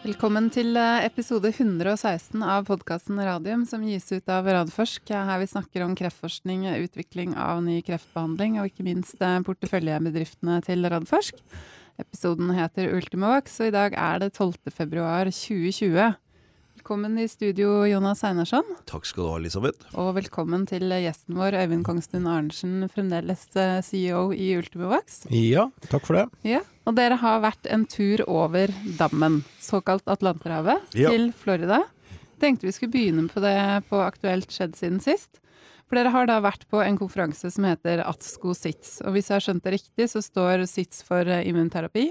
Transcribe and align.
Velkommen 0.00 0.46
til 0.48 0.78
eh, 0.80 1.02
episode 1.04 1.50
116 1.52 2.40
av 2.40 2.64
podkasten 2.70 3.18
Radium, 3.20 3.66
som 3.68 3.82
gis 3.84 4.06
ut 4.14 4.30
av 4.32 4.46
Radforsk. 4.48 5.10
Her 5.12 5.42
vi 5.42 5.48
snakker 5.50 5.84
om 5.84 5.92
kreftforskning, 5.98 6.64
utvikling 6.86 7.34
av 7.36 7.60
ny 7.66 7.82
kreftbehandling 7.84 8.56
og 8.62 8.70
ikke 8.70 8.86
minst 8.86 9.20
eh, 9.20 9.36
porteføljebedriftene 9.44 10.56
til 10.64 10.88
Radforsk. 10.88 11.44
Episoden 12.00 12.48
heter 12.56 12.94
Ultimovax, 12.96 13.60
og 13.60 13.68
i 13.68 13.76
dag 13.76 13.98
er 14.00 14.24
det 14.24 14.30
12. 14.32 14.72
februar 14.72 15.28
2020. 15.28 16.16
Velkommen 16.80 17.20
i 17.20 17.28
studio, 17.28 17.82
Jonas 17.84 18.24
Einarsson. 18.24 18.64
Takk 18.88 19.04
skal 19.04 19.26
du 19.26 19.28
ha, 19.28 19.36
Elisabeth. 19.36 19.84
Og 20.00 20.14
velkommen 20.16 20.64
til 20.64 20.88
gjesten 20.88 21.36
vår, 21.36 21.58
Øyvind 21.60 21.84
Kongstun 21.84 22.24
Arntzen, 22.24 22.88
fremdeles 22.88 23.44
eh, 23.52 23.82
CEO 23.84 24.30
i 24.32 24.54
Ultimovax. 24.56 25.26
Ja, 25.28 25.68
takk 25.92 26.08
for 26.08 26.22
det. 26.22 26.24
Ja, 26.56 26.64
Og 26.90 26.96
dere 26.98 27.14
har 27.22 27.38
vært 27.44 27.68
en 27.70 27.84
tur 27.86 28.24
over 28.26 28.70
dammen, 28.98 29.44
såkalt 29.62 30.08
Atlanterhavet, 30.10 30.80
Ja. 30.98 31.10
til 31.10 31.30
Florida. 31.32 31.84
Tenkte 32.40 32.66
vi 32.66 32.72
skulle 32.72 32.90
begynne 32.90 33.28
på 33.30 33.40
det 33.40 33.84
på 33.88 34.00
Aktuelt 34.02 34.50
skjedd 34.50 34.74
siden 34.74 34.98
sist. 35.00 35.38
For 35.86 35.94
dere 35.94 36.10
har 36.10 36.26
da 36.26 36.40
vært 36.40 36.66
på 36.68 36.82
en 36.82 36.98
konferanse 36.98 37.46
som 37.52 37.62
heter 37.64 38.02
ATSKO 38.02 38.54
SITS. 38.54 39.02
Og 39.06 39.12
hvis 39.14 39.28
jeg 39.28 39.36
har 39.38 39.40
skjønt 39.40 39.62
det 39.62 39.72
riktig, 39.78 40.08
så 40.10 40.18
står 40.22 40.66
SITS 40.66 41.02
for 41.06 41.20
eh, 41.22 41.46
immunterapi 41.46 42.10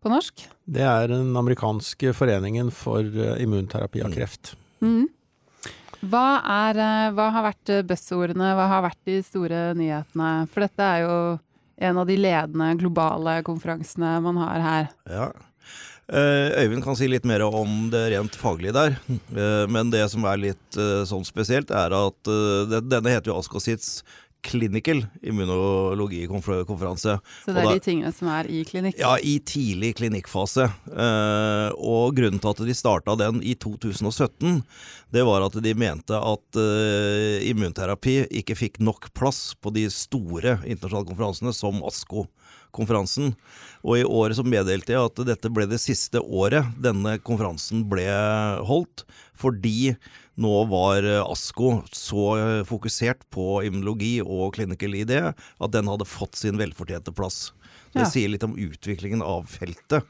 på 0.00 0.08
norsk. 0.12 0.46
Det 0.70 0.82
er 0.82 1.08
den 1.08 1.34
amerikanske 1.34 2.14
foreningen 2.14 2.70
for 2.70 3.00
eh, 3.02 3.42
immunterapi 3.42 4.04
av 4.04 4.12
kreft. 4.14 4.54
Mm. 4.80 5.08
Hva, 6.04 6.40
er, 6.70 6.78
eh, 6.78 7.10
hva 7.16 7.30
har 7.32 7.50
vært 7.50 7.74
buzzordene, 7.88 8.54
hva 8.54 8.68
har 8.68 8.82
vært 8.86 9.02
de 9.06 9.18
store 9.26 9.74
nyhetene? 9.74 10.46
For 10.52 10.60
dette 10.68 10.78
er 10.86 11.02
jo 11.02 11.18
en 11.76 11.98
av 11.98 12.06
de 12.06 12.16
ledende 12.20 12.74
globale 12.80 13.40
konferansene 13.46 14.20
man 14.24 14.38
har 14.42 14.64
her. 14.64 14.88
Ja. 15.10 15.28
Eh, 16.04 16.50
Øyvind 16.60 16.84
kan 16.84 16.96
si 16.98 17.06
litt 17.08 17.24
mer 17.24 17.40
om 17.48 17.88
det 17.92 18.02
rent 18.12 18.34
faglige 18.36 18.74
der. 18.76 18.98
Eh, 19.08 19.64
Men 19.72 19.90
det 19.90 20.04
som 20.12 20.26
er 20.28 20.36
litt 20.36 20.76
eh, 20.76 21.04
sånn 21.08 21.24
spesielt, 21.24 21.72
er 21.72 21.94
at 21.96 22.32
denne 22.84 23.14
heter 23.14 23.32
jo 23.32 23.38
Ascosits 23.40 24.02
Clinical 24.44 25.00
immunologikonferanse. 25.24 27.18
Så 27.44 27.52
det 27.52 27.56
er 27.56 27.64
da- 27.64 27.72
de 27.74 27.80
tingene 27.80 28.12
som 28.12 28.28
er 28.28 28.44
i 28.50 28.62
klinikk. 28.64 28.98
Ja, 28.98 29.16
i 29.16 29.38
tidlig 29.40 29.94
klinikkfase. 29.96 30.66
Eh, 30.92 31.72
og 31.78 32.14
grunnen 32.14 32.40
til 32.40 32.50
at 32.50 32.56
de 32.66 32.74
starta 32.74 33.16
den 33.16 33.42
i 33.42 33.54
2017, 33.54 34.62
det 35.12 35.24
var 35.24 35.42
at 35.46 35.52
de 35.62 35.74
mente 35.74 36.14
at 36.14 36.56
eh, 36.56 37.48
immunterapi 37.50 38.28
ikke 38.30 38.56
fikk 38.56 38.80
nok 38.80 39.12
plass 39.14 39.54
på 39.60 39.72
de 39.72 39.88
store 39.88 40.58
internasjonale 40.64 41.08
konferansene, 41.08 41.54
som 41.54 41.80
ASKO-konferansen. 41.82 43.34
Og 43.84 43.98
i 43.98 44.04
året 44.04 44.36
så 44.36 44.44
meddelte 44.44 44.92
jeg 44.94 45.04
at 45.04 45.26
dette 45.26 45.50
ble 45.52 45.66
det 45.68 45.80
siste 45.80 46.20
året 46.20 46.64
denne 46.80 47.18
konferansen 47.20 47.84
ble 47.88 48.06
holdt, 48.64 49.04
fordi 49.36 49.96
nå 50.40 50.52
var 50.70 51.06
eh, 51.06 51.22
ASKO 51.22 51.70
så 51.94 52.28
eh, 52.38 52.60
fokusert 52.66 53.26
på 53.34 53.62
immunologi 53.66 54.16
og 54.24 54.54
clinical 54.56 54.96
ID 54.98 55.16
at 55.20 55.74
den 55.74 55.90
hadde 55.90 56.08
fått 56.08 56.40
sin 56.40 56.58
velfortjente 56.60 57.14
plass. 57.14 57.52
Det 57.94 58.02
Ja. 58.02 58.10
sier 58.10 58.28
litt 58.32 58.42
om 58.42 58.56
utviklingen 58.58 59.22
av 59.22 59.46
feltet. 59.46 60.02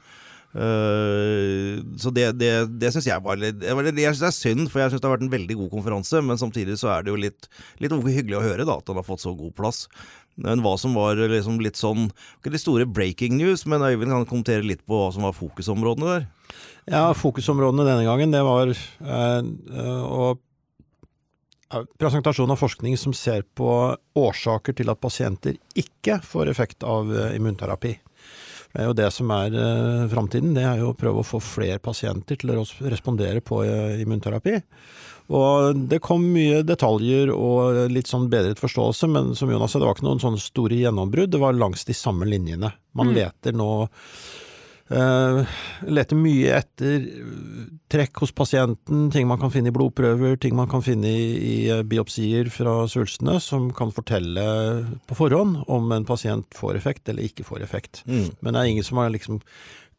Uh, 0.54 1.82
så 1.98 2.12
det, 2.14 2.28
det, 2.38 2.50
det 2.78 2.92
syns 2.94 3.08
jeg 3.08 3.22
var 3.24 3.34
litt 3.34 3.56
det 3.58 3.66
Jeg 3.66 4.14
synes 4.14 4.20
det 4.22 4.28
er 4.28 4.36
synd, 4.36 4.68
for 4.70 4.78
jeg 4.78 4.92
syns 4.92 5.02
det 5.02 5.08
har 5.08 5.16
vært 5.16 5.24
en 5.26 5.32
veldig 5.32 5.56
god 5.58 5.70
konferanse. 5.72 6.20
Men 6.22 6.38
samtidig 6.38 6.78
så 6.78 6.92
er 6.94 7.02
det 7.02 7.10
jo 7.10 7.18
litt, 7.18 7.48
litt 7.82 7.90
hyggelig 7.92 8.38
å 8.38 8.44
høre 8.44 8.66
da 8.68 8.78
at 8.78 8.86
den 8.86 9.00
har 9.00 9.06
fått 9.06 9.24
så 9.24 9.34
god 9.34 9.50
plass. 9.58 9.88
Men 10.40 10.64
hva 10.64 10.74
som 10.80 10.96
var 10.98 11.20
liksom 11.30 11.60
litt 11.62 11.78
sånn 11.78 12.08
Ikke 12.40 12.50
de 12.50 12.58
store 12.58 12.86
breaking 12.90 13.36
news, 13.38 13.62
men 13.70 13.84
Øyvind 13.86 14.10
kan 14.10 14.26
kommentere 14.26 14.66
litt 14.66 14.82
på 14.86 14.98
hva 14.98 15.12
som 15.14 15.26
var 15.26 15.36
fokusområdene 15.36 16.08
der. 16.10 16.26
Ja, 16.90 17.04
fokusområdene 17.16 17.86
denne 17.86 18.08
gangen, 18.08 18.34
det 18.34 18.42
var 18.44 18.72
eh, 18.74 20.02
å 20.04 20.34
Presentasjon 21.98 22.52
av 22.52 22.60
forskning 22.60 22.94
som 23.00 23.14
ser 23.16 23.42
på 23.58 23.66
årsaker 24.20 24.76
til 24.78 24.92
at 24.92 25.00
pasienter 25.02 25.56
ikke 25.74 26.20
får 26.22 26.52
effekt 26.52 26.84
av 26.86 27.10
eh, 27.10 27.32
immunterapi. 27.34 27.96
Det 28.74 28.82
er 28.82 28.88
jo 28.90 28.96
det 28.98 29.08
som 29.14 29.30
er 29.30 29.54
eh, 29.54 30.04
framtiden. 30.10 30.54
Det 30.54 30.64
er 30.66 30.82
jo 30.82 30.92
å 30.92 30.98
prøve 30.98 31.22
å 31.22 31.26
få 31.26 31.40
flere 31.42 31.80
pasienter 31.82 32.38
til 32.38 32.52
å 32.54 32.64
respondere 32.90 33.42
på 33.42 33.62
eh, 33.62 34.00
immunterapi. 34.02 34.56
Og 35.32 35.78
det 35.88 36.02
kom 36.04 36.26
mye 36.34 36.62
detaljer 36.66 37.30
og 37.32 37.90
litt 37.90 38.10
sånn 38.10 38.26
bedret 38.28 38.60
forståelse, 38.60 39.08
men 39.08 39.34
som 39.38 39.48
Jonas 39.50 39.72
sa, 39.72 39.78
det 39.80 39.86
var 39.88 39.96
ikke 39.96 40.04
noen 40.10 40.20
sånne 40.20 40.42
store 40.42 40.76
gjennombrudd. 40.82 41.30
Det 41.32 41.40
var 41.40 41.56
langs 41.56 41.84
de 41.88 41.94
samme 41.96 42.28
linjene. 42.28 42.72
Man 42.92 43.08
Mm. 43.08 43.14
leter 43.14 43.52
nå 43.56 43.70
Uh, 44.92 45.46
leter 45.88 46.12
mye 46.20 46.58
etter 46.58 46.98
eh, 47.00 47.68
trekk 47.88 48.20
hos 48.20 48.34
pasienten, 48.36 49.06
ting 49.10 49.24
man 49.26 49.38
kan 49.40 49.48
finne 49.50 49.70
i 49.70 49.72
blodprøver, 49.72 50.36
ting 50.36 50.52
man 50.58 50.68
kan 50.68 50.82
finne 50.84 51.08
i, 51.08 51.22
i 51.40 51.54
eh, 51.72 51.80
biopsier 51.88 52.50
fra 52.52 52.82
svulstene, 52.92 53.38
som 53.40 53.70
kan 53.72 53.94
fortelle 53.96 54.44
på 55.08 55.16
forhånd 55.16 55.62
om 55.72 55.88
en 55.96 56.04
pasient 56.04 56.52
får 56.52 56.76
effekt 56.76 57.08
eller 57.08 57.24
ikke 57.24 57.46
får 57.48 57.64
effekt. 57.64 58.02
Men 58.04 58.52
det 58.52 58.60
er 58.60 58.74
ingen 58.74 58.84
som 58.84 59.00
har 59.00 59.08
liksom 59.14 59.40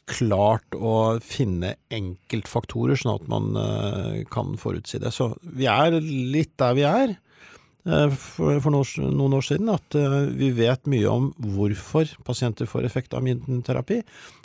klart 0.10 0.76
å 0.78 1.18
finne 1.24 1.76
enkeltfaktorer, 1.94 2.98
sånn 3.00 3.18
at 3.18 3.30
man 3.32 3.60
eh, 3.60 4.24
kan 4.32 4.56
forutsi 4.62 5.02
det. 5.02 5.12
Så 5.14 5.32
vi 5.42 5.68
er 5.70 5.98
litt 6.02 6.54
der 6.62 6.76
vi 6.78 6.86
er 6.88 7.16
eh, 7.16 8.14
for, 8.14 8.60
for 8.62 8.76
noen, 8.76 9.38
år 9.40 9.48
siden, 9.48 9.72
at 9.74 9.98
eh, 9.98 10.18
vi 10.38 10.52
vet 10.58 10.86
mye 10.92 11.10
om 11.10 11.32
hvorfor 11.56 12.14
pasienter 12.28 12.70
får 12.70 12.88
effekt 12.88 13.18
av 13.18 13.26
immunterapi, 13.26 14.02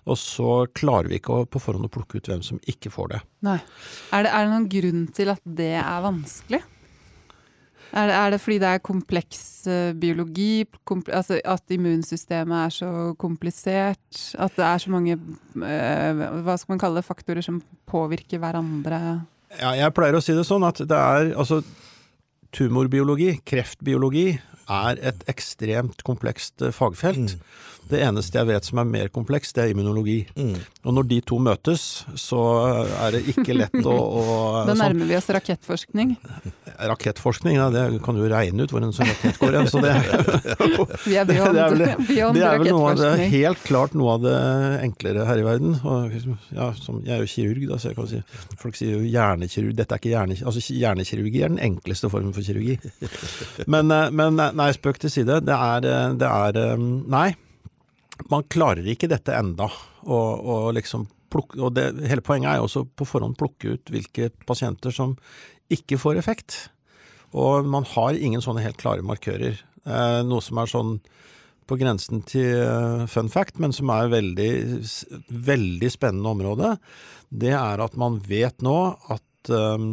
og 0.08 0.20
så 0.20 0.64
klarer 0.76 1.12
vi 1.12 1.20
ikke 1.20 1.42
å, 1.42 1.46
på 1.48 1.62
forhånd 1.62 1.90
å 1.90 1.92
plukke 1.92 2.20
ut 2.20 2.32
hvem 2.32 2.44
som 2.46 2.60
ikke 2.70 2.92
får 2.94 3.14
det. 3.14 3.22
Nei. 3.46 3.60
Er 4.16 4.26
det, 4.26 4.32
er 4.32 4.46
det 4.46 4.54
noen 4.54 4.70
grunn 4.72 5.08
til 5.16 5.34
at 5.36 5.44
det 5.44 5.74
er 5.82 6.06
vanskelig? 6.08 6.64
Er 7.90 8.06
det, 8.06 8.14
er 8.14 8.30
det 8.34 8.40
fordi 8.42 8.58
det 8.62 8.70
er 8.70 8.82
kompleks 8.86 9.40
eh, 9.70 9.90
biologi, 9.98 10.64
komple 10.86 11.16
altså 11.18 11.40
at 11.42 11.74
immunsystemet 11.74 12.56
er 12.60 12.74
så 12.74 12.90
komplisert? 13.18 14.20
At 14.38 14.54
det 14.58 14.66
er 14.66 14.82
så 14.82 14.92
mange 14.94 15.16
eh, 15.16 16.22
hva 16.46 16.56
skal 16.60 16.76
man 16.76 16.82
kalle 16.82 17.00
det, 17.00 17.08
faktorer 17.08 17.44
som 17.44 17.58
påvirker 17.90 18.42
hverandre? 18.42 19.00
Ja, 19.58 19.74
jeg 19.74 19.94
pleier 19.96 20.18
å 20.18 20.22
si 20.22 20.36
det 20.36 20.46
sånn 20.46 20.66
at 20.66 20.82
det 20.86 20.96
er 20.96 21.32
altså 21.34 21.64
Tumorbiologi, 22.50 23.36
kreftbiologi, 23.46 24.32
er 24.70 24.98
et 25.06 25.20
ekstremt 25.30 26.02
komplekst 26.06 26.64
fagfelt. 26.74 27.34
fagfelt. 27.34 27.36
Det 27.90 27.98
eneste 28.06 28.38
jeg 28.38 28.46
vet 28.46 28.66
som 28.66 28.80
er 28.82 28.86
mer 28.86 29.08
komplekst, 29.10 29.56
det 29.56 29.64
er 29.64 29.72
immunologi. 29.72 30.18
Og 30.84 30.94
når 30.94 31.08
de 31.10 31.20
to 31.26 31.40
møtes, 31.42 31.86
så 32.18 32.42
er 33.06 33.16
det 33.16 33.22
ikke 33.32 33.56
lett 33.56 33.74
å, 33.82 33.94
å 33.94 34.24
Da 34.68 34.74
sånn, 34.74 34.82
nærmer 34.84 35.10
vi 35.10 35.16
oss 35.18 35.30
rakettforskning. 35.34 36.14
Rakettforskning, 36.88 37.56
ja, 37.58 37.66
det 37.72 37.82
kan 38.04 38.16
du 38.16 38.22
regne 38.30 38.64
ut 38.64 38.72
hvor 38.72 38.84
en 38.84 38.94
sånn 38.94 39.08
rakett 39.10 39.38
går 39.40 39.56
hen. 39.58 39.68
Så 39.70 39.82
det, 39.84 39.92
Vi 41.08 41.16
er 41.20 41.28
beyond, 41.28 41.56
det 41.56 41.64
er 41.64 41.74
vel, 41.74 41.84
det 42.36 42.46
er 42.46 42.62
vel 42.62 42.70
noe 42.72 42.92
av 42.92 43.02
det, 43.02 43.10
helt 43.34 43.62
klart 43.66 43.96
noe 43.98 44.16
av 44.16 44.24
det 44.24 44.36
enklere 44.86 45.26
her 45.28 45.42
i 45.42 45.44
verden. 45.46 45.76
Og, 45.84 46.16
ja, 46.56 46.70
som, 46.78 47.02
jeg 47.06 47.16
er 47.16 47.24
jo 47.24 47.30
kirurg, 47.34 47.68
da, 47.72 47.80
så 47.80 47.92
jeg 47.92 48.00
kan 48.00 48.10
si 48.10 48.22
Folk 48.60 48.78
sier 48.78 48.96
jo 48.96 49.04
hjernekirurg. 49.04 49.76
Dette 49.78 49.96
er 49.96 50.02
ikke 50.02 50.14
hjerne, 50.14 50.40
altså, 50.46 50.64
hjernekirurgi 50.74 51.44
er 51.44 51.54
den 51.54 51.62
enkleste 51.70 52.10
formen 52.12 52.34
for 52.36 52.44
kirurgi. 52.44 52.78
Men, 53.70 53.92
eh, 53.94 54.08
men 54.14 54.40
nei, 54.40 54.72
spøk 54.76 55.00
til 55.02 55.12
side. 55.12 55.40
Det 55.46 55.56
er, 55.56 55.86
eh, 55.86 56.18
det 56.20 56.28
er 56.28 56.60
eh, 56.64 56.88
Nei, 57.10 57.28
man 58.30 58.44
klarer 58.52 58.86
ikke 58.88 59.08
dette 59.10 59.36
enda. 59.36 59.70
Og, 60.04 60.44
og 60.50 60.68
liksom 60.76 61.08
plukke, 61.30 61.60
og 61.62 61.74
det, 61.76 61.86
hele 62.10 62.24
poenget 62.24 62.52
er 62.52 62.60
jo 62.60 62.66
også 62.68 62.84
på 62.98 63.06
forhånd 63.08 63.38
plukke 63.38 63.76
ut 63.76 63.92
hvilke 63.92 64.30
pasienter 64.46 64.94
som 64.94 65.16
ikke 65.72 65.98
får 66.00 66.20
effekt. 66.20 66.58
Og 67.36 67.66
man 67.70 67.86
har 67.92 68.18
ingen 68.18 68.42
sånne 68.42 68.64
helt 68.64 68.80
klare 68.80 69.06
markører. 69.06 69.60
Eh, 69.86 70.20
noe 70.26 70.42
som 70.44 70.60
er 70.60 70.70
sånn 70.70 70.94
på 71.70 71.78
grensen 71.78 72.24
til 72.26 72.64
eh, 72.64 73.04
fun 73.10 73.30
fact, 73.30 73.60
men 73.62 73.74
som 73.74 73.92
er 73.94 74.10
veldig, 74.10 74.50
veldig 75.30 75.90
spennende 75.92 76.32
område, 76.34 76.74
det 77.30 77.54
er 77.54 77.82
at 77.84 77.94
man 78.00 78.18
vet 78.26 78.64
nå 78.66 78.78
at 79.14 79.52
eh, 79.54 79.86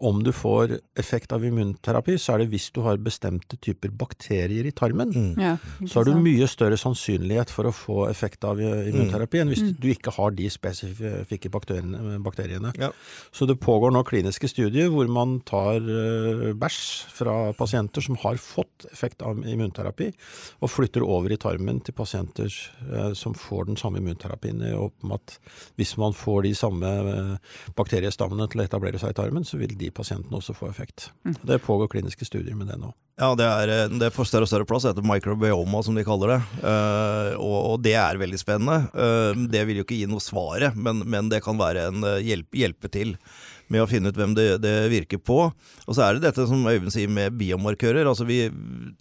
om 0.00 0.22
du 0.22 0.30
får 0.32 0.78
effekt 0.98 1.32
av 1.34 1.44
immunterapi, 1.44 2.16
så 2.20 2.34
er 2.34 2.42
det 2.44 2.50
hvis 2.52 2.68
du 2.74 2.82
har 2.84 3.00
bestemte 3.02 3.56
typer 3.62 3.92
bakterier 3.94 4.66
i 4.68 4.72
tarmen. 4.76 5.12
Ja, 5.40 5.56
Så 5.86 6.00
har 6.00 6.08
du 6.08 6.20
mye 6.20 6.46
større 6.50 6.78
sannsynlighet 6.80 7.50
for 7.52 7.68
å 7.68 7.74
få 7.74 7.98
effekt 8.10 8.44
av 8.46 8.60
eh, 8.60 8.88
immunterapi 8.90 9.40
enn 9.42 9.52
hvis 9.52 9.64
du 9.80 9.88
ikke 9.92 10.14
har 10.16 10.34
de 10.36 10.48
spesifikke 10.52 11.50
bakteriene. 11.52 12.18
bakteriene. 12.24 12.72
Ja. 12.80 12.90
Så 13.34 13.48
det 13.50 13.58
pågår 13.62 13.94
nå 13.94 14.04
kliniske 14.06 14.48
studier 14.50 14.90
hvor 14.92 15.08
man 15.10 15.38
tar 15.48 15.80
eh, 15.80 16.52
bæsj 16.58 16.80
fra 17.14 17.36
pasienter 17.58 18.04
som 18.04 18.18
har 18.22 18.40
fått 18.40 18.88
effekt 18.92 19.24
av 19.26 19.42
immunterapi, 19.42 20.10
og 20.60 20.72
flytter 20.72 21.04
over 21.06 21.32
i 21.34 21.40
tarmen 21.40 21.80
til 21.84 21.96
pasienter 21.96 22.50
eh, 22.50 23.12
som 23.18 23.34
får 23.34 23.70
den 23.70 23.80
samme 23.80 24.00
immunterapien, 24.02 24.62
i 24.64 24.74
håp 24.74 25.06
om 25.06 25.16
at 25.18 25.38
hvis 25.78 25.96
man 26.00 26.16
får 26.16 26.44
de 26.48 26.54
samme 26.58 26.94
eh, 27.14 27.54
bakteriestammene 27.78 28.48
til 28.50 28.62
å 28.62 28.68
etablere 28.68 29.00
seg 29.02 29.14
i 29.14 29.18
tarmen, 29.18 29.46
så 29.46 29.53
så 29.54 29.60
vil 29.60 29.76
de 29.78 29.90
pasientene 29.94 30.34
også 30.34 30.54
få 30.56 30.66
effekt. 30.66 31.10
Mm. 31.22 31.36
Det 31.46 31.62
pågår 31.62 31.92
kliniske 31.92 32.26
studier 32.26 32.56
med 32.58 32.72
det 32.72 32.78
nå. 32.80 32.90
Ja, 33.20 33.30
det, 33.38 33.46
er, 33.46 33.70
eh, 33.70 33.92
det 34.00 34.10
får 34.10 34.26
større 34.26 34.48
og 34.48 34.50
større 34.50 34.66
plass. 34.66 34.82
Det 34.82 34.90
heter 34.90 35.06
microbioma, 35.06 35.82
som 35.86 35.94
de 35.94 36.02
kaller 36.06 36.32
det. 36.32 36.40
Uh, 36.64 37.30
og, 37.38 37.58
og, 37.58 37.76
det 37.84 37.94
er 38.00 38.18
veldig 38.18 38.40
spennende. 38.40 38.80
Uh, 38.90 39.46
det 39.50 39.62
vil 39.68 39.78
jo 39.78 39.86
ikke 39.86 40.00
gi 40.00 40.08
noe 40.10 40.24
svaret, 40.24 40.74
men, 40.74 41.04
men 41.06 41.30
det 41.30 41.44
kan 41.44 41.60
være 41.60 41.86
en 41.92 42.08
hjelp, 42.26 42.50
hjelpe 42.58 42.90
til 42.90 43.14
med 43.72 43.84
å 43.84 43.88
finne 43.88 44.10
ut 44.10 44.18
hvem 44.18 44.34
det, 44.36 44.48
det, 44.64 44.74
virker 44.92 45.22
på. 45.22 45.38
Og 45.86 45.94
så 45.94 46.04
er 46.04 46.16
det 46.16 46.26
dette 46.26 46.48
som 46.50 46.66
Øyvind 46.66 46.92
sier 46.92 47.08
med 47.08 47.38
biomarkører. 47.38 48.04
altså 48.10 48.26
vi, 48.28 48.48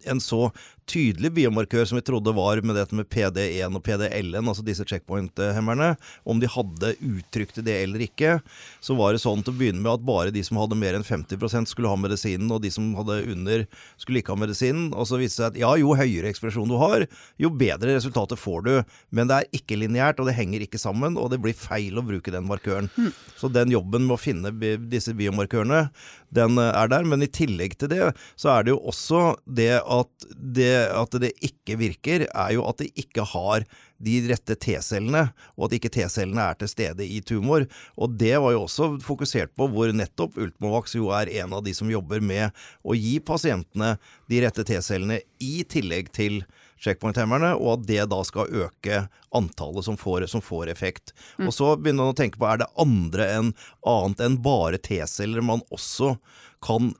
En 0.07 0.21
så 0.23 0.45
tydelig 0.89 1.31
biomarkør 1.37 1.85
som 1.87 1.97
vi 1.97 2.03
trodde 2.05 2.33
var 2.35 2.61
med 2.65 2.77
dette 2.77 2.95
med 2.97 3.07
PD1 3.11 3.77
og 3.77 3.83
PDL-en, 3.85 4.49
altså 4.49 4.65
disse 4.65 4.85
checkpoint-hemmerne, 4.87 5.93
om 6.27 6.41
de 6.41 6.49
hadde 6.49 6.93
uttrykt 6.99 7.61
det 7.65 7.75
eller 7.83 8.03
ikke, 8.05 8.37
så 8.83 8.97
var 8.97 9.13
det 9.13 9.23
sånn 9.23 9.43
til 9.45 9.53
å 9.53 9.59
begynne 9.59 9.83
med 9.83 9.93
at 9.93 10.05
bare 10.05 10.33
de 10.33 10.43
som 10.45 10.59
hadde 10.61 10.77
mer 10.79 10.97
enn 10.97 11.05
50% 11.07 11.71
skulle 11.71 11.91
ha 11.91 11.99
medisinen, 11.99 12.51
og 12.53 12.63
de 12.63 12.71
som 12.73 12.91
hadde 12.97 13.21
under, 13.33 13.65
skulle 14.01 14.23
ikke 14.23 14.35
ha 14.35 14.41
medisinen. 14.43 14.91
Og 14.93 15.07
så 15.09 15.19
viste 15.21 15.41
det 15.41 15.43
seg 15.43 15.51
at 15.53 15.61
ja, 15.63 15.71
jo 15.79 15.95
høyere 15.97 16.29
ekspresjon 16.31 16.69
du 16.69 16.77
har, 16.81 17.07
jo 17.41 17.51
bedre 17.53 17.95
resultater 17.97 18.39
får 18.39 18.65
du. 18.67 18.73
Men 19.15 19.29
det 19.29 19.39
er 19.39 19.59
ikke 19.59 19.79
lineært, 19.79 20.19
og 20.21 20.29
det 20.29 20.37
henger 20.37 20.65
ikke 20.65 20.81
sammen, 20.81 21.17
og 21.19 21.31
det 21.33 21.41
blir 21.43 21.57
feil 21.57 21.99
å 21.99 22.05
bruke 22.05 22.33
den 22.33 22.47
markøren. 22.49 22.91
Mm. 22.97 23.11
Så 23.39 23.49
den 23.53 23.73
jobben 23.73 24.07
med 24.07 24.17
å 24.17 24.21
finne 24.21 24.53
disse 24.91 25.15
biomarkørene, 25.17 25.87
den 26.33 26.59
er 26.61 26.91
der. 26.91 27.07
Men 27.07 27.25
i 27.25 27.31
tillegg 27.31 27.77
til 27.79 27.91
det, 27.93 28.11
så 28.39 28.55
er 28.55 28.65
det 28.65 28.75
jo 28.75 28.81
også 28.91 29.23
det 29.45 29.75
at 29.81 30.29
det 30.33 30.72
at 30.73 31.17
det 31.21 31.33
ikke 31.45 31.77
virker, 31.79 32.27
er 32.27 32.53
jo 32.55 32.65
at 32.69 32.81
det 32.81 32.91
ikke 32.99 33.25
har 33.33 33.65
de 34.03 34.15
rette 34.27 34.55
T-cellene, 34.59 35.27
og 35.55 35.67
at 35.67 35.77
ikke 35.77 35.91
T-cellene 35.93 36.49
er 36.49 36.57
til 36.59 36.71
stede 36.71 37.07
i 37.07 37.21
tumor. 37.25 37.65
Og 37.95 38.17
det 38.19 38.33
var 38.41 38.55
jo 38.55 38.65
også 38.65 38.89
fokusert 39.03 39.53
på 39.57 39.69
hvor 39.71 39.93
nettopp 39.95 40.37
Ultimovax 40.39 40.97
jo 40.97 41.11
er 41.15 41.31
en 41.41 41.55
av 41.55 41.63
de 41.65 41.75
som 41.77 41.91
jobber 41.91 42.23
med 42.23 42.51
å 42.83 42.97
gi 42.97 43.17
pasientene 43.23 43.95
de 44.31 44.43
rette 44.43 44.65
T-cellene 44.67 45.21
i 45.43 45.55
tillegg 45.69 46.11
til 46.15 46.41
checkpoint-hemmerne, 46.83 47.53
og 47.57 47.77
at 47.77 47.87
det 47.89 48.05
da 48.11 48.21
skal 48.27 48.63
øke 48.65 49.03
antallet 49.33 49.87
som 49.87 49.97
får, 49.99 50.27
som 50.31 50.43
får 50.43 50.71
effekt. 50.73 51.13
Mm. 51.39 51.47
Og 51.47 51.55
så 51.55 51.73
begynner 51.75 52.05
man 52.05 52.15
å 52.15 52.17
tenke 52.17 52.41
på 52.41 52.49
er 52.49 52.63
det 52.63 52.71
andre 52.79 53.29
enn 53.37 53.53
annet 53.89 54.23
enn 54.23 54.41
bare 54.43 54.81
T-celler 54.83 55.45
man 55.45 55.63
også 55.73 56.15
kan 56.63 56.93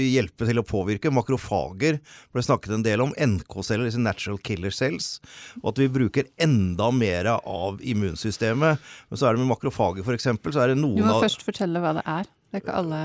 hjelpe 0.00 0.46
til 0.48 0.58
å 0.58 0.66
påvirke. 0.66 1.12
Makrofager 1.14 2.00
ble 2.34 2.44
snakket 2.44 2.76
en 2.76 2.86
del 2.86 3.04
om. 3.04 3.14
NK-celler, 3.14 3.86
disse 3.86 4.02
natural 4.02 4.40
killer 4.42 4.74
cells. 4.74 5.18
Og 5.62 5.70
at 5.72 5.82
vi 5.82 5.90
bruker 5.92 6.30
enda 6.42 6.90
mer 6.94 7.30
av 7.36 7.78
immunsystemet. 7.78 8.82
Men 9.10 9.20
så 9.20 9.28
er 9.28 9.36
det 9.36 9.44
med 9.44 9.52
makrofager 9.52 10.06
f.eks. 10.06 10.26
så 10.26 10.64
er 10.64 10.74
det 10.74 10.80
noen 10.80 10.98
av 10.98 11.04
Du 11.04 11.12
må 11.12 11.20
først 11.22 11.46
fortelle 11.46 11.82
hva 11.84 11.94
det 12.00 12.06
er. 12.10 12.30
Det 12.54 12.60
er 12.60 12.68
ikke 12.68 12.74
alle 12.78 12.98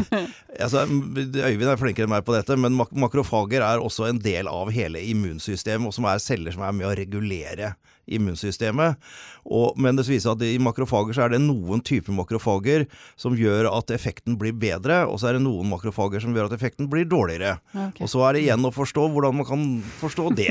altså, 0.64 0.80
Øyvind 0.82 1.68
er 1.70 1.78
flinkere 1.78 2.08
enn 2.08 2.10
meg 2.10 2.24
på 2.26 2.34
dette, 2.34 2.56
men 2.58 2.74
mak 2.74 2.90
makrofager 2.90 3.62
er 3.62 3.78
også 3.78 4.08
en 4.08 4.18
del 4.18 4.50
av 4.50 4.72
hele 4.74 4.98
immunsystemet, 5.12 5.86
og 5.86 5.94
som 5.94 6.08
er 6.10 6.18
celler 6.18 6.56
som 6.56 6.64
er 6.66 6.74
med 6.74 6.88
å 6.88 6.96
regulere 6.98 7.76
immunsystemet. 8.10 8.98
Og, 9.46 9.78
men 9.78 9.94
det 9.94 10.08
viser 10.08 10.32
at 10.32 10.42
i 10.42 10.56
makrofager 10.58 11.14
så 11.14 11.28
er 11.28 11.36
det 11.36 11.42
noen 11.44 11.84
typer 11.86 12.16
makrofager 12.18 12.88
som 13.14 13.38
gjør 13.38 13.70
at 13.70 13.94
effekten 13.94 14.34
blir 14.40 14.58
bedre, 14.58 15.04
og 15.06 15.22
så 15.22 15.30
er 15.30 15.38
det 15.38 15.44
noen 15.46 15.70
makrofager 15.70 16.26
som 16.26 16.34
gjør 16.34 16.50
at 16.50 16.58
effekten 16.58 16.90
blir 16.90 17.06
dårligere. 17.06 17.60
Okay. 17.70 18.02
Og 18.02 18.10
så 18.10 18.26
er 18.26 18.34
det 18.34 18.44
igjen 18.48 18.66
å 18.66 18.74
forstå 18.74 19.06
hvordan 19.14 19.38
man 19.38 19.50
kan 19.52 19.64
forstå 20.02 20.34
det. 20.34 20.50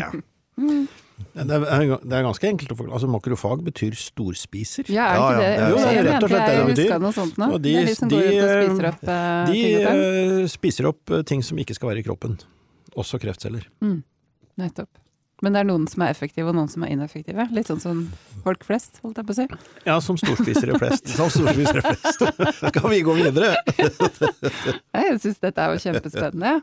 Det 1.33 1.56
er, 1.56 1.63
det 2.04 2.16
er, 2.16 2.24
ganske 2.25 2.48
enkelt 2.50 2.71
å 2.74 2.77
forklare. 2.80 2.95
Altså, 2.98 3.10
makrofag 3.12 3.63
betyr 3.66 3.98
storspiser. 4.00 4.89
Ja, 4.94 5.10
er 5.10 5.19
ikke 5.19 5.42
det? 5.42 5.50
Ja, 5.50 5.57
ja. 5.60 5.68
Jo, 5.69 5.80
det 5.80 5.89
er 5.89 6.07
rett 6.07 6.25
og 6.25 6.31
slett 6.31 6.48
det 6.48 6.56
det 6.56 6.69
betyr. 6.69 6.94
Noe 7.04 7.16
sånt 7.16 7.42
nå. 7.42 7.50
Og 7.56 7.62
de, 7.63 7.74
det 7.75 7.81
er 7.81 7.89
de 7.89 7.98
som 7.98 8.13
går 8.13 8.30
ut 8.30 8.39
og 8.39 8.54
spiser 8.54 8.89
opp 8.92 9.04
uh, 9.10 9.19
de, 9.50 9.60
ting 9.60 9.77
og 9.80 10.00
uh, 10.00 10.48
spiser 10.56 10.89
opp 10.89 11.13
ting 11.31 11.45
som 11.45 11.62
ikke 11.62 11.77
skal 11.77 11.92
være 11.94 12.04
i 12.04 12.07
kroppen. 12.07 12.39
Også 13.00 13.21
kreftceller. 13.21 13.68
Mm. 13.86 14.01
Nettopp. 14.60 14.92
Men 15.44 15.56
det 15.56 15.62
er 15.62 15.68
noen 15.69 15.86
som 15.88 16.03
er 16.03 16.12
effektive 16.12 16.51
og 16.51 16.57
noen 16.57 16.69
som 16.71 16.83
er 16.83 16.91
ineffektive? 16.94 17.45
Litt 17.56 17.69
sånn 17.69 17.80
som 17.80 18.01
folk 18.44 18.65
flest, 18.68 19.00
holdt 19.03 19.21
jeg 19.21 19.27
på 19.27 19.36
å 19.36 19.38
si? 19.38 19.45
Ja, 19.88 19.95
som 20.03 20.19
storspisere 20.19 20.80
flest. 20.81 21.07
som 21.18 21.31
storspisere 21.31 21.83
flest. 21.86 22.65
kan 22.75 22.89
vi 22.91 23.00
gå 23.07 23.15
videre? 23.15 23.53
jeg 25.00 25.21
syns 25.24 25.39
dette 25.44 25.63
er 25.63 25.75
jo 25.75 25.83
kjempespennende. 25.86 26.57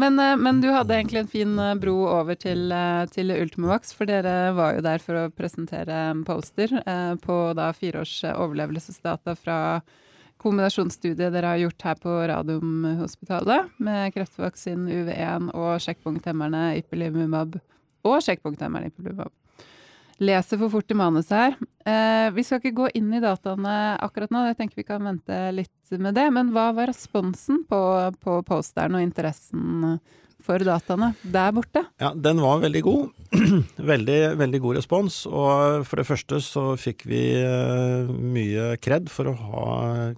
Men, 0.00 0.20
eh, 0.20 0.36
men, 0.40 0.60
du 0.60 0.68
hadde 0.74 0.98
egentlig 0.98 1.24
en 1.24 1.32
fin 1.32 1.56
eh, 1.64 1.72
bro 1.80 1.96
over 2.10 2.36
til, 2.40 2.66
eh, 2.76 3.06
til 3.14 3.32
Ultimovax, 3.36 3.94
for 3.96 4.10
dere 4.10 4.52
var 4.56 4.76
jo 4.76 4.84
der 4.84 5.04
for 5.04 5.22
å 5.22 5.32
presentere 5.32 6.04
en 6.10 6.22
poster 6.26 6.72
på 7.24 7.36
da 7.56 7.70
fireårs 7.76 8.20
overlevelsesdata 8.30 9.34
fra 9.38 9.58
kombinasjonsstudiet 10.40 11.32
dere 11.34 11.52
har 11.52 11.60
gjort 11.60 11.84
her 11.84 11.98
på 12.00 12.14
Radiumhospitalet 12.30 13.80
med 13.82 14.14
kreftvaksinen 14.14 14.88
UV1 14.88 15.50
og 15.52 15.82
sjekkpunkthemmerne 15.84 16.78
ipilimumab 16.80 17.58
og 18.06 18.20
sjekkpunktemmeren 18.24 18.90
i 18.90 18.94
Publibab. 18.94 19.32
Leser 20.20 20.60
for 20.60 20.68
fort 20.68 20.92
i 20.92 20.96
manuset 21.00 21.32
her. 21.32 21.54
Eh, 21.88 22.28
vi 22.36 22.44
skal 22.44 22.60
ikke 22.60 22.76
gå 22.76 22.88
inn 22.98 23.08
i 23.16 23.22
dataene 23.24 23.76
akkurat 24.04 24.32
nå, 24.34 24.42
jeg 24.50 24.58
tenker 24.58 24.82
vi 24.82 24.88
kan 24.88 25.06
vente 25.06 25.38
litt 25.56 25.94
med 25.96 26.12
det. 26.18 26.26
Men 26.36 26.52
hva 26.52 26.70
var 26.76 26.90
responsen 26.92 27.62
på, 27.68 27.80
på 28.20 28.40
posteren 28.48 28.98
og 28.98 29.04
interessen 29.06 29.96
for 30.44 30.62
dataene 30.64 31.12
der 31.22 31.54
borte? 31.56 31.84
Ja, 32.02 32.12
Den 32.14 32.40
var 32.42 32.60
veldig 32.64 32.82
god. 32.84 33.10
veldig, 33.92 34.20
veldig 34.40 34.60
god 34.60 34.78
respons. 34.80 35.22
Og 35.28 35.86
for 35.88 36.00
det 36.00 36.08
første 36.08 36.40
så 36.44 36.64
fikk 36.80 37.06
vi 37.08 37.24
uh, 37.40 38.10
mye 38.10 38.74
kred 38.82 39.10
for 39.12 39.30
å 39.30 39.36
ha 39.40 39.66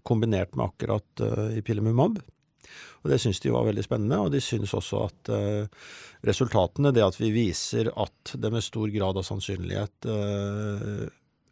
kombinert 0.07 0.57
med 0.57 0.71
akkurat 0.71 1.25
uh, 1.25 1.49
eh, 1.49 1.59
Ipilimumab. 1.63 2.21
Og 3.03 3.11
Det 3.11 3.19
syns 3.19 3.41
de 3.43 3.51
var 3.51 3.67
veldig 3.67 3.85
spennende, 3.85 4.21
og 4.23 4.31
de 4.33 4.41
syns 4.43 4.75
også 4.79 5.01
at 5.09 5.33
uh, 5.35 5.89
resultatene, 6.27 6.93
det 6.95 7.03
at 7.05 7.19
vi 7.19 7.33
viser 7.35 7.91
at 7.99 8.37
det 8.39 8.53
med 8.55 8.65
stor 8.65 8.93
grad 8.95 9.19
av 9.19 9.27
sannsynlighet 9.27 10.07
uh, 10.07 11.03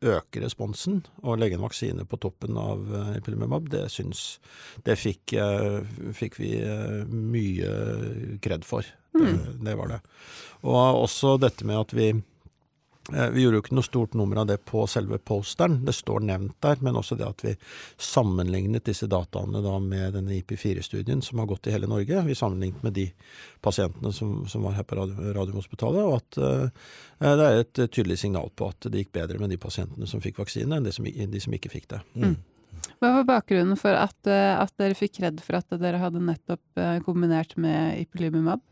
øker 0.00 0.46
responsen, 0.46 1.02
og 1.20 1.40
legge 1.42 1.58
en 1.58 1.66
vaksine 1.66 2.06
på 2.08 2.20
toppen 2.22 2.56
av 2.56 2.86
uh, 2.94 3.60
det 3.68 3.84
syns 3.92 4.40
Det 4.86 4.96
fikk, 4.96 5.34
fikk 6.16 6.38
vi 6.38 6.54
mye 7.10 8.38
kred 8.40 8.64
for. 8.64 8.86
Mm. 9.12 9.26
Det, 9.26 9.58
det 9.66 9.76
var 9.76 9.88
det. 9.88 10.00
Og 10.62 11.02
også 11.02 11.36
dette 11.42 11.66
med 11.66 11.82
at 11.82 11.92
vi 11.92 12.12
Eh, 12.14 12.29
vi 13.08 13.42
gjorde 13.42 13.58
jo 13.58 13.62
ikke 13.64 13.74
noe 13.74 13.86
stort 13.86 14.14
nummer 14.18 14.42
av 14.42 14.48
det 14.50 14.58
på 14.68 14.82
selve 14.90 15.18
posteren, 15.18 15.78
det 15.86 15.94
står 15.96 16.22
nevnt 16.28 16.56
der, 16.62 16.82
men 16.84 16.98
også 17.00 17.16
det 17.18 17.26
at 17.26 17.42
vi 17.44 17.54
sammenlignet 17.98 18.84
disse 18.86 19.08
dataene 19.10 19.62
da 19.64 19.78
med 19.82 20.14
denne 20.18 20.36
IP4-studien 20.36 21.22
som 21.24 21.40
har 21.40 21.48
gått 21.50 21.66
i 21.66 21.74
hele 21.74 21.88
Norge. 21.90 22.20
Vi 22.26 22.36
sammenlignet 22.38 22.84
med 22.86 22.94
de 22.98 23.08
pasientene 23.64 24.12
som, 24.14 24.44
som 24.50 24.66
var 24.68 24.76
her 24.78 24.86
på 24.86 25.00
Radiumhospitalet, 25.00 26.04
og 26.04 26.20
at 26.20 26.40
uh, 26.44 26.92
det 27.24 27.48
er 27.48 27.64
et 27.64 27.82
tydelig 27.88 28.20
signal 28.20 28.52
på 28.54 28.70
at 28.70 28.90
det 28.92 29.02
gikk 29.04 29.16
bedre 29.16 29.40
med 29.40 29.50
de 29.52 29.58
pasientene 29.60 30.08
som 30.10 30.22
fikk 30.22 30.42
vaksine, 30.44 30.76
enn 30.76 30.86
de 30.86 30.94
som, 30.94 31.08
de 31.08 31.42
som 31.42 31.56
ikke 31.56 31.72
fikk 31.72 31.90
det. 31.94 32.02
Mm. 32.14 32.36
Hva 33.00 33.14
var 33.16 33.26
bakgrunnen 33.28 33.80
for 33.80 33.96
at, 33.96 34.16
at, 34.28 34.72
dere 34.80 34.96
fikk 34.96 35.22
redd 35.24 35.40
for 35.44 35.58
at 35.58 35.72
dere 35.80 36.00
hadde 36.00 36.20
nettopp 36.22 36.80
kombinert 37.06 37.56
med 37.60 38.04
ipilimumab? 38.04 38.62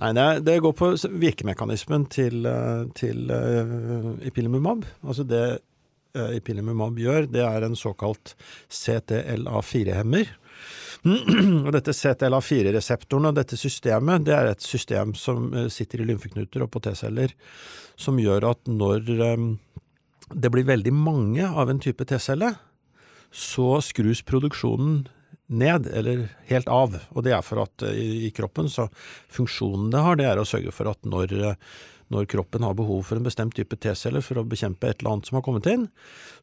Nei, 0.00 0.12
det, 0.16 0.26
det, 0.46 0.60
går 0.64 0.72
på 0.76 0.88
virkemekanismen 1.20 2.06
til, 2.10 2.46
eh, 2.48 2.86
til 2.96 3.28
uh, 3.28 4.14
ipilimumab. 4.24 4.86
Altså 5.04 5.26
det 5.28 5.44
uh, 6.16 6.30
ipilimumab 6.36 6.96
gjør, 6.98 7.28
det 7.30 7.44
er 7.44 7.66
en 7.66 7.76
såkalt 7.78 8.34
CTLA4-hemmer. 8.72 10.32
og 11.66 11.70
dette 11.74 11.94
CTLA4-reseptoren 11.98 13.30
og 13.30 13.36
dette 13.36 13.58
systemet, 13.60 14.24
det 14.26 14.36
er 14.36 14.52
et 14.52 14.64
system 14.64 15.16
som 15.18 15.50
sitter 15.72 16.02
i 16.02 16.08
lymfeknuter 16.08 16.64
og 16.64 16.72
på 16.72 16.82
T-celler, 16.84 17.34
som 17.98 18.20
gjør 18.22 18.48
at 18.52 18.70
når 18.70 19.10
um, 19.36 19.48
det 20.32 20.50
blir 20.54 20.68
veldig 20.68 20.92
mange 20.94 21.46
av 21.46 21.70
en 21.70 21.82
type 21.82 22.06
T-celle, 22.08 22.54
så 23.32 23.80
skrus 23.84 24.22
produksjonen 24.28 25.02
ned, 25.46 25.86
eller 25.86 26.28
helt 26.48 26.68
av. 26.68 26.98
Og 27.12 27.24
det 27.24 27.34
er 27.36 27.42
for 27.46 27.62
at 27.64 27.86
eh, 27.86 27.96
i, 27.98 28.10
i 28.28 28.30
kroppen, 28.34 28.70
så 28.70 28.88
funksjonen 29.32 29.90
det 29.92 30.04
har, 30.04 30.18
det 30.18 30.28
er 30.28 30.40
å 30.40 30.46
sørge 30.48 30.74
for 30.74 30.90
at 30.90 31.02
når, 31.08 31.34
eh, 31.34 31.74
når 32.12 32.28
kroppen 32.30 32.64
har 32.66 32.76
behov 32.78 33.04
for 33.08 33.18
en 33.18 33.26
bestemt 33.26 33.56
type 33.56 33.76
T-celler 33.80 34.24
for 34.24 34.40
å 34.40 34.46
bekjempe 34.48 34.88
et 34.88 35.00
eller 35.00 35.16
annet 35.16 35.30
som 35.30 35.38
har 35.38 35.44
kommet 35.46 35.68
inn, 35.70 35.88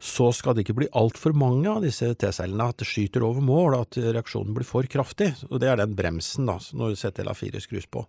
så 0.02 0.30
skal 0.36 0.56
det 0.56 0.66
ikke 0.66 0.78
bli 0.82 0.92
altfor 0.98 1.36
mange 1.38 1.70
av 1.72 1.86
disse 1.86 2.12
T-cellene, 2.20 2.70
at 2.70 2.82
det 2.82 2.90
skyter 2.90 3.26
over 3.26 3.46
mål, 3.46 3.80
at 3.80 4.00
reaksjonen 4.00 4.56
blir 4.58 4.68
for 4.68 4.90
kraftig. 4.90 5.34
Og 5.50 5.60
det 5.62 5.72
er 5.72 5.82
den 5.82 5.98
bremsen 5.98 6.50
da, 6.50 6.60
når 6.74 6.98
CTLA4 7.02 7.64
skrus 7.66 7.90
på. 7.90 8.06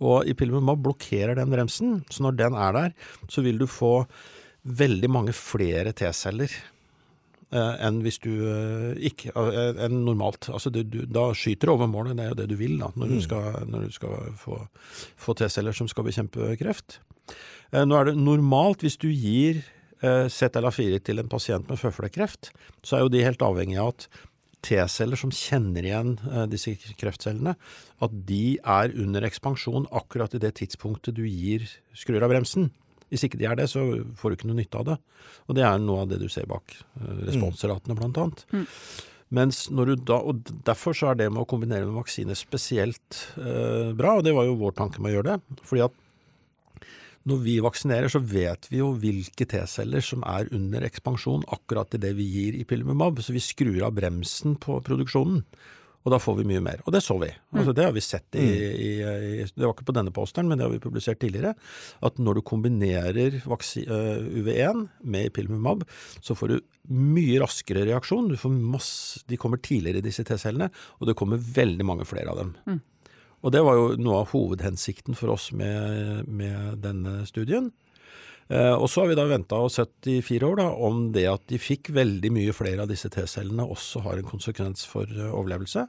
Og 0.00 0.28
Ipilimumab 0.32 0.80
blokkerer 0.80 1.36
den 1.36 1.50
bremsen, 1.52 1.98
så 2.08 2.24
når 2.24 2.38
den 2.38 2.56
er 2.56 2.76
der, 2.76 2.92
så 3.28 3.44
vil 3.44 3.60
du 3.60 3.66
få 3.68 4.06
veldig 4.64 5.08
mange 5.12 5.34
flere 5.36 5.92
T-celler 5.96 6.52
enn 7.56 8.00
hvis 8.04 8.20
du 8.22 8.30
eh, 8.46 9.00
ikke 9.10 9.32
eh, 9.34 9.82
enn 9.86 10.00
normalt. 10.06 10.50
Altså 10.52 10.72
du, 10.74 10.82
du, 10.86 11.02
da 11.10 11.30
skyter 11.36 11.70
du 11.70 11.74
over 11.74 11.90
målet, 11.90 12.16
det 12.18 12.26
er 12.26 12.32
jo 12.32 12.38
det 12.42 12.48
du 12.52 12.56
vil 12.60 12.78
da, 12.78 12.92
når, 12.94 13.10
mm. 13.10 13.16
du, 13.16 13.24
skal, 13.26 13.60
når 13.70 13.86
du 13.86 13.98
skal, 13.98 14.32
få, 14.38 14.62
få 15.20 15.36
T-celler 15.38 15.76
som 15.76 15.90
skal 15.90 16.06
bekjempe 16.06 16.54
kreft. 16.60 17.00
Nå 17.70 17.94
er 17.94 18.08
det 18.08 18.16
normalt 18.18 18.82
hvis 18.82 18.98
du 18.98 19.06
gir 19.12 19.60
ZLA4 20.00 20.96
til 21.06 21.20
en 21.22 21.28
pasient 21.30 21.68
med 21.70 21.78
føflekkreft, 21.78 22.48
så 22.82 22.96
er 22.96 23.04
jo 23.04 23.12
de 23.12 23.22
helt 23.22 23.44
avhengig 23.44 23.76
av 23.78 23.92
at 23.92 24.08
T-celler 24.64 25.18
som 25.18 25.32
kjenner 25.32 25.86
igjen 25.86 26.14
eh, 26.28 26.44
disse 26.50 26.74
kreftcellene, 27.00 27.56
at 28.04 28.16
de 28.28 28.58
er 28.60 28.94
under 29.00 29.24
ekspansjon 29.28 29.88
akkurat 29.96 30.36
i 30.36 30.42
det 30.42 30.54
tidspunktet 30.60 31.16
du 31.16 31.24
gir 31.24 31.64
skrur 31.96 32.22
av 32.24 32.32
bremsen. 32.32 32.70
Hvis 33.10 33.26
ikke 33.26 33.40
de 33.40 33.46
er 33.50 33.58
det, 33.58 33.68
så 33.70 33.82
får 34.18 34.30
du 34.30 34.38
ikke 34.38 34.50
noe 34.50 34.60
nytte 34.60 34.80
av 34.80 34.88
det. 34.92 34.98
Og 35.48 35.56
det 35.58 35.64
er 35.66 35.80
noe 35.82 36.04
av 36.04 36.10
det 36.12 36.20
du 36.22 36.28
ser 36.30 36.46
bak 36.50 36.74
eh, 36.74 37.24
responsratene, 37.26 37.96
blant 37.98 38.20
annet. 38.22 38.44
Mm. 38.54 38.66
Mens 39.34 39.64
når 39.70 39.92
du 39.92 40.04
da, 40.10 40.18
og 40.26 40.46
Derfor 40.66 40.94
så 40.96 41.12
er 41.12 41.18
det 41.20 41.28
med 41.30 41.44
å 41.44 41.48
kombinere 41.50 41.86
med 41.86 41.98
vaksine 42.00 42.34
spesielt 42.38 43.24
eh, 43.38 43.90
bra, 43.98 44.16
og 44.18 44.24
det 44.26 44.34
var 44.36 44.48
jo 44.48 44.58
vår 44.62 44.78
tanke 44.78 45.02
med 45.02 45.12
å 45.12 45.18
gjøre 45.18 45.34
det. 45.34 45.58
fordi 45.66 45.84
at 45.86 45.98
når 47.28 47.42
vi 47.44 47.58
vaksinerer, 47.60 48.08
så 48.08 48.22
vet 48.24 48.64
vi 48.70 48.78
jo 48.80 48.94
hvilke 48.96 49.44
T-celler 49.44 50.00
som 50.04 50.22
er 50.24 50.48
under 50.56 50.86
ekspansjon 50.86 51.44
akkurat 51.52 51.92
i 51.94 52.00
det 52.00 52.14
vi 52.16 52.24
gir 52.24 52.56
i 52.56 52.64
Pilimumab, 52.64 53.20
så 53.20 53.34
vi 53.36 53.42
skrur 53.44 53.82
av 53.84 53.92
bremsen 53.98 54.56
på 54.60 54.78
produksjonen. 54.86 55.42
Og 56.00 56.14
da 56.14 56.18
får 56.22 56.38
vi 56.38 56.46
mye 56.48 56.62
mer. 56.64 56.80
Og 56.86 56.94
det 56.94 57.02
så 57.04 57.16
vi. 57.20 57.28
Altså, 57.52 57.74
det 57.76 57.84
har 57.84 57.92
vi 57.92 58.02
sett 58.04 58.38
i, 58.40 58.46
i, 58.46 58.90
i, 59.04 59.44
Det 59.44 59.66
var 59.66 59.74
ikke 59.74 59.88
på 59.90 59.96
denne 59.96 60.12
posteren, 60.16 60.48
men 60.48 60.56
det 60.56 60.64
har 60.64 60.72
vi 60.72 60.80
publisert 60.80 61.20
tidligere. 61.20 61.52
At 62.06 62.20
når 62.22 62.38
du 62.38 62.42
kombinerer 62.48 63.36
uh, 63.44 63.56
UV1 64.40 64.86
med 65.04 65.28
Ipilimumab, 65.28 65.84
så 66.24 66.36
får 66.38 66.54
du 66.54 66.56
mye 66.88 67.42
raskere 67.42 67.84
reaksjon. 67.90 68.30
Du 68.32 68.38
får 68.40 68.54
masse, 68.54 69.20
de 69.28 69.38
kommer 69.40 69.60
tidligere, 69.60 70.04
disse 70.04 70.24
T-cellene, 70.24 70.70
og 71.00 71.10
det 71.10 71.18
kommer 71.20 71.42
veldig 71.60 71.86
mange 71.86 72.08
flere 72.08 72.32
av 72.32 72.40
dem. 72.40 72.54
Mm. 72.64 72.80
Og 73.40 73.52
det 73.52 73.62
var 73.64 73.76
jo 73.76 73.92
noe 74.00 74.22
av 74.22 74.32
hovedhensikten 74.32 75.16
for 75.16 75.32
oss 75.36 75.50
med, 75.56 76.24
med 76.28 76.80
denne 76.84 77.22
studien. 77.28 77.70
Eh, 78.50 78.74
og 78.74 78.88
så 78.90 79.04
har 79.04 79.12
vi 79.12 79.18
da 79.18 79.28
venta 79.30 79.60
og 79.62 79.70
sett 79.70 80.08
i 80.10 80.18
fire 80.26 80.48
år 80.48 80.58
da, 80.58 80.66
om 80.82 81.04
det 81.14 81.26
at 81.30 81.44
de 81.52 81.58
fikk 81.62 81.92
veldig 81.94 82.32
mye 82.34 82.54
flere 82.56 82.82
av 82.82 82.90
disse 82.90 83.10
T-cellene 83.12 83.62
også 83.62 84.02
har 84.02 84.18
en 84.18 84.26
konsekvens 84.26 84.82
for 84.90 85.06
uh, 85.06 85.30
overlevelse. 85.30 85.86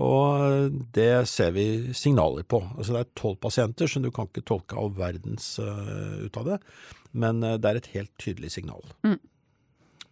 Og 0.00 0.76
det 0.94 1.24
ser 1.28 1.54
vi 1.56 1.64
signaler 1.96 2.44
på. 2.44 2.60
Altså 2.76 2.94
Det 2.94 3.00
er 3.00 3.10
tolv 3.18 3.40
pasienter, 3.40 3.88
så 3.88 4.02
du 4.04 4.10
kan 4.14 4.28
ikke 4.28 4.44
tolke 4.46 4.76
all 4.78 4.92
verdens 4.96 5.54
uh, 5.58 6.20
ut 6.20 6.36
av 6.40 6.52
det. 6.52 6.60
Men 7.10 7.40
det 7.42 7.66
er 7.66 7.80
et 7.80 7.92
helt 7.96 8.12
tydelig 8.22 8.52
signal. 8.54 8.84
Mm. 9.02 9.16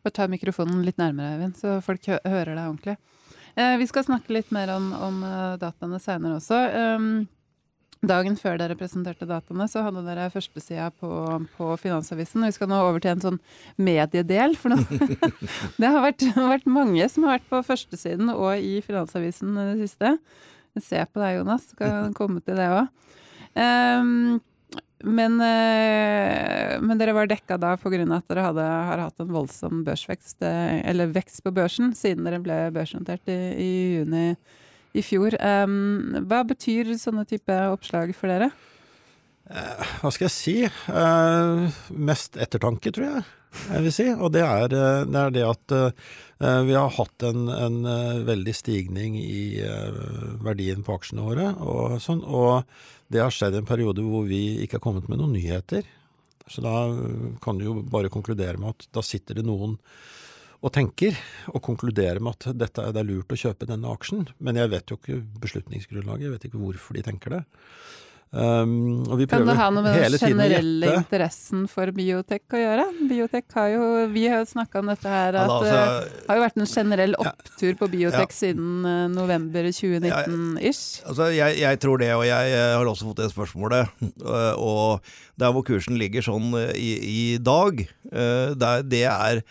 Bare 0.03 0.17
ta 0.17 0.27
mikrofonen 0.27 0.81
litt 0.87 0.99
nærmere, 0.99 1.37
Eivind, 1.37 1.55
så 1.61 1.77
folk 1.85 2.09
hø 2.11 2.17
hører 2.25 2.57
deg 2.57 2.65
ordentlig. 2.65 2.97
Eh, 3.55 3.77
vi 3.79 3.87
skal 3.87 4.07
snakke 4.07 4.35
litt 4.35 4.51
mer 4.55 4.73
om, 4.75 4.89
om 4.97 5.21
dataene 5.63 6.01
seinere 6.03 6.41
også. 6.41 6.59
Um, 6.99 7.29
dagen 8.07 8.37
før 8.39 8.59
dere 8.61 8.77
presenterte 8.79 9.27
dataene, 9.29 9.67
så 9.71 9.83
hadde 9.87 10.05
dere 10.07 10.29
førstesida 10.31 10.91
på, 11.01 11.11
på 11.57 11.71
Finansavisen. 11.83 12.45
Vi 12.47 12.55
skal 12.55 12.71
nå 12.71 12.79
over 12.85 13.03
til 13.03 13.15
en 13.15 13.25
sånn 13.25 13.41
mediedel. 13.81 14.55
For 14.59 14.75
nå. 14.75 14.79
det 15.81 15.91
har 15.91 16.05
vært, 16.05 16.27
vært, 16.37 16.69
mange 16.71 17.09
som 17.11 17.27
har 17.27 17.39
vært 17.39 17.49
på 17.51 17.63
førstesiden 17.73 18.31
og 18.35 18.53
i 18.59 18.79
Finansavisen 18.87 19.57
i 19.57 19.71
det 19.73 19.89
siste. 19.89 20.15
Se 20.79 21.03
på 21.11 21.25
deg, 21.25 21.41
Jonas. 21.41 21.73
Skal 21.75 22.13
komme 22.19 22.45
til 22.45 22.61
det 22.61 22.69
òg. 22.71 22.87
Um, 23.59 24.39
men, 25.07 25.37
eh, 25.41 26.75
men, 26.83 26.99
dere 26.99 27.15
var 27.15 27.29
dekka 27.31 27.55
da 27.59 27.77
pga. 27.79 28.03
at 28.03 28.31
dere 28.31 28.47
hadde, 28.49 28.65
har 28.91 29.03
hatt 29.05 29.21
en 29.23 29.31
voldsom 29.31 29.85
børsvekst, 29.87 30.43
eh, 30.43 30.81
eller 30.91 31.13
vekst 31.15 31.45
på 31.45 31.53
børsen, 31.55 31.93
siden 31.95 32.27
dere 32.27 32.41
ble 32.43 32.57
børsnotert 32.75 33.31
i, 33.31 33.39
i 33.55 33.71
juni 33.99 34.33
i 34.97 35.05
fjor. 35.05 35.37
Um, 35.41 36.19
hva 36.29 36.43
betyr 36.49 36.95
sånne 36.99 37.27
type 37.29 37.55
oppslag 37.73 38.15
for 38.17 38.33
dere? 38.33 38.51
Eh, 39.49 39.91
hva 40.03 40.13
skal 40.13 40.29
jeg 40.29 40.35
si? 40.35 40.57
Eh, 40.69 41.83
mest 41.97 42.39
ettertanke, 42.41 42.93
tror 42.95 43.13
jeg 43.13 43.27
jeg 43.59 43.81
vil 43.87 43.93
si. 43.95 44.05
Og 44.13 44.29
det 44.35 44.43
er 44.45 44.67
det, 44.71 44.81
er 45.19 45.31
det 45.33 45.45
at 45.47 45.73
uh, 45.73 46.59
vi 46.69 46.75
har 46.77 46.93
hatt 46.95 47.25
en, 47.25 47.49
en 47.49 47.79
veldig 48.29 48.53
stigning 48.55 49.17
i 49.19 49.65
verdien 50.45 50.85
på 50.85 50.99
aksjene 50.99 51.25
våre. 51.25 51.47
Og, 51.65 51.97
sånn, 52.05 52.21
og 52.23 52.69
det 53.09 53.25
har 53.25 53.33
skjedd 53.35 53.57
i 53.57 53.63
en 53.63 53.71
periode 53.71 54.05
hvor 54.05 54.29
vi 54.29 54.61
ikke 54.63 54.77
har 54.77 54.85
kommet 54.85 55.09
med 55.09 55.23
noen 55.23 55.33
nyheter. 55.35 55.89
Så 56.49 56.63
da 56.65 56.77
kan 57.43 57.59
du 57.59 57.67
jo 57.67 57.79
bare 57.89 58.13
konkludere 58.13 58.61
med 58.61 58.77
at 58.77 58.89
da 58.95 59.05
sitter 59.05 59.41
det 59.41 59.49
noen 59.49 59.79
og 60.59 60.73
tenker, 60.75 61.15
og 61.53 61.63
konkluderer 61.63 62.19
med 62.23 62.35
at 62.35 62.59
dette, 62.65 62.89
det 62.95 63.03
er 63.03 63.07
lurt 63.07 63.31
å 63.31 63.39
kjøpe 63.39 63.69
denne 63.69 63.93
aksjen. 63.93 64.27
Men 64.43 64.59
jeg 64.59 64.73
vet 64.73 64.91
jo 64.91 64.99
ikke 64.99 65.21
beslutningsgrunnlaget, 65.45 66.27
jeg 66.27 66.35
vet 66.35 66.49
ikke 66.51 66.63
hvorfor 66.65 66.99
de 66.99 67.05
tenker 67.07 67.39
det. 67.39 67.45
Um, 68.29 69.07
kan 69.25 69.47
det 69.49 69.55
ha 69.57 69.71
noe 69.73 69.81
med 69.87 69.95
den 69.97 70.21
generelle 70.21 70.91
interessen 70.99 71.63
for 71.71 71.89
biotek 71.97 72.53
å 72.53 72.59
gjøre? 72.61 72.83
Biotek 73.09 73.47
har 73.57 73.71
jo, 73.73 73.87
Vi 74.13 74.27
har 74.29 74.43
jo 74.43 74.51
snakka 74.51 74.83
om 74.83 74.91
dette 74.93 75.09
her, 75.09 75.39
at 75.41 75.49
det 75.49 75.71
altså, 75.71 75.79
uh, 75.79 76.27
har 76.27 76.37
jo 76.37 76.43
vært 76.45 76.59
en 76.61 76.69
generell 76.69 77.17
opptur 77.23 77.79
på 77.81 77.89
biotek 77.95 78.35
ja. 78.35 78.37
siden 78.37 78.85
uh, 78.85 79.07
november 79.15 79.71
2019-ish. 79.71 81.07
Altså, 81.09 81.31
jeg, 81.33 81.57
jeg, 81.63 81.81
tror 81.81 82.05
det, 82.05 82.11
og 82.19 82.27
jeg, 82.29 82.53
jeg 82.53 82.77
har 82.77 82.93
også 82.93 83.09
fått 83.09 83.23
det 83.23 83.31
spørsmålet. 83.33 83.97
Uh, 84.21 84.53
og 84.61 85.09
der 85.41 85.57
hvor 85.57 85.65
kursen 85.65 85.97
ligger 85.97 86.29
sånn 86.29 86.53
i, 86.75 86.93
i 86.99 87.27
dag, 87.41 87.81
der, 88.13 88.85
det 88.85 89.05
er 89.09 89.45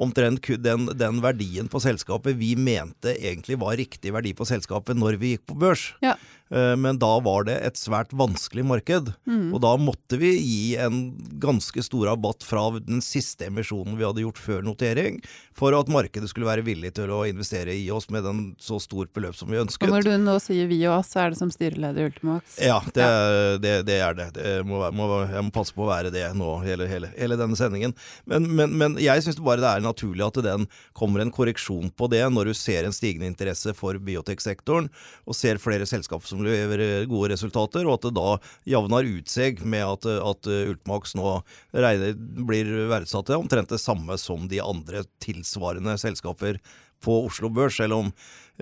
omtrent 0.00 0.48
den, 0.62 0.86
den, 0.98 1.20
verdien 1.22 1.68
på 1.70 1.80
selskapet 1.82 2.36
vi 2.38 2.54
mente 2.56 3.12
egentlig 3.14 3.58
var 3.60 3.76
riktig 3.78 4.12
verdi 4.14 4.32
på 4.36 4.46
selskapet 4.48 4.98
når 4.98 5.18
vi 5.20 5.34
gikk 5.34 5.44
på 5.50 5.58
børs. 5.58 5.90
Ja. 6.04 6.16
Eh, 6.52 6.76
men 6.76 6.98
da 7.00 7.10
var 7.24 7.46
det 7.48 7.56
et 7.64 7.78
svært 7.80 8.12
vanskelig 8.16 8.64
marked. 8.68 9.12
Mm. 9.28 9.52
Og 9.54 9.62
da 9.64 9.72
måtte 9.80 10.18
vi 10.20 10.34
gi 10.36 10.74
en 10.80 11.14
ganske 11.40 11.84
stor 11.84 12.10
rabatt 12.10 12.44
fra 12.44 12.66
den 12.76 13.00
siste 13.04 13.48
emisjonen 13.48 13.96
vi 13.96 14.04
hadde 14.04 14.24
gjort 14.26 14.40
før 14.40 14.66
notering, 14.66 15.20
for 15.56 15.74
at 15.76 15.88
markedet 15.92 16.28
skulle 16.30 16.48
være 16.48 16.64
villig 16.66 16.92
til 16.96 17.12
å 17.12 17.22
investere 17.28 17.74
i 17.76 17.86
oss 17.92 18.08
med 18.12 18.26
den 18.26 18.42
så 18.60 18.78
stort 18.82 19.12
beløp 19.16 19.36
som 19.38 19.50
vi 19.52 19.60
ønsket. 19.62 19.88
Og 19.88 19.96
når 19.96 20.08
du 20.10 20.12
nå 20.20 20.36
sier 20.44 20.68
vi 20.68 20.80
og 20.88 20.98
oss, 20.98 21.12
så 21.14 21.24
er 21.24 21.32
det 21.32 21.40
som 21.40 21.52
styreleder 21.52 22.04
i 22.04 22.10
Ultimax? 22.10 22.58
Ja, 22.60 22.80
det, 22.92 23.06
ja. 23.06 23.56
det, 23.62 23.74
det 23.88 23.98
er 24.04 24.18
det. 24.18 24.28
det 24.36 24.54
må, 24.68 24.82
må, 24.92 25.08
jeg 25.24 25.46
må 25.48 25.54
passe 25.54 25.76
på 25.76 25.86
å 25.86 25.90
være 25.90 26.12
det 26.12 26.26
nå, 26.36 26.54
hele, 26.66 26.88
hele, 26.90 27.12
hele 27.16 27.38
denne 27.40 27.56
sendingen. 27.58 27.96
Men, 28.28 28.48
men, 28.52 28.76
men 28.80 29.00
jeg 29.00 29.24
syns 29.24 29.40
bare 29.40 29.62
det 29.62 29.70
er 29.70 29.84
naturlig 29.84 30.26
at 30.26 30.40
den 30.44 30.68
kommer 30.96 31.24
en 31.24 31.32
korreksjon 31.32 31.92
på 31.96 32.08
det, 32.12 32.24
når 32.32 32.52
du 32.52 32.54
ser 32.56 32.88
en 32.88 32.96
stigende 32.96 33.30
interesse 33.30 33.72
for 33.76 33.96
bioteksektoren, 34.02 34.90
og 35.24 35.36
ser 35.36 35.60
flere 35.62 35.88
selskaper 35.88 36.28
som 36.28 36.41
leverer 36.46 37.08
gode 37.10 37.32
resultater, 37.34 37.86
og 37.86 37.98
at 37.98 38.06
det 38.08 38.14
da 38.18 38.36
javner 38.68 39.08
ut 39.08 39.32
seg 39.32 39.64
med 39.64 39.84
at, 39.86 40.08
at 40.12 40.52
Ultmax 40.52 41.16
nå 41.18 41.38
regner, 41.72 42.14
blir 42.16 42.70
verdsatt 42.92 43.30
til 43.30 43.40
omtrent 43.40 43.72
det 43.72 43.80
samme 43.82 44.18
som 44.20 44.48
de 44.50 44.62
andre 44.62 45.04
tilsvarende 45.22 45.96
selskaper 46.00 46.60
på 47.02 47.18
Oslo 47.26 47.50
Børs, 47.52 47.76
selv 47.80 47.98
om 47.98 48.12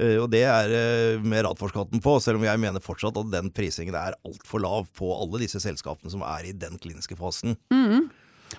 eh, 0.01 0.17
og 0.21 0.31
det 0.33 0.45
er 0.49 0.73
eh, 0.75 1.21
med 1.23 1.45
Radforskatten 1.47 2.03
på, 2.03 2.17
selv 2.23 2.41
om 2.41 2.47
jeg 2.49 2.63
mener 2.63 2.85
fortsatt 2.85 3.19
at 3.21 3.33
den 3.33 3.53
prisingen 3.55 3.97
er 3.99 4.17
altfor 4.27 4.65
lav 4.65 4.89
på 4.97 5.13
alle 5.17 5.43
disse 5.45 5.61
selskapene 5.63 6.13
som 6.13 6.25
er 6.27 6.49
i 6.49 6.57
den 6.57 6.81
kliniske 6.81 7.19
fasen. 7.21 7.59
Mm. 7.73 8.09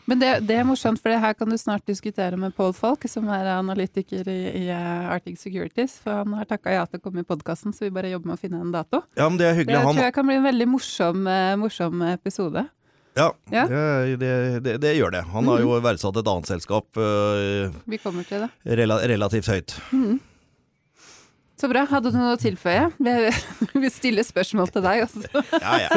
Men 0.06 0.20
det, 0.22 0.30
det, 0.48 0.58
er 0.60 0.68
morsomt, 0.68 1.00
for 1.02 1.12
det 1.12 1.20
her 1.22 1.36
kan 1.38 1.50
du 1.52 1.58
snart 1.60 1.86
diskutere 1.88 2.38
med 2.40 2.56
Paul 2.58 2.74
Falk, 2.76 3.06
som 3.12 3.28
er 3.34 3.50
analytiker 3.54 4.28
i, 4.32 4.40
i 4.64 4.66
eh, 4.72 5.10
Arctic 5.12 5.40
Securities. 5.42 5.98
For 6.04 6.22
han 6.22 6.36
har 6.40 6.50
takka 6.50 6.74
ja 6.76 6.86
til 6.90 7.02
å 7.02 7.06
komme 7.06 7.24
i 7.24 7.28
podkasten, 7.28 7.76
så 7.76 7.88
vi 7.88 7.94
bare 7.96 8.12
jobber 8.14 8.32
med 8.32 8.40
å 8.40 8.42
finne 8.42 8.62
en 8.64 8.74
dato. 8.74 9.04
Ja, 9.20 9.28
men 9.28 9.40
Det 9.42 9.50
er 9.50 9.58
hyggelig. 9.60 9.78
Det 9.78 9.84
han... 9.88 9.98
tror 9.98 10.08
jeg 10.08 10.18
kan 10.18 10.30
bli 10.30 10.38
en 10.40 10.48
veldig 10.48 10.70
morsom, 10.72 11.28
eh, 11.28 11.56
morsom 11.60 12.06
episode. 12.12 12.66
Ja, 13.20 13.28
ja. 13.52 13.66
Det, 13.68 14.60
det, 14.64 14.78
det, 14.80 14.92
gjør 14.96 15.12
det. 15.12 15.26
Han 15.34 15.48
har 15.52 15.60
jo 15.60 15.74
mhm. 15.74 15.84
verdsatt 15.84 16.20
et 16.22 16.30
annet 16.32 16.48
selskap 16.48 16.96
uh, 16.96 17.68
Vi 17.92 18.00
kommer 18.00 18.24
til 18.24 18.46
det. 18.46 18.52
Rel 18.80 18.96
relativt 19.12 19.50
høyt. 19.52 19.76
Mm. 19.92 20.22
Så 21.62 21.68
bra. 21.70 21.84
Hadde 21.86 22.10
du 22.10 22.16
noe 22.18 22.34
å 22.34 22.40
tilføye? 22.42 22.88
Vi 23.84 23.90
stiller 23.94 24.26
spørsmål 24.26 24.72
til 24.74 24.86
deg 24.86 25.04
også. 25.06 25.28
Ja, 25.62 25.76
ja. 25.84 25.90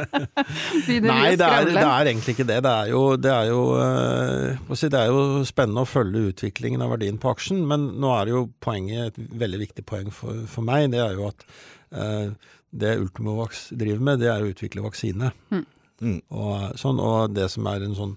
Nei, 1.10 1.34
det 1.36 1.44
er, 1.44 1.66
det 1.68 1.82
er, 1.82 2.08
egentlig 2.08 2.32
ikke 2.32 2.46
det. 2.48 2.60
Det 2.64 2.70
er, 2.72 2.88
jo, 2.94 3.02
det, 3.20 3.32
er 3.34 3.50
jo, 3.50 3.60
uh, 3.76 4.72
det 4.80 5.00
er 5.02 5.10
jo 5.10 5.42
spennende 5.48 5.84
å 5.84 5.88
følge 5.88 6.30
utviklingen 6.30 6.80
av 6.84 6.94
verdien 6.94 7.18
på 7.20 7.28
aksjen, 7.34 7.60
men 7.68 7.90
nå 8.00 8.14
er 8.14 8.28
det 8.28 8.34
jo 8.34 8.46
poenget, 8.64 9.18
et 9.18 9.36
veldig 9.42 9.60
viktig 9.66 9.84
poeng 9.88 10.08
for, 10.14 10.46
for 10.48 10.64
meg, 10.64 10.88
det 10.94 11.02
er 11.04 11.18
jo 11.18 11.28
at 11.28 11.44
uh, 11.92 12.32
det 12.70 12.96
Ultimovax 13.02 13.66
driver 13.76 14.06
med, 14.08 14.22
det 14.22 14.30
er 14.32 14.46
å 14.46 14.48
utvikle 14.54 14.86
vaksine. 14.86 15.32
Mm. 15.52 15.66
Mm. 16.00 16.18
Og, 16.32 16.54
sånn, 16.80 17.02
og 17.04 17.36
det 17.36 17.50
som 17.52 17.68
er 17.68 17.84
en 17.84 17.98
sånn 17.98 18.16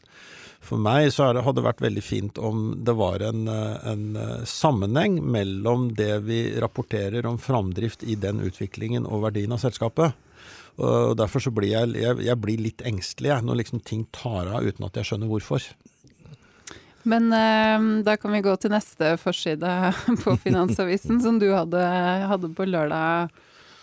for 0.64 0.80
meg 0.82 1.10
så 1.12 1.30
det, 1.36 1.44
hadde 1.44 1.60
det 1.60 1.68
vært 1.68 1.84
veldig 1.84 2.04
fint 2.04 2.40
om 2.40 2.66
det 2.86 2.96
var 2.98 3.24
en, 3.28 3.48
eh, 3.52 3.88
en, 3.92 4.04
eh, 4.16 4.44
sammenheng 4.48 5.20
mellom 5.22 5.90
det 5.98 6.24
vi 6.28 6.42
rapporterer 6.64 7.26
om 7.30 7.40
framdrift 7.42 8.04
i 8.04 8.16
den 8.16 8.40
utviklingen 8.44 9.06
og 9.06 9.26
verdien 9.28 9.52
av 9.52 9.62
selskapet. 9.64 10.16
Og 10.82 11.14
Derfor 11.20 11.44
så 11.44 11.52
blir 11.54 11.70
jeg, 11.70 11.92
jeg, 12.02 12.18
jeg 12.26 12.42
blir 12.42 12.62
litt 12.64 12.82
engstelig 12.82 13.30
jeg, 13.30 13.46
når 13.46 13.60
liksom 13.60 13.84
ting 13.86 14.08
tar 14.16 14.50
av 14.50 14.66
uten 14.66 14.88
at 14.88 14.96
jeg 14.98 15.12
skjønner 15.12 15.30
hvorfor. 15.30 15.68
Men 17.04 17.28
eh, 17.36 17.88
da 18.08 18.16
kan 18.18 18.34
vi 18.34 18.42
gå 18.42 18.56
til 18.58 18.74
neste 18.74 19.14
forside 19.22 19.74
på 20.24 20.38
Finansavisen, 20.42 21.20
som 21.22 21.38
du 21.44 21.52
hadde, 21.52 21.84
hadde 22.32 22.54
på 22.56 22.66
lørdag 22.72 23.34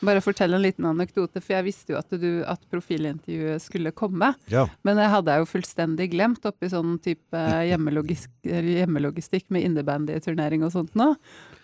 bare 0.04 0.22
fortelle 0.24 0.56
en 0.56 0.64
liten 0.64 0.86
anekdote, 0.88 1.42
for 1.42 1.54
jeg 1.56 1.66
visste 1.66 1.94
jo 1.94 2.00
at, 2.00 2.12
du, 2.20 2.42
at 2.48 2.62
profilintervjuet 2.72 3.62
skulle 3.62 3.92
komme. 3.96 4.32
Ja. 4.52 4.66
Men 4.86 5.00
det 5.00 5.08
hadde 5.12 5.34
jeg 5.34 5.44
jo 5.44 5.50
fullstendig 5.50 6.10
glemt 6.14 6.46
oppi 6.48 6.70
sånn 6.72 6.96
type 7.04 7.46
hjemmelogistikk, 7.68 8.36
hjemmelogistikk 8.48 9.48
med 9.54 9.68
innebandyturnering 9.68 10.64
og 10.66 10.74
sånt 10.76 10.96
nå. 10.98 11.12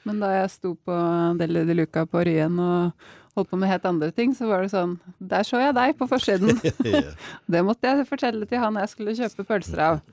Men 0.07 0.21
da 0.23 0.33
jeg 0.37 0.53
sto 0.55 0.75
på 0.87 0.99
Deli 1.41 1.65
de 1.67 1.79
Luca 1.81 2.05
på 2.09 2.25
Ryen 2.29 2.61
og 2.63 3.09
holdt 3.37 3.51
på 3.53 3.59
med 3.61 3.71
helt 3.71 3.89
andre 3.89 4.13
ting, 4.17 4.35
så 4.37 4.49
var 4.49 4.65
det 4.65 4.73
sånn 4.73 4.97
Der 5.19 5.45
så 5.45 5.61
jeg 5.61 5.75
deg 5.77 5.97
på 5.99 6.09
forsiden! 6.09 6.61
det 7.53 7.65
måtte 7.67 7.91
jeg 7.91 8.09
fortelle 8.09 8.49
til 8.49 8.63
han 8.63 8.79
jeg 8.81 8.93
skulle 8.93 9.17
kjøpe 9.19 9.49
pølser 9.49 9.83
av. 9.91 10.05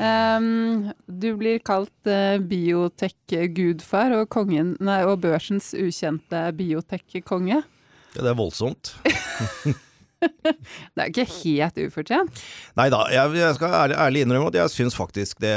Um, 0.00 0.90
du 1.06 1.28
blir 1.38 1.60
kalt 1.66 1.92
uh, 2.08 2.38
biotek-gudfar 2.40 4.16
og, 4.16 4.40
og 4.40 5.14
børsens 5.22 5.74
ukjente 5.76 6.46
biotek-konge. 6.58 7.60
Ja, 8.16 8.24
det 8.24 8.32
er 8.32 8.38
voldsomt. 8.38 8.94
Det 10.20 11.00
er 11.00 11.08
ikke 11.08 11.24
helt 11.24 11.78
ufortjent. 11.80 12.42
Nei 12.76 12.90
da, 12.92 13.04
jeg, 13.12 13.36
jeg 13.40 13.56
skal 13.56 13.76
ærlig, 13.78 13.96
ærlig 14.04 14.24
innrømme 14.26 14.50
at 14.50 14.58
jeg 14.58 14.72
syns 14.74 14.96
faktisk 14.98 15.40
det 15.40 15.54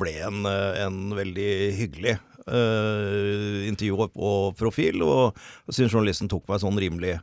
ble 0.00 0.14
en, 0.24 0.46
eh, 0.48 0.78
en 0.86 1.12
veldig 1.16 1.50
hyggelig 1.76 2.14
uh, 2.46 3.66
intervju 3.68 4.06
og 4.06 4.56
profil, 4.58 5.04
og 5.04 5.36
jeg 5.68 5.80
syns 5.80 5.96
journalisten 5.96 6.32
tok 6.32 6.46
meg 6.48 6.62
sånn 6.62 6.80
rimelig, 6.80 7.18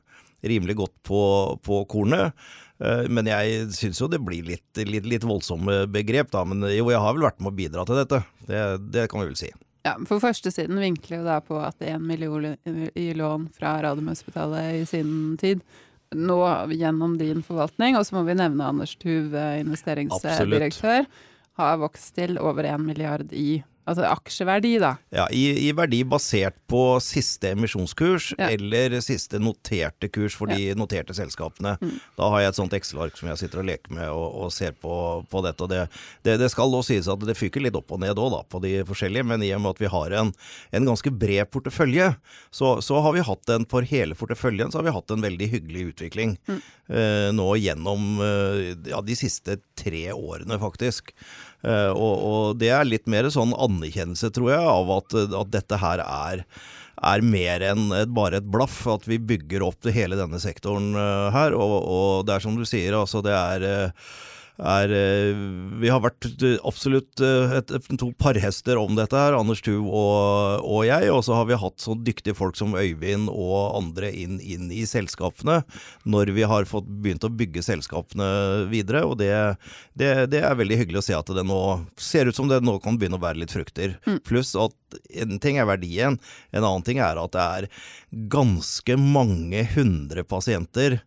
rimelig 0.45 0.77
godt 0.83 0.95
på, 1.07 1.23
på 1.65 1.81
kornet. 1.89 2.37
Uh, 2.83 3.05
men 3.07 3.29
jeg 3.31 3.67
syns 3.77 4.01
jo 4.01 4.09
det 4.11 4.19
blir 4.23 4.43
litt, 4.47 4.65
litt, 4.83 5.07
litt, 5.07 5.27
voldsomme 5.27 5.83
begrep, 5.91 6.31
da. 6.33 6.43
Men 6.47 6.65
jo, 6.67 6.89
jeg 6.91 7.03
har 7.03 7.15
vel 7.15 7.27
vært 7.29 7.39
med 7.39 7.53
å 7.53 7.59
bidra 7.61 7.85
til 7.87 8.01
dette. 8.01 8.23
Det, 8.49 8.65
det 8.93 9.07
kan 9.11 9.23
vi 9.23 9.29
vel 9.31 9.39
si. 9.39 9.53
Ja, 9.83 9.97
For 10.07 10.23
førstesiden 10.23 10.79
vinkler 10.79 11.19
jo 11.19 11.25
da 11.27 11.39
på 11.43 11.57
at 11.59 11.81
én 11.83 12.03
million 12.07 12.53
i 12.95 13.09
lån 13.17 13.49
fra 13.55 13.75
Radiumhospitalet 13.83 14.79
i 14.79 14.85
sin 14.87 15.35
tid 15.39 15.63
nå 16.13 16.39
gjennom 16.71 17.17
din 17.17 17.41
forvaltning, 17.43 17.97
og 17.97 18.05
så 18.05 18.19
må 18.19 18.23
vi 18.27 18.37
nevne 18.37 18.67
Anders 18.69 18.93
Tuv, 19.01 19.33
investeringsdirektør, 19.33 21.07
har 21.59 21.79
vokst 21.81 22.13
til 22.17 22.37
over 22.41 22.67
én 22.69 22.85
milliard 22.85 23.33
i 23.33 23.63
Altså 23.83 24.05
aksjeverdi, 24.07 24.77
da. 24.79 24.93
Ja, 25.11 25.25
i, 25.35 25.67
i, 25.67 25.71
verdi 25.75 25.99
basert 26.07 26.55
på 26.71 26.81
siste 27.03 27.51
emisjonskurs 27.51 28.29
ja. 28.37 28.47
eller 28.53 28.95
siste 29.03 29.41
noterte 29.43 30.07
kurs 30.07 30.37
for 30.39 30.47
de 30.51 30.71
noterte 30.79 31.15
selskapene. 31.17 31.75
Mm. 31.81 31.97
Da 32.15 32.29
har 32.31 32.43
jeg 32.43 32.53
et 32.53 32.59
sånt 32.61 32.75
Excel-ark 32.77 33.19
som 33.19 33.27
jeg 33.31 33.41
sitter 33.41 33.59
og 33.59 33.67
leker 33.67 33.95
med 33.97 34.07
og, 34.07 34.37
og 34.45 34.53
ser 34.55 34.77
på, 34.79 34.95
på, 35.27 35.43
dette. 35.43 35.67
og 35.67 35.73
det, 35.73 35.81
det, 36.23 36.37
det 36.39 36.49
skal 36.53 36.71
også 36.71 36.93
sies 36.93 37.11
at 37.11 37.27
det 37.27 37.35
fyker 37.35 37.65
litt 37.65 37.75
opp 37.75 37.91
og 37.91 37.99
ned 38.05 38.19
òg, 38.19 38.39
på 38.47 38.63
de 38.63 38.77
forskjellige. 38.87 39.27
Men 39.33 39.43
i 39.43 39.51
og 39.57 39.65
med 39.65 39.75
at 39.75 39.83
vi 39.83 39.91
har 39.91 40.17
en, 40.21 40.31
en 40.71 40.87
ganske 40.87 41.11
bred 41.11 41.51
portefølje, 41.51 42.13
så, 42.55 42.77
så, 42.79 43.03
har 43.03 43.17
vi 43.17 43.27
hatt 43.27 43.51
en 43.51 43.67
for 43.69 43.83
hele 43.87 44.15
porteføljen 44.15 44.71
så 44.71 44.79
har 44.79 44.87
vi 44.87 44.95
hatt 44.95 45.11
en 45.11 45.27
veldig 45.27 45.49
hyggelig 45.57 45.89
utvikling. 45.91 46.37
Mm. 46.47 46.63
Eh, 46.93 47.29
nå 47.35 47.49
gjennom 47.59 48.19
eh, 48.23 48.73
ja, 48.91 49.03
de 49.03 49.15
siste 49.17 49.59
tre 49.79 50.05
årene, 50.15 50.59
faktisk. 50.61 51.11
Eh, 51.63 51.91
og, 51.91 52.13
og, 52.27 52.45
det 52.59 52.71
er 52.75 52.87
litt 52.87 53.07
mer 53.11 53.29
sånn 53.31 53.55
anerkjennelse, 53.55 54.31
tror 54.35 54.51
jeg, 54.51 54.71
av 54.73 54.91
at, 54.97 55.15
at 55.43 55.53
dette 55.53 55.79
her 55.79 56.03
er, 56.03 56.43
er 57.13 57.23
mer 57.25 57.63
enn 57.71 57.87
bare 58.15 58.41
et 58.41 58.51
blaff. 58.51 58.81
At 58.91 59.07
vi 59.09 59.21
bygger 59.21 59.65
opp 59.69 59.87
hele 59.95 60.19
denne 60.19 60.41
sektoren 60.43 60.91
uh, 60.97 61.31
her. 61.35 61.55
Og, 61.55 61.77
og, 61.81 62.11
det 62.27 62.37
er 62.37 62.45
som 62.45 62.59
du 62.59 62.67
sier, 62.67 62.97
altså 62.99 63.23
det 63.25 63.35
er 63.37 63.67
uh, 63.67 64.13
er 64.61 64.91
eh, 64.93 65.33
Vi 65.81 65.89
har 65.89 66.01
vært 66.03 66.27
eh, 66.45 66.59
absolutt 66.65 67.21
eh, 67.23 67.55
et, 67.57 67.71
to 67.99 68.11
parhester 68.19 68.77
om 68.77 68.93
dette 68.97 69.17
her, 69.17 69.33
Anders 69.33 69.63
Tuv 69.65 69.87
og, 69.87 70.61
og, 70.61 70.83
jeg. 70.85 71.09
Og 71.13 71.23
så 71.25 71.37
har 71.37 71.47
vi 71.49 71.57
hatt 71.57 71.81
så 71.81 71.95
dyktige 71.97 72.37
folk 72.37 72.57
som 72.59 72.75
Øyvind 72.77 73.31
og 73.31 73.77
andre 73.79 74.11
inn, 74.13 74.39
inn, 74.39 74.69
i 74.73 74.85
selskapene 74.89 75.61
når 76.05 76.33
vi 76.37 76.45
har 76.49 76.69
fått 76.69 76.85
begynt 76.85 77.25
å 77.25 77.33
bygge 77.33 77.65
selskapene 77.65 78.29
videre. 78.71 79.03
Og 79.09 79.17
det, 79.21 79.31
det, 79.97 80.13
det, 80.33 80.43
er 80.45 80.59
veldig 80.59 80.79
hyggelig 80.83 81.01
å 81.01 81.07
se 81.09 81.17
at 81.17 81.33
det 81.33 81.45
nå 81.47 81.61
ser 81.97 82.29
ut 82.29 82.37
som 82.37 82.51
det 82.51 82.61
nå 82.63 82.77
kan 82.83 82.99
begynne 82.99 83.17
å 83.17 83.23
bære 83.23 83.41
litt 83.41 83.55
frukter. 83.55 83.97
Mm. 84.05 84.21
Pluss 84.27 84.53
at 84.59 84.77
en 85.23 85.39
ting 85.41 85.57
er 85.57 85.69
verdien, 85.69 86.19
en 86.53 86.63
annen 86.63 86.85
ting 86.85 87.01
er 87.01 87.17
at 87.17 87.33
det 87.33 87.43
er 87.43 87.69
ganske 88.29 88.97
mange 89.01 89.65
hundre 89.73 90.21
pasienter 90.27 91.01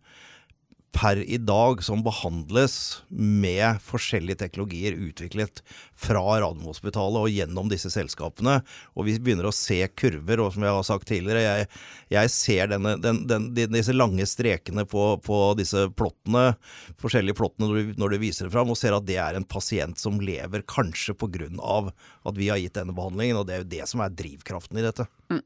per 0.97 1.19
i 1.29 1.37
dag 1.37 1.83
som 1.83 2.01
behandles 2.03 3.03
med 3.09 3.77
forskjellige 3.85 4.39
teknologier 4.41 4.95
utviklet 4.97 5.61
fra 5.97 6.21
Radiumhospitalet 6.41 7.19
og 7.21 7.33
gjennom 7.33 7.69
disse 7.69 7.91
selskapene. 7.93 8.55
Og 8.97 9.05
vi 9.05 9.17
begynner 9.21 9.49
å 9.49 9.53
se 9.53 9.77
kurver, 9.93 10.41
og 10.41 10.55
som 10.55 10.65
jeg 10.65 10.73
har 10.73 10.87
sagt 10.87 11.09
tidligere, 11.11 11.43
jeg, 11.43 11.67
jeg 12.15 12.33
ser 12.33 12.71
denne, 12.73 12.95
den, 13.03 13.21
den, 13.29 13.49
disse 13.53 13.93
lange 13.93 14.25
strekene 14.29 14.87
på, 14.89 15.05
på, 15.21 15.41
disse 15.59 15.85
plottene, 15.97 16.55
forskjellige 17.01 17.37
plottene 17.37 17.69
når 17.69 17.77
du, 17.77 17.93
når 18.01 18.15
du, 18.15 18.19
viser 18.25 18.47
det 18.47 18.55
fram, 18.57 18.73
og 18.73 18.79
ser 18.79 18.97
at 18.97 19.05
det 19.05 19.19
er 19.21 19.37
en 19.37 19.45
pasient 19.45 20.01
som 20.01 20.17
lever 20.21 20.65
kanskje 20.65 21.13
av 21.61 21.91
at 22.25 22.37
vi 22.37 22.49
har 22.49 22.57
gitt 22.57 22.77
denne 22.77 22.95
behandlingen, 22.97 23.37
og 23.37 23.47
det 23.47 23.57
er 23.57 23.61
jo 23.61 23.71
det 23.75 23.85
som 23.89 24.01
er 24.01 24.17
drivkraften 24.17 24.81
i 24.81 24.85
dette. 24.85 25.05
Mm. 25.29 25.43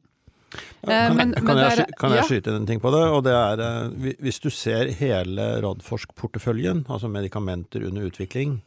Kan, 0.51 1.15
men, 1.15 1.33
kan, 1.35 1.45
men 1.47 1.61
jeg, 1.61 1.85
kan, 1.99 2.15
jeg, 2.15 2.27
skyte 2.27 2.55
en 2.55 2.67
ting 2.67 2.81
på 2.83 2.91
det? 2.93 3.03
Og 3.13 3.23
det 3.23 3.33
er, 3.35 3.61
eh, 3.63 4.15
Hvis 4.19 4.41
du 4.43 4.49
ser 4.51 4.91
hele 4.99 5.47
Radforsk-porteføljen, 5.63 6.85
altså 6.89 7.11
medikamenter 7.11 7.85
under 7.87 8.09
utvikling, 8.09 8.59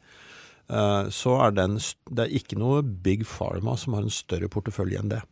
eh, 0.70 1.10
så 1.10 1.36
er 1.44 1.56
den 1.58 1.76
Det 1.78 2.26
er 2.26 2.36
ikke 2.40 2.58
noe 2.60 2.82
Big 2.82 3.26
Pharma 3.28 3.76
som 3.76 3.98
har 3.98 4.06
en 4.06 4.14
større 4.14 4.48
portefølje 4.48 5.02
enn 5.02 5.12
det. 5.12 5.22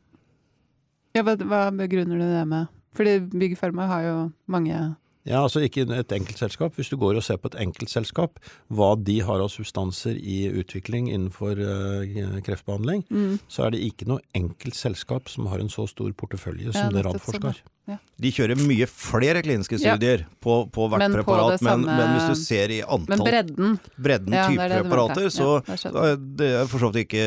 Ja, 1.17 1.25
hva, 1.25 1.37
hva 1.37 1.67
begrunner 1.77 2.21
du 2.21 2.25
det 2.25 2.47
med? 2.49 2.73
Fordi 2.97 3.19
Big 3.33 3.57
Pharma 3.61 3.89
har 3.89 4.03
jo 4.05 4.17
mange 4.53 4.77
ja, 5.23 5.39
altså 5.39 5.63
ikke 5.63 5.85
et 5.95 6.13
enkeltselskap. 6.17 6.75
Hvis 6.75 6.91
du 6.91 6.97
går 6.99 7.21
og 7.21 7.23
ser 7.23 7.39
på 7.39 7.53
et 7.53 7.59
enkeltselskap, 7.63 8.41
hva 8.75 8.93
de 8.99 9.21
har 9.23 9.43
av 9.45 9.53
substanser 9.55 10.17
i 10.19 10.49
utvikling 10.51 11.13
innenfor 11.13 11.61
uh, 11.63 12.41
kreftbehandling, 12.43 13.05
mm. 13.07 13.37
så 13.47 13.69
er 13.69 13.77
det 13.77 13.85
ikke 13.87 14.09
noe 14.11 14.23
enkeltselskap 14.39 15.31
som 15.31 15.47
har 15.53 15.63
en 15.63 15.71
så 15.71 15.87
stor 15.91 16.11
portefølje 16.19 16.75
som 16.75 16.89
ja, 16.89 16.95
det 16.97 17.05
Radforsk 17.07 17.47
har. 17.53 17.61
Ja. 17.91 17.97
De 18.23 18.31
kjører 18.35 18.59
mye 18.63 18.87
flere 18.87 19.41
kliniske 19.43 19.79
studier 19.79 20.25
ja. 20.25 20.27
på, 20.43 20.57
på, 20.75 20.89
hvert 20.91 21.03
men 21.03 21.15
preparat, 21.17 21.59
på 21.59 21.67
men, 21.67 21.87
men, 21.87 22.13
hvis 22.15 22.29
du 22.31 22.43
ser 22.43 22.75
i 22.75 22.81
antall 22.83 23.23
Men 23.23 23.25
bredden. 23.27 23.79
Bredden 24.07 24.37
ja, 24.39 24.49
type 24.51 24.69
preparater, 24.75 25.31
så 25.35 25.49
det, 25.67 26.13
det 26.39 26.51
er 26.61 26.71
for 26.71 26.83
så 26.83 26.91
vidt 26.91 27.09
ikke 27.09 27.25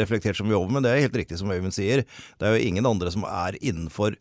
reflektert 0.00 0.40
så 0.40 0.48
mye 0.48 0.58
over, 0.58 0.72
men 0.76 0.84
det 0.84 0.92
er 0.92 1.04
helt 1.06 1.20
riktig 1.20 1.40
som 1.40 1.52
Øyvind 1.52 1.76
sier. 1.76 2.04
Det 2.40 2.48
er 2.48 2.56
jo 2.56 2.72
ingen 2.72 2.88
andre 2.88 3.12
som 3.12 3.24
er 3.28 3.56
innenfor 3.60 4.16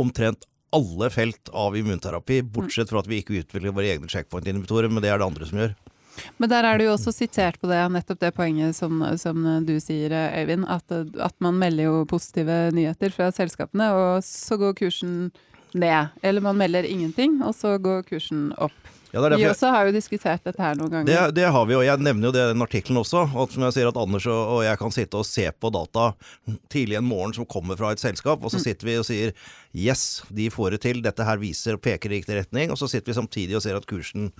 omtrent 0.00 0.44
alle 0.74 1.10
felt 1.14 1.50
av 1.54 1.76
immunterapi, 1.78 2.42
bortsett 2.54 2.90
fra 2.90 3.02
at 3.02 3.10
vi 3.10 3.22
ikke 3.22 3.40
utvikler 3.40 3.74
våre 3.74 3.92
egne 3.94 4.10
checkpoint-inhibitorer, 4.10 4.90
men 4.90 5.04
det 5.04 5.12
er 5.12 5.20
det 5.20 5.28
andre 5.28 5.48
som 5.48 5.60
gjør. 5.62 5.74
Men 6.38 6.50
der 6.50 6.66
er 6.66 6.78
du 6.78 6.86
jo 6.86 6.94
også 6.94 7.12
sitert 7.14 7.58
på 7.62 7.68
det, 7.70 7.80
nettopp 7.90 8.20
det 8.22 8.32
poenget 8.36 8.76
som, 8.76 9.02
som 9.20 9.40
du 9.66 9.74
sier, 9.82 10.14
Øyvind. 10.38 10.66
At, 10.70 10.86
at, 10.94 11.34
man 11.42 11.58
melder 11.58 11.88
jo 11.88 12.04
positive 12.10 12.68
nyheter 12.74 13.14
fra 13.14 13.30
selskapene, 13.34 13.90
og 13.94 14.26
så 14.26 14.58
går 14.60 14.76
kursen 14.78 15.16
ned. 15.74 16.14
Eller 16.22 16.44
man 16.44 16.58
melder 16.60 16.86
ingenting, 16.86 17.40
og 17.42 17.54
så 17.58 17.76
går 17.82 18.06
kursen 18.10 18.52
opp. 18.62 18.76
Ja, 19.14 19.22
Vi 19.38 19.46
også 19.46 19.70
har 19.70 19.86
jo 19.86 19.94
diskutert 19.94 20.42
dette 20.42 20.58
her 20.58 20.74
noen 20.74 20.90
ganger. 20.90 21.06
Det, 21.06 21.36
det, 21.36 21.46
har 21.54 21.66
vi, 21.68 21.76
og 21.78 21.84
jeg 21.86 22.02
nevner 22.02 22.28
jo 22.28 22.32
det 22.34 22.42
i 22.42 22.50
den 22.50 22.64
artikkelen 22.64 22.98
også. 22.98 23.22
At 23.30 23.54
som 23.54 23.66
jeg 23.68 23.76
sier 23.76 23.90
at 23.90 24.00
Anders 24.00 24.26
og 24.30 24.64
jeg 24.66 24.80
kan 24.80 24.94
sitte 24.94 25.20
og 25.20 25.28
se 25.28 25.46
på 25.54 25.70
data 25.74 26.08
tidlig 26.72 26.98
en 26.98 27.06
morgen 27.06 27.36
som 27.36 27.46
kommer 27.46 27.78
fra 27.78 27.92
et 27.94 28.02
selskap, 28.02 28.42
og 28.42 28.50
så 28.50 28.58
mm. 28.58 28.64
sitter 28.66 28.90
vi 28.90 28.98
og 28.98 29.06
sier 29.06 29.34
yes, 29.70 30.24
de 30.34 30.48
får 30.50 30.74
det 30.74 30.82
til, 30.86 31.02
dette 31.04 31.26
her 31.26 31.38
viser 31.38 31.78
og 31.78 31.84
peker 31.86 32.10
i 32.10 32.18
riktig 32.18 32.40
retning. 32.40 32.74
Og 32.74 32.80
så 32.80 32.90
sitter 32.90 33.12
vi 33.12 33.18
samtidig 33.20 33.58
og 33.58 33.62
ser 33.62 33.78
at 33.78 33.86
kursen 33.90 34.32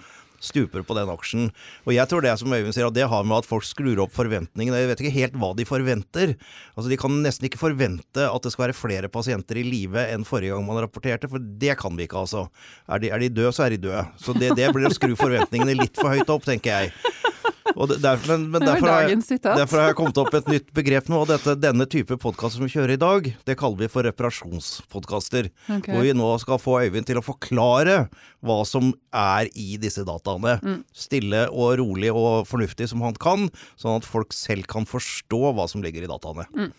stuper 0.45 0.85
på 0.87 0.97
den 0.99 1.11
aksjen. 1.13 1.49
Og 1.87 1.95
jeg 1.97 2.11
tror 2.11 2.25
det 2.25 2.35
som 2.41 2.53
Øyvind 2.55 2.77
sier, 2.77 2.89
at 2.89 2.97
det 2.97 3.09
har 3.11 3.27
med 3.27 3.41
at 3.43 3.49
folk 3.49 3.67
skrur 3.67 4.05
opp 4.05 4.15
forventningene. 4.15 4.83
Jeg 4.83 4.91
vet 4.93 5.03
ikke 5.05 5.15
helt 5.19 5.39
hva 5.41 5.53
de 5.57 5.67
forventer. 5.69 6.35
Altså 6.75 6.89
De 6.93 7.01
kan 7.01 7.19
nesten 7.25 7.49
ikke 7.49 7.61
forvente 7.61 8.29
at 8.29 8.45
det 8.47 8.55
skal 8.55 8.69
være 8.69 8.79
flere 8.79 9.11
pasienter 9.13 9.61
i 9.61 9.67
live 9.67 10.07
enn 10.15 10.27
forrige 10.29 10.55
gang 10.55 10.67
man 10.69 10.83
rapporterte, 10.85 11.31
for 11.31 11.43
det 11.43 11.79
kan 11.81 11.97
vi 11.99 12.09
ikke, 12.09 12.25
altså. 12.25 12.47
Er 12.89 13.03
de, 13.03 13.13
er 13.15 13.25
de 13.25 13.33
døde, 13.33 13.53
så 13.57 13.67
er 13.67 13.75
de 13.75 13.83
døde. 13.89 14.05
Så 14.21 14.37
det, 14.37 14.55
det 14.59 14.71
blir 14.75 14.89
å 14.89 14.95
skru 14.95 15.15
forventningene 15.19 15.79
litt 15.81 15.99
for 16.01 16.13
høyt 16.13 16.31
opp, 16.33 16.47
tenker 16.49 16.85
jeg. 16.85 17.33
Det, 17.65 17.97
der, 18.03 18.21
men, 18.29 18.43
men 18.53 18.61
derfor, 18.61 18.91
har 18.93 19.07
jeg, 19.09 19.41
derfor, 19.41 19.79
har 19.81 19.89
jeg, 19.89 19.97
kommet 19.97 20.19
opp 20.21 20.35
et 20.37 20.49
nytt 20.53 20.67
begrep 20.77 21.09
nå. 21.09 21.23
og 21.23 21.31
dette, 21.31 21.55
Denne 21.57 21.87
type 21.89 22.19
podkast 22.21 22.59
som 22.59 22.67
vi 22.67 22.73
kjører 22.75 22.95
i 22.95 23.01
dag, 23.01 23.31
det 23.49 23.57
kaller 23.57 23.81
vi 23.81 23.89
for 23.89 24.05
reparasjonspodkaster. 24.05 25.49
Okay. 25.79 25.95
Hvor 25.95 26.05
vi 26.05 26.13
nå 26.17 26.29
skal 26.43 26.61
få 26.61 26.77
Øyvind 26.85 27.09
til 27.09 27.21
å 27.21 27.25
forklare 27.25 28.03
hva 28.45 28.59
som 28.69 28.93
er 29.17 29.49
i 29.57 29.79
disse 29.81 30.05
dataene. 30.05 30.59
Mm. 30.61 30.79
Stille 30.93 31.47
og 31.49 31.79
rolig 31.81 32.13
og 32.13 32.45
fornuftig 32.51 32.91
som 32.93 33.05
han 33.07 33.17
kan, 33.17 33.49
sånn 33.81 33.97
at 34.03 34.09
folk 34.09 34.37
selv 34.37 34.69
kan 34.69 34.85
forstå 34.89 35.43
hva 35.57 35.65
som 35.71 35.85
ligger 35.85 36.05
i 36.05 36.13
dataene. 36.13 36.45
Mm. 36.53 36.71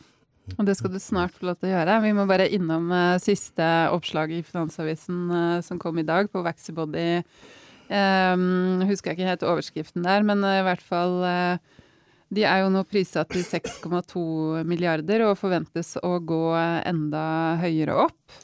Og 0.53 0.65
det 0.67 0.77
skal 0.77 0.93
du 0.93 1.01
snart 1.01 1.33
få 1.33 1.49
lov 1.49 1.57
til 1.57 1.71
å 1.71 1.75
gjøre. 1.79 1.99
Vi 2.05 2.13
må 2.13 2.29
bare 2.29 2.49
innom 2.53 2.91
uh, 2.93 3.17
siste 3.21 3.65
oppslag 3.89 4.37
i 4.37 4.43
Finansavisen 4.45 5.21
uh, 5.33 5.61
som 5.65 5.81
kom 5.81 5.97
i 5.97 6.05
dag, 6.05 6.29
på 6.29 6.45
Vaxibody 6.45 7.23
Um, 7.85 8.81
husker 8.89 9.11
jeg 9.11 9.19
ikke 9.19 9.29
helt 9.29 9.45
overskriften 9.45 10.05
der, 10.07 10.25
men 10.25 10.41
uh, 10.41 10.57
i 10.57 10.63
hvert 10.65 10.81
fall 10.81 11.19
uh, 11.21 11.81
De 12.33 12.41
er 12.41 12.63
jo 12.63 12.71
nå 12.73 12.81
prissatt 12.89 13.29
til 13.29 13.45
6,2 13.45 14.63
milliarder 14.65 15.27
og 15.27 15.37
forventes 15.37 15.93
å 16.01 16.17
gå 16.19 16.41
enda 16.57 17.25
høyere 17.61 17.99
opp. 18.07 18.41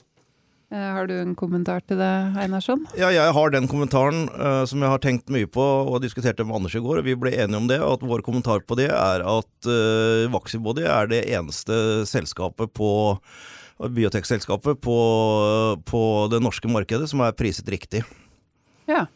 Eh, 0.72 0.80
har 0.80 1.08
du 1.08 1.18
en 1.20 1.34
kommentar 1.36 1.84
til 1.84 2.00
det, 2.00 2.12
Einarsson? 2.40 2.86
Ja, 2.96 3.10
jeg 3.12 3.34
har 3.36 3.52
den 3.52 3.68
kommentaren 3.68 4.30
uh, 4.32 4.64
som 4.70 4.80
jeg 4.80 4.92
har 4.94 5.02
tenkt 5.04 5.32
mye 5.34 5.50
på 5.52 5.60
og 5.62 6.00
diskuterte 6.00 6.46
med 6.48 6.56
Anders 6.56 6.78
i 6.80 6.84
går. 6.84 7.02
og 7.02 7.10
Vi 7.10 7.16
ble 7.20 7.34
enige 7.36 7.60
om 7.60 7.68
det. 7.68 7.82
At 7.84 8.06
vår 8.08 8.24
kommentar 8.24 8.64
på 8.64 8.78
det 8.80 8.88
er 8.88 9.26
at 9.28 9.68
uh, 9.68 10.32
Vaxibody 10.32 10.86
er 10.88 11.12
det 11.12 11.26
eneste 11.28 12.08
selskapet 12.08 12.72
på 12.78 12.92
biotekselskapet 13.82 14.80
på, 14.80 14.98
på 15.90 16.02
det 16.32 16.40
norske 16.46 16.70
markedet 16.72 17.10
som 17.12 17.24
er 17.26 17.36
priset 17.36 17.68
riktig. 17.74 18.06
Ja. 18.88 19.08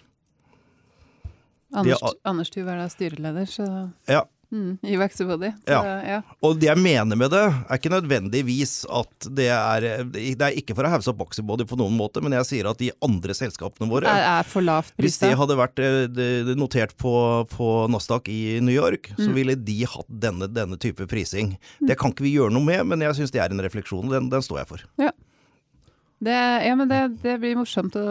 Anders, 1.75 1.99
De- 2.01 2.19
Anders 2.25 2.51
er 2.57 2.71
da 2.71 2.87
styreleder, 2.89 3.45
så 3.51 3.67
Ja, 4.07 4.23
mm, 4.51 4.77
i 4.83 4.95
Vaxibody. 4.97 5.49
Ja. 5.67 5.79
ja. 6.05 6.21
Og 6.45 6.59
det 6.61 6.69
jeg 6.69 6.77
mener 6.81 7.17
med 7.19 7.31
det, 7.33 7.41
er 7.69 7.75
ikke 7.79 7.91
nødvendigvis 7.91 8.85
at 8.89 9.27
det 9.35 9.47
er 9.51 10.03
Det 10.05 10.41
er 10.41 10.55
ikke 10.55 10.75
for 10.77 10.87
å 10.87 10.91
hause 10.93 11.09
opp 11.11 11.17
Boxybody 11.23 11.65
på 11.67 11.77
noen 11.79 11.97
måte, 11.97 12.21
men 12.23 12.31
jeg 12.37 12.45
sier 12.45 12.69
at 12.69 12.77
de 12.79 12.91
andre 13.03 13.33
selskapene 13.35 13.89
våre 13.91 14.07
Er, 14.07 14.39
er 14.39 14.43
for 14.47 14.61
lavt 14.65 14.93
Hvis 15.01 15.17
de 15.19 15.33
hadde 15.35 15.57
vært 15.59 15.79
eh, 15.83 16.53
notert 16.55 16.95
på, 17.01 17.13
på 17.51 17.69
Nasdaq 17.91 18.29
i 18.31 18.59
New 18.61 18.75
York, 18.75 19.11
så 19.17 19.29
Mm. 19.29 19.33
ville 19.35 19.55
de 19.55 19.79
hatt 19.85 20.07
denne, 20.09 20.47
denne 20.47 20.77
type 20.79 21.07
prising. 21.09 21.57
Det 21.81 21.97
kan 21.99 22.11
ikke 22.13 22.23
vi 22.27 22.35
gjøre 22.37 22.53
noe 22.53 22.63
med, 22.63 22.85
men 22.87 23.01
jeg 23.01 23.15
syns 23.17 23.31
det 23.33 23.41
er 23.41 23.51
en 23.51 23.59
refleksjon, 23.65 24.05
og 24.05 24.11
den, 24.13 24.29
den 24.29 24.41
står 24.45 24.61
jeg 24.63 24.67
for. 24.67 24.85
Det, 26.23 26.31
ja, 26.65 26.75
men 26.79 26.87
det, 26.87 26.99
det 27.21 27.33
blir 27.41 27.57
morsomt 27.59 27.93
å, 27.99 28.03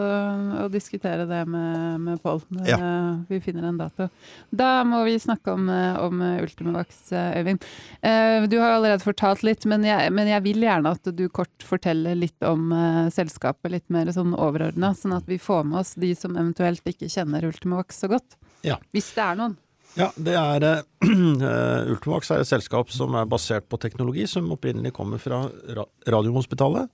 å 0.61 0.65
diskutere 0.71 1.23
det 1.25 1.39
med, 1.49 1.95
med 2.03 2.19
Pål 2.21 2.43
når 2.53 2.67
Ja. 2.69 2.77
eh, 2.77 3.15
vi 3.31 3.39
finner 3.41 3.65
en 3.65 3.79
dato. 3.79 4.05
Da 4.53 4.83
må 4.85 4.99
vi 5.07 5.15
snakke 5.19 5.55
om, 5.57 5.65
eh, 5.73 5.97
om 5.99 6.21
Ultimavax, 6.21 7.11
eh, 7.17 7.39
Øyvind. 7.41 7.65
Eh, 8.05 8.45
Du 8.47 8.59
har 8.61 8.75
allerede 8.77 9.01
fortalt 9.03 9.41
litt, 9.43 9.65
men 9.65 9.83
jeg, 9.83 10.13
men 10.13 10.29
jeg 10.29 10.43
vil 10.45 10.61
gjerne 10.67 10.93
at 10.93 11.09
du 11.17 11.25
kort 11.33 11.65
forteller 11.65 12.15
litt 12.15 12.45
om 12.45 12.69
selskapet, 13.11 13.71
litt 13.73 13.89
mer 13.89 14.05
sånn 14.13 14.35
overordna, 14.37 14.93
sånn 14.95 15.17
at 15.17 15.25
vi 15.25 15.39
får 15.41 15.65
med 15.65 15.79
oss 15.81 15.95
de 15.99 16.13
som 16.15 16.37
eventuelt 16.37 16.85
ikke 16.85 17.09
kjenner 17.09 17.43
Ultimavax 17.49 18.03
så 18.05 18.11
godt. 18.13 18.37
Ja. 18.63 18.77
Hvis 18.93 19.09
det 19.17 19.23
er 19.25 19.35
noen. 19.41 19.57
Ja, 19.95 20.09
det 20.19 20.35
er 20.35 20.63
uh, 21.07 21.91
Ultimax 21.93 22.29
er 22.35 22.41
et 22.43 22.49
selskap 22.49 22.89
som 22.91 23.15
er 23.15 23.25
basert 23.31 23.65
på 23.71 23.79
teknologi 23.81 24.25
som 24.27 24.49
opprinnelig 24.51 24.91
kommer 24.93 25.17
fra 25.23 25.45
ra 25.73 25.85
Radiumhospitalet. 26.11 26.89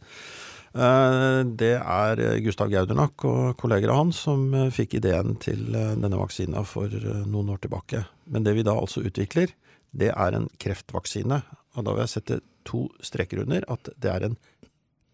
Eh, 0.72 1.42
det 1.60 1.74
er 1.76 2.22
eh, 2.24 2.38
Gustav 2.46 2.70
Gaudernak 2.72 3.26
og 3.28 3.58
kolleger 3.60 3.92
av 3.92 4.06
han 4.06 4.14
som 4.16 4.46
eh, 4.56 4.70
fikk 4.72 4.96
ideen 5.02 5.36
til 5.44 5.66
denne 5.74 6.20
vaksina 6.20 6.64
for 6.68 6.92
noen 7.28 7.52
år 7.52 7.60
tilbake. 7.66 8.06
Men 8.32 8.48
det 8.48 8.56
vi 8.56 8.64
da 8.68 8.78
altså 8.80 9.04
utvikler, 9.04 9.52
det 9.92 10.14
er 10.14 10.38
en 10.38 10.48
kreftvaksine. 10.62 11.42
Og 11.76 11.88
da 11.88 11.96
vil 11.96 12.06
jeg 12.06 12.14
sette 12.16 12.40
to 12.68 12.86
streker 13.04 13.44
under 13.44 13.66
at 13.72 13.92
det 14.00 14.12
er 14.14 14.28
en 14.30 14.38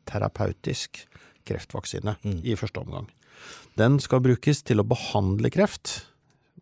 terapeutisk 0.07 1.05
kreftvaksine 1.47 2.17
Mm. 2.23 2.41
i 2.43 2.55
første 2.55 2.79
omgang. 2.79 3.07
Den 3.77 3.99
skal 3.99 4.21
brukes 4.21 4.63
til 4.63 4.81
å 4.81 4.87
behandle 4.87 5.49
kreft. 5.49 6.07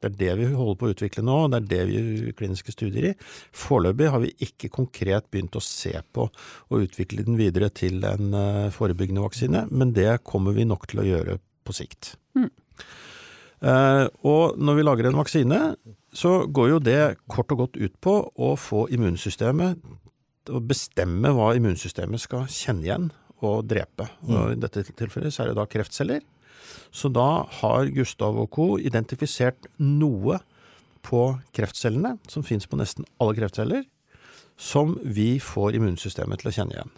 Det 0.06 0.30
er 0.30 0.38
det 0.38 0.38
vi 0.42 0.52
holder 0.54 0.78
på 0.80 0.90
å 0.90 0.94
utvikle 0.94 1.24
nå, 1.26 1.38
og 1.46 1.54
det 1.54 1.62
er 1.62 1.72
det 1.72 1.82
vi 1.90 1.98
gjør 1.98 2.38
kliniske 2.40 2.76
studier 2.76 3.10
i. 3.12 3.16
Foreløpig 3.56 4.12
har 4.14 4.24
vi 4.24 4.34
ikke 4.48 4.72
konkret 4.74 5.30
begynt 5.34 5.58
å 5.58 5.64
se 5.64 5.96
på 6.16 6.28
å 6.30 6.84
utvikle 6.84 7.26
den 7.28 7.40
videre 7.40 7.72
til 7.74 8.06
en 8.08 8.38
eh, 8.38 8.70
forebyggende 8.76 9.26
vaksine, 9.26 9.66
men 9.72 9.96
det 9.98 10.22
kommer 10.28 10.56
vi 10.58 10.68
nok 10.68 10.88
til 10.92 11.04
å 11.04 11.10
gjøre 11.10 11.40
på 11.66 11.76
sikt. 11.76 12.16
Mm. 12.38 12.50
Eh, 13.66 14.06
og 14.28 14.58
når 14.62 14.80
vi 14.80 14.88
lager 14.88 15.10
en 15.10 15.20
vaksine, 15.20 15.62
så 16.16 16.38
går 16.48 16.76
jo 16.76 16.82
det 16.84 17.00
kort 17.32 17.52
og 17.52 17.66
godt 17.66 17.80
ut 17.82 17.96
på 18.04 18.18
å 18.36 18.56
få 18.60 18.86
immunsystemet 18.94 19.82
å 20.54 20.62
bestemme 20.62 21.32
hva 21.34 21.54
immunsystemet 21.58 22.22
skal 22.22 22.46
kjenne 22.52 22.86
igjen 22.86 23.10
og 23.46 23.66
drepe. 23.70 24.08
Og 24.30 24.54
I 24.54 24.60
dette 24.60 24.86
tilfellet 24.92 25.34
så 25.34 25.44
er 25.44 25.52
det 25.52 25.60
da 25.60 25.68
kreftceller. 25.70 26.22
Så 26.92 27.12
da 27.14 27.46
har 27.62 27.92
Gustav 27.96 28.38
og 28.40 28.52
co. 28.56 28.68
identifisert 28.80 29.70
noe 29.78 30.40
på 31.06 31.24
kreftcellene, 31.54 32.18
som 32.28 32.44
fins 32.44 32.66
på 32.66 32.80
nesten 32.80 33.06
alle 33.22 33.36
kreftceller, 33.38 33.84
som 34.58 34.96
vi 35.04 35.36
får 35.44 35.76
immunsystemet 35.78 36.42
til 36.42 36.52
å 36.52 36.56
kjenne 36.56 36.78
igjen. 36.78 36.94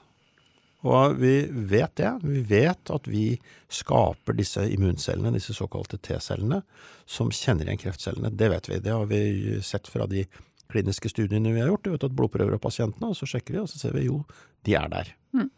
Og 0.87 1.17
vi 1.19 1.33
vet 1.49 1.95
det. 1.97 2.11
Vi 2.21 2.41
vet 2.47 2.91
at 2.93 3.07
vi 3.09 3.31
skaper 3.73 4.37
disse 4.37 4.61
immuncellene, 4.69 5.33
disse 5.35 5.55
såkalte 5.57 5.97
T-cellene, 5.97 6.61
som 7.09 7.33
kjenner 7.33 7.67
igjen 7.67 7.81
kreftcellene. 7.81 8.31
Det 8.37 8.51
vet 8.53 8.69
vi. 8.69 8.79
Det 8.85 8.93
har 8.93 9.09
vi 9.09 9.57
sett 9.65 9.89
fra 9.89 10.05
de 10.07 10.27
kliniske 10.71 11.09
studiene 11.09 11.51
vi 11.55 11.63
har 11.63 11.71
gjort. 11.73 11.87
Vi 11.87 11.95
har 11.97 12.03
tatt 12.05 12.15
blodprøver 12.15 12.55
av 12.55 12.63
pasientene, 12.63 13.09
og 13.11 13.17
så 13.17 13.27
sjekker 13.29 13.57
vi, 13.57 13.63
og 13.63 13.71
så 13.71 13.81
ser 13.81 13.97
vi 13.97 14.05
jo, 14.07 14.21
de 14.67 14.77
er 14.77 14.91
der. 14.93 15.13
Mm. 15.35 15.49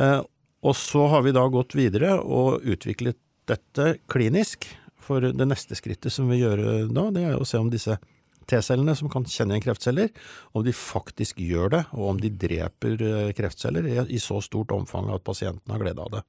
Eh, 0.00 0.20
og 0.60 0.76
så 0.76 1.06
har 1.12 1.24
vi 1.26 1.34
da 1.36 1.46
gått 1.52 1.76
videre 1.76 2.16
og 2.20 2.64
utviklet 2.64 3.18
dette 3.50 3.92
klinisk. 4.10 4.68
For 5.00 5.24
det 5.24 5.46
neste 5.48 5.74
skrittet 5.78 6.12
som 6.14 6.28
vi 6.30 6.38
gjør 6.42 6.86
da, 6.92 7.06
det 7.14 7.22
er 7.26 7.38
å 7.40 7.46
se 7.48 7.58
om 7.58 7.70
disse 7.72 7.96
T-cellene 8.50 8.96
som 8.98 9.10
kan 9.10 9.24
kjenne 9.28 9.54
igjen 9.54 9.64
kreftceller, 9.68 10.10
om 10.56 10.64
de 10.66 10.74
faktisk 10.74 11.38
gjør 11.42 11.74
det, 11.76 11.82
og 11.94 12.14
om 12.14 12.20
de 12.20 12.32
dreper 12.34 13.04
eh, 13.06 13.32
kreftceller 13.36 13.86
i, 13.86 13.96
i 14.16 14.20
så 14.22 14.40
stort 14.44 14.74
omfang 14.74 15.10
at 15.14 15.24
pasienten 15.26 15.74
har 15.74 15.82
glede 15.82 16.02
av 16.02 16.16
det. 16.16 16.22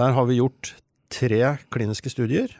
Der 0.00 0.14
har 0.16 0.28
vi 0.28 0.38
gjort 0.40 0.74
tre 1.12 1.42
kliniske 1.72 2.12
studier 2.12 2.52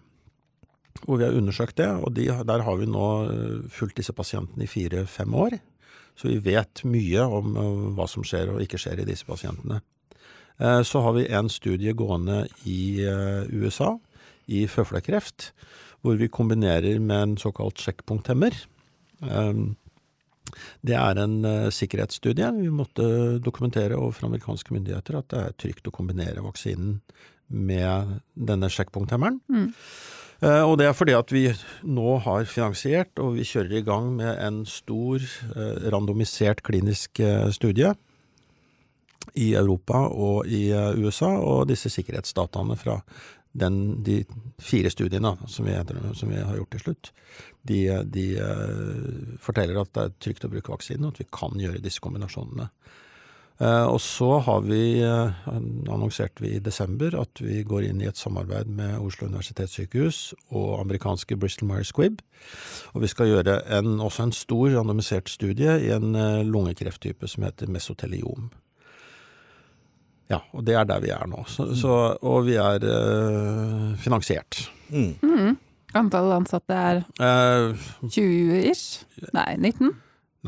hvor 1.04 1.20
vi 1.20 1.28
har 1.28 1.36
undersøkt 1.36 1.78
det, 1.78 1.88
og 2.02 2.10
de, 2.16 2.26
der 2.26 2.64
har 2.66 2.78
vi 2.80 2.88
nå 2.90 3.08
eh, 3.30 3.58
fulgt 3.72 4.00
disse 4.00 4.14
pasientene 4.16 4.66
i 4.66 4.70
fire-fem 4.70 5.36
år. 5.36 5.58
Så 6.18 6.26
vi 6.26 6.40
vet 6.42 6.82
mye 6.88 7.26
om 7.38 7.54
eh, 7.54 7.84
hva 7.96 8.08
som 8.10 8.26
skjer 8.26 8.54
og 8.54 8.64
ikke 8.64 8.80
skjer 8.82 9.04
i 9.04 9.06
disse 9.08 9.28
pasientene. 9.28 9.80
Eh, 10.60 10.82
Så 10.82 11.00
har 11.00 11.12
vi 11.12 11.26
en 11.26 11.48
studie 11.48 11.94
gående 11.94 12.46
i 12.66 13.04
eh, 13.04 13.46
USA, 13.54 13.98
i 14.46 14.66
føflekkreft, 14.66 15.52
hvor 16.02 16.18
vi 16.18 16.28
kombinerer 16.28 16.98
med 17.00 17.22
en 17.22 17.36
såkalt 17.36 17.78
sjekkpunkthemmer. 17.78 18.54
Um, 19.20 19.76
Det 20.80 20.94
er 20.96 21.18
en 21.20 21.44
eh, 21.44 21.70
sikkerhetsstudie. 21.70 22.48
Vi 22.56 22.70
måtte 22.72 23.38
dokumentere 23.38 23.98
overfor 23.98 24.26
amerikanske 24.26 24.72
myndigheter 24.72 25.18
at 25.18 25.28
det 25.28 25.38
er 25.38 25.56
trygt 25.60 25.88
å 25.88 25.92
kombinere 25.92 26.40
vaksinen 26.40 27.02
med 27.48 28.22
denne 28.32 28.70
sjekkpunkthemmeren. 28.72 29.40
Mm. 29.48 29.74
Og 30.40 30.78
det 30.78 30.86
er 30.86 30.94
fordi 30.94 31.14
at 31.18 31.32
vi 31.34 31.48
nå 31.82 32.18
har 32.22 32.44
finansiert, 32.46 33.10
og 33.18 33.34
vi 33.34 33.44
kjører 33.44 33.80
i 33.80 33.82
gang 33.82 34.12
med 34.14 34.38
en 34.38 34.60
stor 34.64 35.24
randomisert 35.90 36.62
klinisk 36.62 37.18
studie 37.50 37.90
i 39.34 39.52
Europa 39.54 40.04
og 40.08 40.46
i 40.46 40.68
eh, 40.74 40.94
USA, 40.98 41.32
og 41.38 41.68
disse 41.70 41.90
sikkerhetsdataene 41.92 42.76
fra 42.78 42.98
den, 43.58 44.02
de 44.04 44.22
fire 44.62 44.90
studiene 44.92 45.34
som 45.48 45.66
vi, 45.66 45.74
som 46.14 46.30
vi 46.30 46.38
har 46.38 46.56
gjort 46.58 46.72
til 46.76 46.84
slutt, 46.86 47.12
de, 47.68 47.82
de 48.06 48.30
eh, 48.38 49.34
forteller 49.42 49.80
at 49.80 49.92
det 49.94 50.06
er 50.06 50.16
trygt 50.22 50.46
å 50.46 50.52
bruke 50.52 50.74
vaksinen, 50.74 51.08
og 51.08 51.16
at 51.16 51.22
vi 51.24 51.30
kan 51.40 51.58
gjøre 51.60 51.82
disse 51.84 52.02
kombinasjonene. 52.04 52.68
Eh, 53.58 53.86
og 53.90 53.98
så 54.04 54.36
har 54.46 54.62
vi, 54.68 55.00
annonserte 55.02 56.44
vi 56.44 56.54
i 56.54 56.62
desember 56.62 57.16
at 57.18 57.42
vi 57.42 57.64
går 57.66 57.88
inn 57.88 58.04
i 58.04 58.08
et 58.10 58.20
samarbeid 58.20 58.70
med 58.70 59.00
Oslo 59.02 59.26
universitetssykehus 59.30 60.20
og 60.54 60.78
amerikanske 60.84 61.38
Bristol 61.40 61.72
Myers 61.72 61.90
Squibb. 61.90 62.22
Og 62.94 63.02
vi 63.02 63.10
skal 63.10 63.32
gjøre 63.32 63.58
en, 63.80 63.98
også 63.98 64.28
en 64.28 64.36
stor 64.36 64.70
randomisert 64.76 65.32
studie 65.32 65.80
i 65.88 65.92
en 65.94 66.14
lungekrefttype 66.46 67.28
som 67.28 67.48
heter 67.48 67.70
mesoteliom. 67.74 68.52
Ja, 70.30 70.38
og 70.52 70.64
det 70.66 70.74
er 70.76 70.84
der 70.84 71.00
vi 71.00 71.08
er 71.14 71.24
nå. 71.30 71.44
Så, 71.48 71.70
så, 71.78 71.92
og 72.22 72.44
vi 72.46 72.54
er 72.60 72.84
eh, 72.84 73.96
finansiert. 74.02 74.58
Mm. 74.92 75.14
Mm. 75.24 75.54
Antall 75.96 76.32
ansatte 76.36 76.76
er 76.76 76.98
Eh, 77.20 77.88
20-ish? 78.04 79.04
Nei, 79.32 79.54
19? 79.56 79.94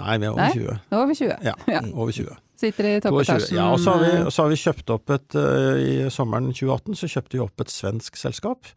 nei, 0.00 0.18
vi 0.20 0.24
er 0.28 0.30
over 0.34 0.42
Nei? 0.44 0.52
20. 0.52 0.78
Over 0.92 1.14
20. 1.14 1.32
Ja, 1.48 1.54
Ja. 1.68 1.80
over 1.94 2.12
20. 2.12 2.36
Sitter 2.60 2.84
i 2.90 3.00
toppetasjen. 3.00 3.56
Ja, 3.56 3.70
og 3.72 3.80
så 3.80 3.94
har, 3.96 4.02
vi, 4.04 4.10
eh, 4.20 4.28
så 4.30 4.42
har 4.44 4.50
vi 4.52 4.58
kjøpt 4.60 4.90
opp 4.92 5.10
et 5.16 5.34
eh, 5.40 5.80
I 5.80 6.10
sommeren 6.12 6.52
2018 6.52 6.94
så 7.00 7.08
kjøpte 7.08 7.38
vi 7.38 7.40
opp 7.46 7.60
et 7.64 7.72
svensk 7.72 8.16
selskap. 8.20 8.68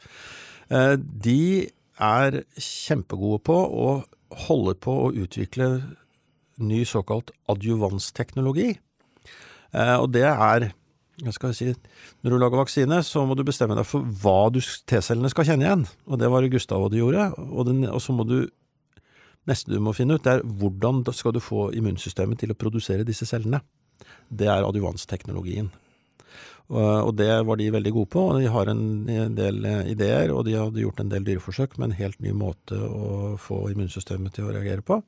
Eh, 0.71 0.95
De 0.97 1.67
er 1.99 2.39
kjempegode 2.57 3.43
på 3.43 3.57
å 3.59 3.89
holde 4.47 4.73
på 4.81 4.95
å 5.03 5.11
utvikle 5.13 5.67
ny 6.63 6.83
såkalt 6.87 7.29
adjuvansteknologi. 7.51 8.77
Eh, 9.73 9.95
Og 9.99 10.11
det 10.15 10.23
er 10.31 10.71
hva 11.21 11.33
skal 11.35 11.53
si, 11.53 11.69
Når 12.23 12.31
du 12.31 12.37
lager 12.41 12.57
vaksine, 12.57 13.03
så 13.05 13.25
må 13.25 13.35
du 13.37 13.43
bestemme 13.45 13.75
deg 13.77 13.85
for 13.85 14.01
hva 14.01 14.49
T-cellene 14.49 15.29
skal 15.29 15.45
kjenne 15.45 15.67
igjen. 15.67 15.85
Og 16.09 16.19
det 16.19 16.29
var 16.31 16.41
det 16.41 16.53
Gustav 16.55 16.81
og 16.81 16.91
de 16.91 17.03
gjorde. 17.03 17.29
Og, 17.37 17.65
den, 17.67 17.85
og 17.85 18.01
så 18.01 18.15
må 18.15 18.25
du 18.25 18.49
Neste 19.43 19.73
du 19.73 19.79
må 19.83 19.91
finne 19.91 20.15
ut, 20.15 20.23
det 20.23 20.37
er 20.37 20.43
hvordan 20.47 21.01
skal 21.11 21.33
du 21.35 21.41
få 21.43 21.65
immunsystemet 21.75 22.39
til 22.39 22.53
å 22.53 22.55
produsere 22.55 23.03
disse 23.03 23.27
cellene. 23.27 23.59
Det 24.31 24.47
er 24.47 24.63
adjuvansteknologien. 24.63 25.67
Og 26.71 26.81
og 27.03 27.11
det 27.19 27.29
var 27.45 27.57
de 27.59 27.69
veldig 27.73 27.91
gode 27.93 28.09
på. 28.13 28.21
og 28.29 28.39
De 28.39 28.49
har 28.49 28.69
en 28.71 29.35
del 29.35 29.65
eh, 29.65 29.91
ideer, 29.91 30.31
og 30.31 30.45
de 30.47 30.55
hadde 30.57 30.81
gjort 30.81 31.01
en 31.03 31.11
del 31.11 31.25
dyreforsøk 31.27 31.77
med 31.77 31.89
en 31.89 31.97
helt 31.97 32.19
ny 32.23 32.31
måte 32.31 32.77
å 32.77 33.35
få 33.41 33.65
immunsystemet 33.73 34.33
til 34.37 34.47
å 34.47 34.53
reagere 34.55 34.81
på. 34.85 35.01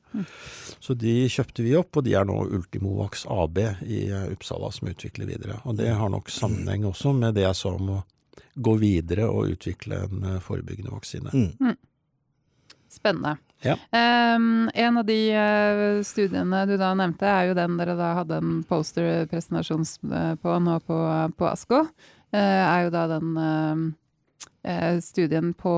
Så 0.80 0.94
de 0.94 1.16
kjøpte 1.32 1.64
vi 1.66 1.76
opp, 1.78 1.96
og 1.96 2.06
de 2.06 2.14
er 2.18 2.28
nå 2.28 2.36
Ultimovax 2.58 3.26
AB 3.32 3.62
i 3.86 4.04
eh, 4.10 4.28
Uppsala 4.34 4.70
som 4.74 4.92
utvikler 4.92 5.30
videre. 5.32 5.60
Og 5.64 5.80
det 5.80 5.90
har 5.96 6.12
nok 6.12 6.30
sammenheng 6.30 6.86
også 6.92 7.14
med 7.16 7.34
det 7.38 7.46
jeg 7.48 7.60
sa 7.62 7.74
om 7.74 7.96
å 7.96 8.02
gå 8.56 8.76
videre 8.80 9.28
og 9.28 9.56
utvikle 9.56 10.04
en 10.06 10.24
eh, 10.34 10.40
forebyggende 10.44 10.94
vaksine. 10.94 11.32
Mm. 11.32 11.76
Spennende. 12.92 13.36
Ja. 13.64 13.76
Um, 14.36 14.68
en 14.74 14.98
av 15.00 15.04
de 15.08 15.16
eh, 15.32 16.02
studiene 16.04 16.64
du 16.68 16.76
da 16.76 16.92
nevnte, 16.98 17.26
er 17.26 17.48
jo 17.48 17.56
den 17.56 17.78
dere 17.80 17.96
da 17.98 18.12
hadde 18.20 18.40
en 18.42 18.58
poster-presentasjon 18.68 19.86
eh, 20.12 20.34
på 20.42 20.58
nå 20.62 20.76
på, 20.86 20.98
på 21.38 21.48
ASKO. 21.48 21.86
Uh, 22.34 22.38
er 22.38 22.86
jo 22.86 22.92
da 22.94 23.06
den 23.14 23.32
eh, 24.66 24.98
studien 25.00 25.54
på 25.56 25.74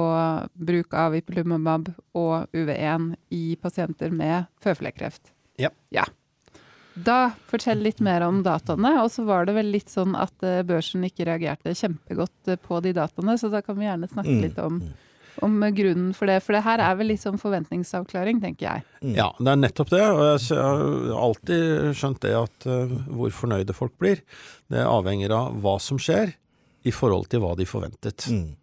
bruk 0.59 0.95
av 0.97 1.17
ipilimumab 1.17 1.93
og 2.19 2.49
UV1 2.57 3.12
i 3.37 3.57
pasienter 3.62 4.11
med 4.11 4.49
føflekkreft. 4.64 5.31
Ja. 5.61 5.71
ja. 5.95 6.07
Da 6.99 7.31
Fortell 7.47 7.79
litt 7.85 8.01
mer 8.03 8.25
om 8.27 8.41
dataene. 8.43 8.97
Og 9.05 9.12
så 9.14 9.23
var 9.29 9.47
det 9.47 9.55
vel 9.55 9.69
litt 9.71 9.91
sånn 9.93 10.17
at 10.19 10.35
børsen 10.67 11.05
ikke 11.07 11.29
reagerte 11.29 11.75
kjempegodt 11.79 12.57
på 12.64 12.81
de 12.83 12.95
dataene, 12.97 13.37
så 13.38 13.51
da 13.53 13.61
kan 13.62 13.79
vi 13.79 13.87
gjerne 13.87 14.09
snakke 14.11 14.35
Mm. 14.35 14.43
litt 14.43 14.59
om, 14.59 14.81
om 15.44 15.57
grunnen 15.74 16.12
for 16.16 16.31
det. 16.31 16.40
For 16.44 16.57
det 16.57 16.64
her 16.66 16.83
er 16.85 16.98
vel 16.98 17.11
litt 17.12 17.22
sånn 17.22 17.40
forventningsavklaring, 17.40 18.40
tenker 18.42 18.66
jeg. 18.66 18.87
Mm. 19.03 19.14
Ja, 19.16 19.29
det 19.38 19.53
er 19.53 19.61
nettopp 19.62 19.92
det. 19.92 20.05
Og 20.05 20.22
jeg 20.27 20.61
har 20.61 21.24
alltid 21.24 21.90
skjønt 21.98 22.22
det 22.24 22.35
at 22.38 22.68
eh, 22.68 22.94
hvor 23.09 23.35
fornøyde 23.35 23.77
folk 23.77 23.94
blir, 24.01 24.22
det 24.72 24.87
avhenger 24.87 25.35
av 25.37 25.59
hva 25.62 25.77
som 25.83 26.01
skjer 26.01 26.35
i 26.87 26.94
forhold 26.94 27.29
til 27.33 27.42
hva 27.44 27.55
de 27.59 27.66
forventet. 27.68 28.29
Mm. 28.33 28.57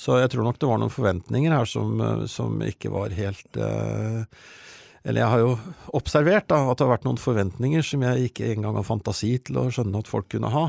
Så 0.00 0.16
jeg 0.20 0.32
tror 0.32 0.46
nok 0.46 0.60
det 0.60 0.68
var 0.70 0.80
noen 0.80 0.92
forventninger 0.92 1.54
her 1.54 1.68
som, 1.68 1.96
eh, 2.00 2.26
som 2.30 2.60
ikke 2.64 2.92
var 2.92 3.16
helt 3.16 3.58
eh, 3.60 4.22
Eller 5.04 5.22
jeg 5.22 5.32
har 5.32 5.40
jo 5.40 5.52
observert 5.96 6.48
da, 6.48 6.62
at 6.68 6.78
det 6.78 6.86
har 6.86 6.94
vært 6.94 7.06
noen 7.08 7.20
forventninger 7.20 7.84
som 7.84 8.02
jeg 8.04 8.30
ikke 8.30 8.50
engang 8.52 8.76
har 8.76 8.84
fantasi 8.84 9.38
til 9.44 9.60
å 9.62 9.70
skjønne 9.72 10.02
at 10.02 10.10
folk 10.10 10.28
kunne 10.32 10.52
ha. 10.52 10.66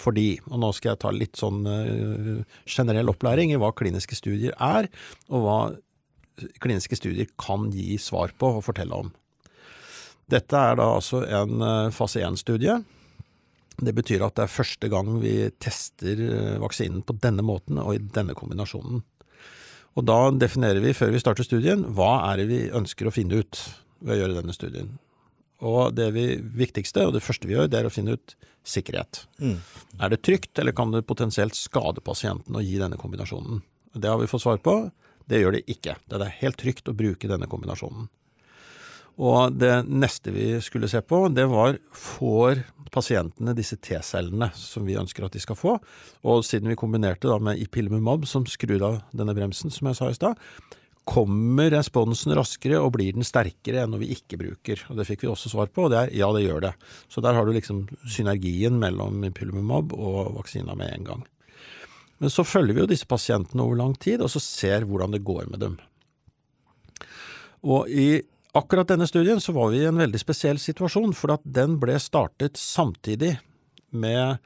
Fordi, 0.00 0.38
og 0.48 0.62
nå 0.62 0.72
skal 0.76 0.94
jeg 0.94 1.02
ta 1.02 1.12
litt 1.14 1.40
sånn 1.40 1.64
eh, 1.68 2.58
generell 2.68 3.12
opplæring 3.12 3.52
i 3.52 3.60
hva 3.60 3.72
kliniske 3.76 4.16
studier 4.18 4.56
er, 4.56 4.88
og 5.28 5.44
hva 5.44 5.58
kliniske 6.62 6.96
studier 6.96 7.28
kan 7.40 7.68
gi 7.74 7.98
svar 8.00 8.32
på 8.38 8.54
og 8.56 8.64
fortelle 8.64 8.96
om. 8.96 9.10
Dette 10.30 10.56
er 10.56 10.78
da 10.78 10.88
altså 10.96 11.24
en 11.26 11.60
eh, 11.66 11.92
fase 11.94 12.22
1-studie. 12.24 12.78
Det 13.80 13.94
betyr 13.96 14.24
at 14.26 14.36
det 14.36 14.46
er 14.46 14.52
første 14.52 14.90
gang 14.92 15.14
vi 15.22 15.34
tester 15.62 16.24
eh, 16.26 16.56
vaksinen 16.62 17.04
på 17.06 17.16
denne 17.22 17.44
måten 17.46 17.80
og 17.82 17.96
i 17.96 18.02
denne 18.02 18.36
kombinasjonen. 18.38 19.02
Og 19.98 20.06
da 20.06 20.18
definerer 20.30 20.80
vi, 20.84 20.94
før 20.94 21.10
vi 21.12 21.22
starter 21.22 21.46
studien, 21.46 21.82
hva 21.96 22.12
er 22.30 22.40
det 22.40 22.50
vi 22.50 22.60
ønsker 22.76 23.08
å 23.08 23.14
finne 23.14 23.42
ut 23.42 23.62
ved 24.00 24.16
å 24.16 24.20
gjøre 24.20 24.38
denne 24.38 24.54
studien. 24.54 24.92
Og 25.66 25.94
det 25.96 26.08
vi, 26.16 26.26
viktigste, 26.40 27.04
og 27.06 27.16
det 27.16 27.24
første 27.24 27.48
vi 27.48 27.56
gjør, 27.56 27.68
det 27.68 27.80
er 27.80 27.88
å 27.88 27.92
finne 27.92 28.16
ut 28.16 28.36
sikkerhet. 28.66 29.24
Mm. 29.40 29.58
Er 30.00 30.12
det 30.12 30.22
trygt, 30.24 30.52
eller 30.58 30.76
kan 30.76 30.92
det 30.94 31.06
potensielt 31.08 31.56
skade 31.58 32.02
pasienten 32.04 32.56
å 32.56 32.64
gi 32.64 32.78
denne 32.80 32.98
kombinasjonen? 33.00 33.60
Det 33.92 34.08
har 34.08 34.20
vi 34.20 34.30
fått 34.30 34.44
svar 34.44 34.60
på. 34.64 34.76
Det 35.28 35.40
gjør 35.40 35.58
det 35.58 35.66
ikke. 35.70 35.98
Det 36.08 36.20
er 36.20 36.40
helt 36.40 36.58
trygt 36.60 36.88
å 36.90 36.96
bruke 36.96 37.28
denne 37.30 37.48
kombinasjonen. 37.50 38.08
Og 39.20 39.56
det 39.60 39.82
neste 39.84 40.32
vi 40.32 40.54
skulle 40.64 40.88
se 40.88 41.02
på, 41.04 41.26
det 41.34 41.44
var 41.50 41.76
får 41.92 42.62
pasientene 42.90 43.54
disse 43.54 43.76
T-cellene 43.78 44.48
som 44.56 44.86
vi 44.86 44.96
ønsker 44.98 45.26
at 45.26 45.36
de 45.36 45.42
skal 45.42 45.58
få. 45.58 45.76
Og 46.26 46.44
siden 46.46 46.70
vi 46.70 46.78
kombinerte 46.78 47.28
da 47.30 47.36
med 47.42 47.60
ipilimumab, 47.60 48.24
som 48.26 48.48
skrur 48.48 48.82
av 48.86 49.00
denne 49.12 49.36
bremsen, 49.36 49.70
som 49.70 49.90
jeg 49.90 49.98
sa 49.98 50.08
i 50.10 50.16
stad, 50.16 50.40
kommer 51.10 51.72
responsen 51.74 52.34
raskere 52.38 52.78
og 52.78 52.94
blir 52.94 53.16
den 53.16 53.26
sterkere 53.26 53.82
enn 53.82 53.94
når 53.94 54.04
vi 54.04 54.12
ikke 54.14 54.38
bruker. 54.40 54.84
Og 54.90 55.00
Det 55.00 55.08
fikk 55.08 55.24
vi 55.24 55.32
også 55.32 55.50
svar 55.52 55.70
på, 55.72 55.86
og 55.86 55.92
det 55.92 55.98
er 56.04 56.14
ja, 56.20 56.30
det 56.34 56.44
gjør 56.44 56.64
det. 56.68 56.72
Så 57.10 57.22
der 57.24 57.34
har 57.34 57.46
du 57.46 57.52
liksom 57.56 57.84
synergien 58.06 58.78
mellom 58.78 59.24
ipilimumab 59.26 59.94
og 59.96 60.36
vaksina 60.38 60.76
med 60.78 60.94
en 60.94 61.08
gang. 61.08 61.28
Men 62.20 62.32
så 62.32 62.44
følger 62.44 62.76
vi 62.76 62.82
jo 62.84 62.90
disse 62.90 63.08
pasientene 63.08 63.64
over 63.64 63.78
lang 63.80 63.94
tid, 63.98 64.20
og 64.20 64.30
så 64.30 64.42
ser 64.44 64.84
hvordan 64.86 65.16
det 65.16 65.24
går 65.24 65.48
med 65.50 65.62
dem. 65.64 65.78
Og 67.64 67.88
i 67.88 68.20
akkurat 68.56 68.88
denne 68.88 69.08
studien 69.08 69.40
så 69.40 69.54
var 69.56 69.70
vi 69.72 69.80
i 69.82 69.88
en 69.88 70.00
veldig 70.00 70.20
spesiell 70.20 70.60
situasjon, 70.60 71.14
for 71.16 71.34
at 71.34 71.44
den 71.44 71.78
ble 71.80 71.96
startet 72.00 72.60
samtidig 72.60 73.38
med 73.90 74.36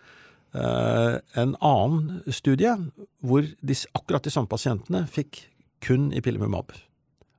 eh, 0.55 1.17
en 1.43 1.57
annen 1.59 2.23
studie, 2.33 2.77
hvor 3.21 3.51
disse, 3.61 3.91
akkurat 3.93 4.25
de 4.25 4.33
samme 4.33 4.51
pasientene 4.51 5.05
fikk 5.11 5.43
kun 5.85 6.11
ipilimumab. 6.17 6.73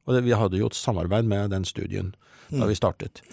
Og 0.06 0.14
det, 0.14 0.22
vi 0.28 0.38
hadde 0.38 0.62
jo 0.62 0.70
et 0.70 0.78
samarbeid 0.78 1.28
med 1.30 1.52
den 1.54 1.66
studien 1.66 2.14
da 2.54 2.68
vi 2.70 2.78
startet. 2.78 3.24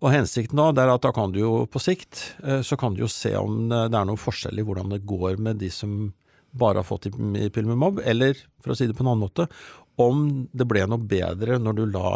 Og 0.00 0.08
hensikten 0.14 0.56
da, 0.56 0.70
er 0.72 0.92
at 0.94 1.04
da 1.04 1.12
kan 1.12 1.34
du 1.34 1.40
jo 1.42 1.52
på 1.68 1.82
sikt, 1.82 2.30
eh, 2.44 2.62
så 2.64 2.78
kan 2.80 2.94
du 2.94 3.02
jo 3.04 3.10
se 3.12 3.34
om 3.36 3.66
det 3.68 3.92
er 3.92 4.08
noe 4.08 4.20
forskjell 4.20 4.56
i 4.56 4.64
hvordan 4.64 4.94
det 4.94 5.04
går 5.04 5.36
med 5.36 5.60
de 5.60 5.68
som 5.72 6.14
bare 6.54 6.80
har 6.80 6.86
fått 6.86 7.10
i 7.10 7.50
pilimumab, 7.50 8.00
eller 8.06 8.38
for 8.62 8.72
å 8.72 8.78
si 8.78 8.86
det 8.86 8.94
på 8.96 9.02
en 9.02 9.10
annen 9.10 9.24
måte, 9.26 9.48
om 9.96 10.48
det 10.52 10.66
ble 10.66 10.86
noe 10.90 10.98
bedre 10.98 11.58
når 11.62 11.76
du 11.78 11.84
la, 11.86 12.08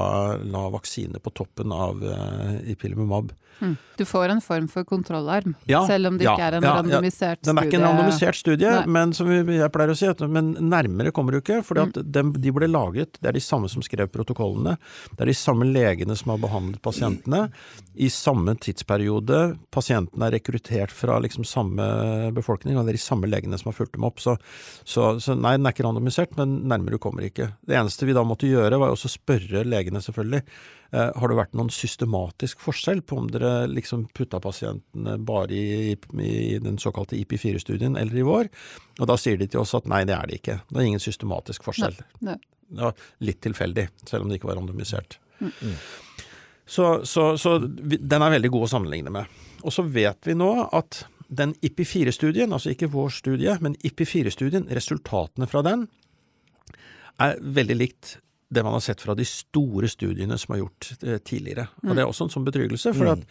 la 0.42 0.64
vaksine 0.74 1.20
på 1.22 1.30
toppen 1.34 1.70
av 1.72 2.00
uh, 2.02 2.56
ipilimumab. 2.66 3.30
Mm. 3.60 3.72
Du 3.98 4.04
får 4.06 4.30
en 4.30 4.40
form 4.40 4.68
for 4.70 4.84
kontrollarm, 4.86 5.56
Ja, 5.66 5.80
selv 5.86 6.06
om 6.12 6.18
det 6.18 6.22
ja, 6.28 6.36
ikke 6.36 6.44
er 6.46 6.56
en 6.60 6.62
ja, 6.62 6.74
randomisert 6.76 7.40
Den 7.42 7.58
er 7.58 7.66
ikke 7.66 7.80
en 7.80 7.86
randomisert 7.88 8.36
studie, 8.38 8.70
Nei. 8.70 8.86
men 8.94 9.10
som 9.16 9.26
jeg 9.32 9.70
pleier 9.74 9.90
å 9.90 9.96
si, 9.98 10.06
men 10.30 10.52
nærmere 10.70 11.10
kommer 11.10 11.34
du 11.34 11.40
ikke. 11.40 11.64
For 11.66 11.74
Mm. 11.82 11.92
dem- 12.12 12.32
de 12.38 12.52
ble 12.54 12.68
laget, 12.70 13.18
det 13.20 13.28
er 13.28 13.32
de 13.32 13.40
samme 13.42 13.68
som 13.68 13.82
skrev 13.82 14.06
protokollene. 14.14 14.76
Det 15.16 15.20
er 15.22 15.26
de 15.26 15.34
samme 15.34 15.66
legene 15.66 16.16
som 16.16 16.30
har 16.30 16.38
behandlet 16.38 16.80
pasientene. 16.82 17.50
I 17.96 18.06
samme 18.08 18.54
tidsperiode. 18.58 19.58
Pasientene 19.74 20.26
er 20.28 20.38
rekruttert 20.38 20.90
fra 20.94 21.18
liksom 21.18 21.44
samme 21.44 22.30
befolkning, 22.34 22.76
og 22.78 22.86
det 22.86 22.94
er 22.94 22.98
de 22.98 23.02
samme 23.02 23.26
legene 23.26 23.58
som 23.58 23.72
har 23.72 23.76
fulgt 23.78 23.92
dem 23.98 24.04
opp. 24.06 24.18
Så, 24.22 24.36
så, 24.84 25.18
så 25.18 25.34
nei, 25.34 25.56
den 25.56 25.66
er 25.66 25.72
ikke 25.74 25.86
randomisert, 25.88 26.36
men 26.38 26.60
nærmere 26.68 26.98
kommer 27.02 27.26
ikke. 27.26 27.50
Det 27.68 27.76
eneste 27.76 28.06
vi 28.08 28.16
da 28.16 28.24
måtte 28.24 28.48
gjøre, 28.48 28.78
var 28.80 28.94
også 28.94 29.10
spørre 29.12 29.60
legene, 29.68 30.00
selvfølgelig. 30.00 30.40
Eh, 30.96 31.10
har 31.20 31.28
det 31.28 31.36
vært 31.36 31.56
noen 31.58 31.68
systematisk 31.72 32.62
forskjell 32.64 33.02
på 33.04 33.18
om 33.20 33.26
dere 33.28 33.66
liksom 33.68 34.06
putta 34.16 34.40
pasientene 34.40 35.18
bare 35.20 35.52
i, 35.52 35.92
i 36.24 36.56
den 36.64 36.80
såkalte 36.80 37.18
IP4-studien 37.18 37.98
eller 38.00 38.16
i 38.16 38.24
vår? 38.24 38.48
Og 39.02 39.10
da 39.10 39.18
sier 39.20 39.36
de 39.36 39.50
til 39.52 39.60
oss 39.60 39.76
at 39.76 39.88
nei, 39.90 40.00
det 40.08 40.16
er 40.16 40.30
det 40.30 40.40
ikke. 40.40 40.56
Det 40.70 40.80
er 40.80 40.88
ingen 40.88 41.04
systematisk 41.04 41.68
forskjell. 41.68 42.00
Nei. 42.24 42.38
Det 42.68 42.84
var 42.84 43.04
litt 43.24 43.40
tilfeldig, 43.44 43.86
selv 44.08 44.24
om 44.24 44.32
det 44.32 44.40
ikke 44.40 44.48
var 44.50 44.58
randomisert. 44.60 45.18
Så, 46.68 46.88
så, 47.08 47.30
så 47.40 47.54
vi, 47.60 47.96
den 47.96 48.24
er 48.24 48.34
veldig 48.34 48.50
god 48.52 48.66
å 48.66 48.72
sammenligne 48.72 49.12
med. 49.12 49.38
Og 49.64 49.72
så 49.72 49.84
vet 49.84 50.28
vi 50.28 50.36
nå 50.36 50.50
at 50.76 51.04
den 51.28 51.54
IP4-studien, 51.64 52.52
altså 52.52 52.72
ikke 52.72 52.90
vår 52.92 53.12
studie, 53.12 53.54
men 53.64 53.76
IP4-studien, 53.84 54.68
resultatene 54.76 55.48
fra 55.48 55.62
den, 55.64 55.86
er 57.22 57.38
veldig 57.42 57.76
likt 57.78 58.16
det 58.48 58.62
man 58.64 58.72
har 58.72 58.80
sett 58.80 59.02
fra 59.04 59.12
de 59.12 59.24
store 59.28 59.88
studiene 59.92 60.38
som 60.40 60.54
er 60.54 60.62
gjort 60.62 60.86
eh, 61.02 61.18
tidligere. 61.20 61.66
Og 61.84 61.90
det 61.92 62.00
er 62.00 62.08
også 62.08 62.24
en 62.24 62.30
sånn 62.32 62.46
betryggelse, 62.46 62.94
for 62.96 63.10
at 63.12 63.24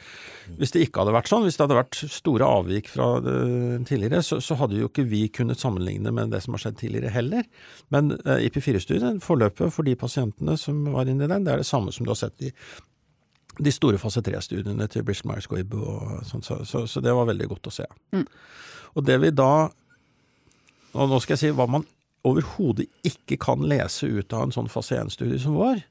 hvis 0.59 0.75
det 0.75 0.83
ikke 0.85 1.01
hadde 1.01 1.15
vært 1.15 1.31
sånn, 1.31 1.47
hvis 1.47 1.57
det 1.57 1.65
hadde 1.65 1.79
vært 1.79 2.01
store 2.13 2.49
avvik 2.59 2.91
fra 2.91 3.07
tidligere, 3.87 4.21
så, 4.25 4.37
så 4.45 4.59
hadde 4.59 4.77
jo 4.77 4.91
ikke 4.91 5.07
vi 5.09 5.23
kunnet 5.33 5.61
sammenligne 5.61 6.13
med 6.13 6.35
det 6.35 6.43
som 6.45 6.53
har 6.53 6.61
skjedd 6.67 6.77
tidligere 6.83 7.15
heller. 7.15 7.49
Men 7.93 8.13
eh, 8.19 8.45
IP4-studien, 8.45 9.17
forløpet 9.25 9.73
for 9.73 9.89
de 9.89 9.97
pasientene 9.97 10.53
som 10.61 10.85
var 10.93 11.09
inni 11.09 11.25
den, 11.25 11.49
det 11.49 11.55
er 11.55 11.65
det 11.65 11.71
samme 11.71 11.95
som 11.95 12.05
du 12.05 12.13
har 12.13 12.21
sett 12.21 12.45
i 12.45 12.53
de 13.57 13.73
store 13.73 13.97
fase 13.97 14.21
3-studiene 14.21 14.85
til 14.93 15.05
Bristol 15.05 15.31
Myers 15.31 15.49
Squibb 15.49 15.73
og 15.79 16.21
så, 16.29 16.61
så, 16.61 16.85
så 16.85 17.01
det 17.01 17.13
var 17.17 17.25
veldig 17.29 17.49
godt 17.55 17.71
å 17.71 17.77
se. 17.79 17.89
Mm. 18.13 18.27
Og 18.93 19.05
det 19.05 19.17
vi 19.21 19.33
da 19.33 19.51
Og 20.97 21.09
nå 21.09 21.17
skal 21.21 21.35
jeg 21.35 21.41
si 21.41 21.49
hva 21.57 21.65
man 21.69 21.83
overhodet 22.25 22.87
ikke 23.07 23.37
kan 23.41 23.65
lese 23.67 24.09
ut 24.09 24.33
av 24.33 24.47
en 24.47 24.55
sånn 24.55 24.71
fase 24.71 24.97
1-studie 24.99 25.39
som 25.41 25.57
vår. 25.57 25.83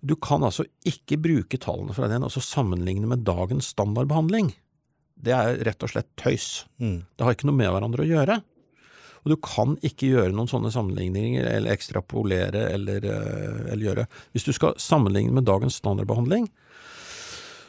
Du 0.00 0.16
kan 0.16 0.44
altså 0.46 0.64
ikke 0.88 1.18
bruke 1.20 1.60
tallene 1.60 1.94
fra 1.96 2.08
den 2.08 2.24
og 2.24 2.32
så 2.32 2.42
sammenligne 2.44 3.08
med 3.10 3.26
dagens 3.26 3.68
standardbehandling. 3.74 4.54
Det 5.20 5.34
er 5.36 5.60
rett 5.66 5.84
og 5.84 5.92
slett 5.92 6.08
tøys. 6.20 6.64
Mm. 6.80 7.02
Det 7.16 7.26
har 7.26 7.36
ikke 7.36 7.50
noe 7.50 7.58
med 7.58 7.68
hverandre 7.74 8.06
å 8.06 8.08
gjøre. 8.08 8.40
Og 9.20 9.34
du 9.34 9.36
kan 9.44 9.76
ikke 9.84 10.08
gjøre 10.14 10.32
noen 10.32 10.48
sånne 10.48 10.72
sammenligninger 10.72 11.44
eller 11.44 11.74
ekstrapolere 11.74 12.70
eller, 12.72 13.04
eh, 13.04 13.72
eller 13.72 13.84
gjøre 13.84 14.06
Hvis 14.32 14.48
du 14.48 14.52
skal 14.56 14.78
sammenligne 14.80 15.34
med 15.36 15.44
dagens 15.44 15.76
standardbehandling, 15.76 16.48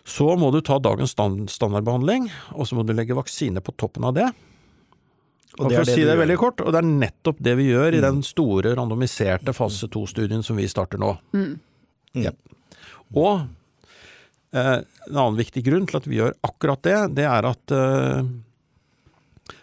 så 0.08 0.38
må 0.40 0.52
du 0.52 0.62
ta 0.62 0.80
dagens 0.80 1.12
standardbehandling, 1.14 2.32
og 2.56 2.68
så 2.68 2.76
må 2.76 2.86
du 2.86 2.94
legge 2.94 3.18
vaksine 3.18 3.62
på 3.62 3.76
toppen 3.78 4.08
av 4.08 4.16
det. 4.16 4.32
Og, 5.62 5.70
det 5.70 5.78
er 5.78 5.84
for 5.84 5.86
å 5.86 5.90
det 5.92 5.96
si 5.96 6.06
det 6.10 6.18
veldig 6.20 6.38
kort, 6.42 6.62
og 6.66 6.74
det 6.74 6.82
er 6.82 6.90
nettopp 6.90 7.40
det 7.46 7.56
vi 7.60 7.70
gjør 7.72 7.94
i 7.94 8.02
Mm. 8.02 8.06
den 8.10 8.22
store 8.26 8.76
randomiserte 8.76 9.54
fase 9.54 9.88
2-studien 9.94 10.42
som 10.44 10.58
vi 10.58 10.66
starter 10.68 10.98
nå. 11.02 11.14
Mm. 11.38 11.60
Ja. 12.28 12.32
Og 13.16 13.44
eh, 14.54 14.78
en 14.82 15.18
annen 15.18 15.38
viktig 15.40 15.64
grunn 15.68 15.86
til 15.88 15.98
at 16.02 16.08
vi 16.08 16.18
gjør 16.20 16.34
akkurat 16.44 16.82
det, 16.84 16.98
det 17.16 17.26
er 17.30 17.46
at 17.52 17.72
eh, 17.78 18.24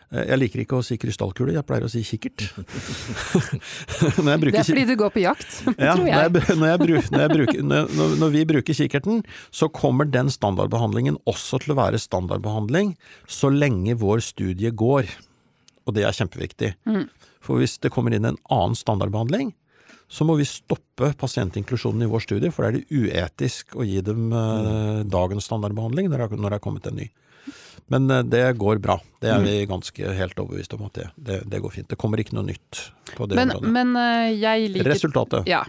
Jeg 0.09 0.39
liker 0.41 0.61
ikke 0.63 0.79
å 0.79 0.85
si 0.87 0.97
krystallkule, 0.97 1.53
jeg 1.53 1.67
pleier 1.69 1.85
å 1.85 1.91
si 1.93 2.01
kikkert. 2.01 2.47
når 4.25 4.31
jeg 4.33 4.41
Det 4.41 4.61
er 4.63 4.65
fordi 4.71 4.85
du 4.89 4.95
går 4.97 5.11
på 5.13 5.21
jakt, 5.21 5.59
ja, 5.77 5.93
tror 5.93 6.05
når, 6.07 6.09
jeg. 6.09 6.33
jeg, 6.33 6.57
når, 6.57 6.67
jeg 6.71 6.81
bruk, 6.85 7.11
når, 7.13 7.21
jeg 7.27 7.33
bruker, 7.35 7.63
når, 7.73 7.91
når- 7.99 8.15
når 8.23 8.33
vi 8.33 8.45
bruker 8.49 8.79
kikkerten, 8.79 9.21
så 9.53 9.69
kommer 9.69 10.09
den 10.09 10.31
standardbehandlingen 10.33 11.19
også 11.29 11.61
til 11.61 11.75
å 11.75 11.79
være 11.83 12.01
standardbehandling 12.01 12.95
så 13.29 13.51
lenge 13.53 13.99
vår 14.01 14.25
studie 14.25 14.73
går. 14.73 15.11
Og 15.89 15.95
det 15.97 16.05
er 16.05 16.13
kjempeviktig. 16.13 16.75
Mm. 16.85 17.07
For 17.41 17.57
hvis 17.63 17.79
det 17.81 17.91
kommer 17.95 18.13
inn 18.13 18.29
en 18.29 18.37
annen 18.53 18.77
standardbehandling, 18.77 19.55
så 20.09 20.25
må 20.25 20.39
vi 20.39 20.45
stoppe 20.49 21.11
pasientinklusjonen 21.21 22.05
i 22.07 22.09
vår 22.09 22.23
studie, 22.25 22.51
for 22.53 22.65
da 22.65 22.71
er 22.71 22.79
det 22.79 22.89
uetisk 22.93 23.75
å 23.77 23.85
gi 23.85 23.99
dem 24.05 24.31
eh, 24.33 25.03
dagens 25.09 25.49
standardbehandling 25.49 26.09
når 26.13 26.29
det 26.33 26.53
er 26.57 26.63
kommet 26.65 26.87
en 26.89 26.97
ny. 27.01 27.09
Men 27.93 28.09
eh, 28.13 28.23
det 28.25 28.43
går 28.61 28.81
bra. 28.85 28.99
Det 29.21 29.29
er 29.33 29.41
vi 29.45 29.57
Mm. 29.65 29.69
ganske 29.75 30.13
helt 30.17 30.41
overbevist 30.41 30.75
om 30.79 30.87
at 30.89 30.97
det, 31.01 31.07
det, 31.17 31.39
det 31.49 31.61
går 31.65 31.75
fint. 31.77 31.89
Det 31.93 31.99
kommer 32.01 32.21
ikke 32.21 32.37
noe 32.37 32.49
nytt 32.49 32.81
på 33.17 33.29
det 33.29 33.37
Men, 33.41 33.53
området. 33.57 33.73
men 33.77 33.97
eh, 34.01 34.31
jeg 34.41 34.71
liker 34.77 34.91
Resultatet. 34.93 35.49
Ja. 35.49 35.65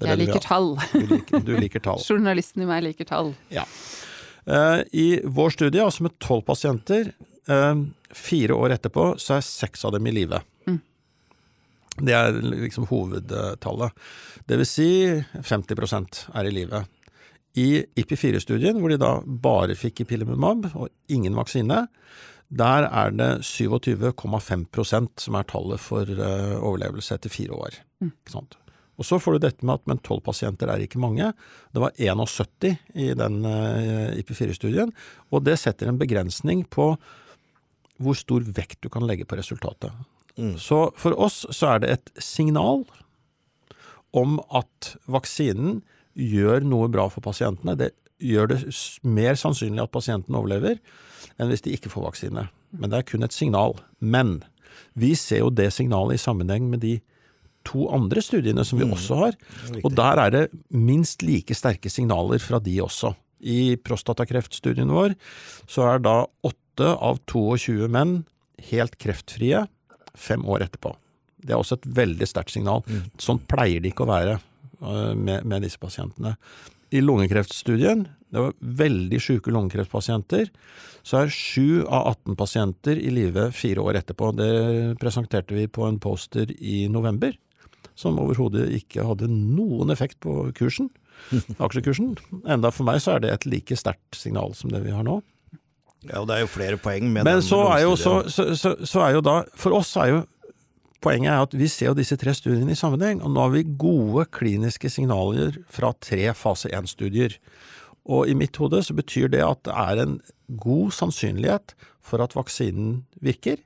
Jeg 0.00 0.16
liker 0.22 0.40
tall. 0.40 0.70
Du 0.92 1.06
liker, 1.16 1.40
du 1.44 1.52
liker 1.60 1.80
tall. 1.84 2.00
Journalisten 2.08 2.64
i 2.64 2.68
meg 2.68 2.84
liker 2.88 3.04
tall. 3.08 3.34
Ja. 3.52 3.64
I 4.92 5.20
vår 5.22 5.52
studie, 5.54 5.84
altså 5.84 6.02
med 6.08 6.16
tolv 6.18 6.42
pasienter, 6.48 7.12
eh, 7.48 7.74
fire 8.14 8.54
år 8.54 8.76
etterpå, 8.76 9.12
så 9.18 9.38
er 9.38 9.46
seks 9.46 9.84
av 9.88 9.96
dem 9.96 10.06
i 10.06 10.14
live. 10.14 10.42
Mm. 10.68 10.80
Det 12.00 12.16
er 12.16 12.40
liksom 12.42 12.88
hovedtallet. 12.90 14.02
Det 14.48 14.58
vil 14.60 14.68
si 14.68 14.90
50% 15.42 16.24
er 16.34 16.48
i 16.48 16.54
live. 16.54 16.84
I 17.58 17.68
IPI4-studien, 18.00 18.78
hvor 18.80 18.92
de 18.92 19.00
da 19.00 19.18
bare 19.22 19.76
fikk 19.76 20.06
ipilimumab 20.06 20.70
og 20.72 20.88
ingen 21.12 21.36
vaksine, 21.36 21.86
der 22.52 22.86
er 22.88 23.12
det 23.16 23.30
27,5% 23.48 25.22
som 25.24 25.36
er 25.38 25.46
tallet 25.48 25.80
for 25.80 26.08
eh, 26.08 26.56
overlevelse 26.58 27.16
etter 27.16 27.32
fire 27.32 27.56
år. 27.56 27.78
Mm. 28.04 28.12
Ikke 28.12 28.34
sant? 28.34 28.58
Og 29.00 29.08
så 29.08 29.18
får 29.20 29.36
du 29.36 29.44
dette 29.46 29.66
med 29.66 29.80
at 29.80 29.88
men 29.88 30.00
tolv 30.04 30.20
pasienter 30.26 30.70
er 30.70 30.84
ikke 30.84 31.00
mange. 31.00 31.32
Det 31.72 31.80
var 31.80 31.96
71 31.96 32.76
i 32.94 33.08
den 33.18 33.40
uh, 33.48 34.12
IP4-studien, 34.20 34.92
og 35.32 35.46
det 35.48 35.56
setter 35.58 35.88
en 35.88 35.98
begrensning 35.98 36.66
på 36.70 36.92
hvor 38.02 38.16
stor 38.18 38.44
vekt 38.56 38.80
du 38.82 38.88
kan 38.92 39.06
legge 39.08 39.26
på 39.28 39.38
resultatet. 39.38 39.92
Mm. 40.38 40.54
Så 40.58 40.86
for 40.96 41.16
oss 41.20 41.42
så 41.52 41.74
er 41.74 41.82
det 41.84 41.90
et 41.96 42.12
signal 42.22 42.84
om 44.16 44.38
at 44.52 44.94
vaksinen 45.10 45.80
gjør 46.18 46.64
noe 46.68 46.88
bra 46.92 47.06
for 47.12 47.24
pasientene. 47.24 47.76
Det 47.80 47.92
gjør 48.22 48.52
det 48.52 48.58
mer 49.02 49.34
sannsynlig 49.40 49.82
at 49.82 49.92
pasienten 49.94 50.36
overlever 50.38 50.78
enn 51.40 51.48
hvis 51.50 51.64
de 51.64 51.72
ikke 51.76 51.90
får 51.92 52.06
vaksine. 52.10 52.46
Men 52.76 52.92
det 52.92 52.98
er 53.00 53.08
kun 53.08 53.24
et 53.26 53.34
signal. 53.36 53.76
Men 54.00 54.42
vi 54.96 55.14
ser 55.18 55.42
jo 55.44 55.50
det 55.52 55.70
signalet 55.74 56.18
i 56.18 56.22
sammenheng 56.22 56.68
med 56.72 56.80
de 56.84 56.98
to 57.68 57.86
andre 57.94 58.22
studiene 58.24 58.64
som 58.66 58.78
vi 58.80 58.84
Mm. 58.84 58.92
også 58.96 59.16
har. 59.20 59.32
Og 59.84 59.94
der 59.94 60.18
er 60.18 60.30
det 60.30 60.50
minst 60.70 61.22
like 61.22 61.54
sterke 61.54 61.90
signaler 61.90 62.38
fra 62.40 62.58
de 62.58 62.80
også. 62.82 63.14
I 63.42 63.76
prostatakreftstudien 63.76 64.88
vår 64.90 65.14
så 65.66 65.94
er 65.94 65.98
da 65.98 66.26
åtte 66.72 66.94
av 66.94 67.18
22 67.26 67.88
menn 67.88 68.24
helt 68.70 68.96
kreftfrie 68.98 69.66
fem 70.14 70.44
år 70.44 70.64
etterpå. 70.64 70.96
Det 71.42 71.52
er 71.52 71.58
også 71.58 71.80
et 71.80 71.86
veldig 71.86 72.26
sterkt 72.28 72.54
signal. 72.54 72.82
Mm. 72.86 73.10
Sånn 73.18 73.40
pleier 73.50 73.82
det 73.82 73.92
ikke 73.92 74.06
å 74.06 74.12
være 74.12 74.38
øh, 74.38 75.14
med, 75.16 75.44
med 75.44 75.62
disse 75.62 75.80
pasientene. 75.80 76.36
I 76.92 77.00
lungekreftstudien, 77.00 78.06
det 78.30 78.40
var 78.40 78.52
veldig 78.60 79.20
syke 79.20 79.50
lungekreftpasienter, 79.50 80.50
så 81.02 81.22
er 81.22 81.32
7 81.32 81.84
av 81.88 82.12
18 82.12 82.36
pasienter 82.38 83.00
i 83.00 83.10
live 83.10 83.50
fire 83.56 83.82
år 83.82 83.98
etterpå. 84.02 84.30
Det 84.36 84.52
presenterte 85.00 85.56
vi 85.56 85.66
på 85.66 85.88
en 85.88 85.98
poster 86.00 86.52
i 86.60 86.86
november, 86.92 87.34
som 87.98 88.20
overhodet 88.20 88.68
ikke 88.76 89.04
hadde 89.08 89.28
noen 89.32 89.90
effekt 89.92 90.20
på 90.22 90.52
kursen, 90.56 90.92
aksjekursen. 91.64 92.14
Enda 92.44 92.70
for 92.70 92.86
meg 92.86 93.02
så 93.02 93.16
er 93.16 93.24
det 93.24 93.34
et 93.34 93.48
like 93.48 93.76
sterkt 93.80 94.20
signal 94.20 94.54
som 94.56 94.70
det 94.72 94.84
vi 94.84 94.94
har 94.94 95.08
nå. 95.08 95.22
Ja, 96.08 96.20
og 96.20 96.28
det 96.28 96.36
er 96.36 96.44
jo 96.44 96.50
flere 96.50 96.78
poeng 96.82 97.06
med 97.06 97.22
Men 97.22 97.38
den 97.38 97.44
så 97.46 97.60
er 97.70 97.84
jo, 97.84 97.96
så, 97.96 98.22
så, 98.26 98.74
så, 98.82 99.02
er 99.04 99.16
jo 99.16 99.20
da 99.22 99.42
For 99.58 99.76
oss 99.76 99.94
er 100.00 100.08
jo 100.10 100.22
Poenget 101.02 101.32
er 101.32 101.42
at 101.42 101.54
vi 101.58 101.66
ser 101.66 101.90
jo 101.90 101.98
disse 101.98 102.14
tre 102.14 102.30
studiene 102.30 102.76
i 102.76 102.78
sammenheng, 102.78 103.24
og 103.26 103.32
nå 103.34 103.42
har 103.42 103.50
vi 103.50 103.64
gode 103.66 104.22
kliniske 104.30 104.86
signaler 104.86 105.56
fra 105.66 105.88
tre 105.98 106.28
fase 106.38 106.70
1-studier. 106.70 107.34
Og 108.06 108.30
i 108.30 108.36
mitt 108.38 108.54
hode 108.62 108.78
så 108.86 108.94
betyr 108.94 109.32
det 109.32 109.40
at 109.42 109.64
det 109.66 109.74
er 109.74 109.98
en 110.04 110.12
god 110.62 110.94
sannsynlighet 110.94 111.74
for 112.06 112.22
at 112.22 112.36
vaksinen 112.38 113.00
virker, 113.18 113.58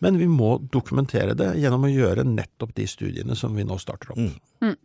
men 0.00 0.16
vi 0.16 0.30
må 0.32 0.54
dokumentere 0.72 1.36
det 1.36 1.50
gjennom 1.60 1.84
å 1.84 1.92
gjøre 1.92 2.24
nettopp 2.24 2.72
de 2.80 2.88
studiene 2.88 3.36
som 3.36 3.52
vi 3.52 3.68
nå 3.68 3.76
starter 3.84 4.14
opp. 4.14 4.24
Mm. 4.64 4.76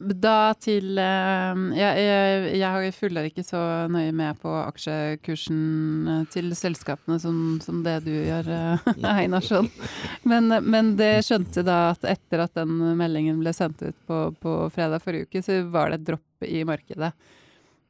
Da 0.00 0.54
til 0.56 0.96
eh, 0.96 1.58
Jeg, 1.76 2.04
jeg, 2.06 2.44
jeg 2.56 2.92
følger 2.96 3.26
ikke 3.28 3.44
så 3.44 3.60
nøye 3.92 4.14
med 4.16 4.38
på 4.40 4.52
aksjekursen 4.62 5.58
eh, 6.08 6.22
til 6.32 6.48
selskapene 6.56 7.18
som, 7.20 7.58
som 7.60 7.82
det 7.84 7.98
du 8.06 8.12
gjør, 8.14 8.48
eh, 8.48 8.88
Einarsson. 9.12 9.68
Men, 10.24 10.48
men 10.64 10.94
det 10.96 11.26
skjønte 11.28 11.64
da 11.66 11.90
at 11.90 12.08
etter 12.08 12.46
at 12.46 12.56
den 12.56 12.78
meldingen 12.96 13.42
ble 13.42 13.52
sendt 13.56 13.84
ut 13.84 13.98
på, 14.08 14.22
på 14.40 14.56
fredag 14.72 15.04
forrige 15.04 15.28
uke, 15.28 15.44
så 15.44 15.60
var 15.68 15.92
det 15.92 16.00
et 16.00 16.08
dropp 16.14 16.48
i 16.48 16.64
markedet. 16.64 17.12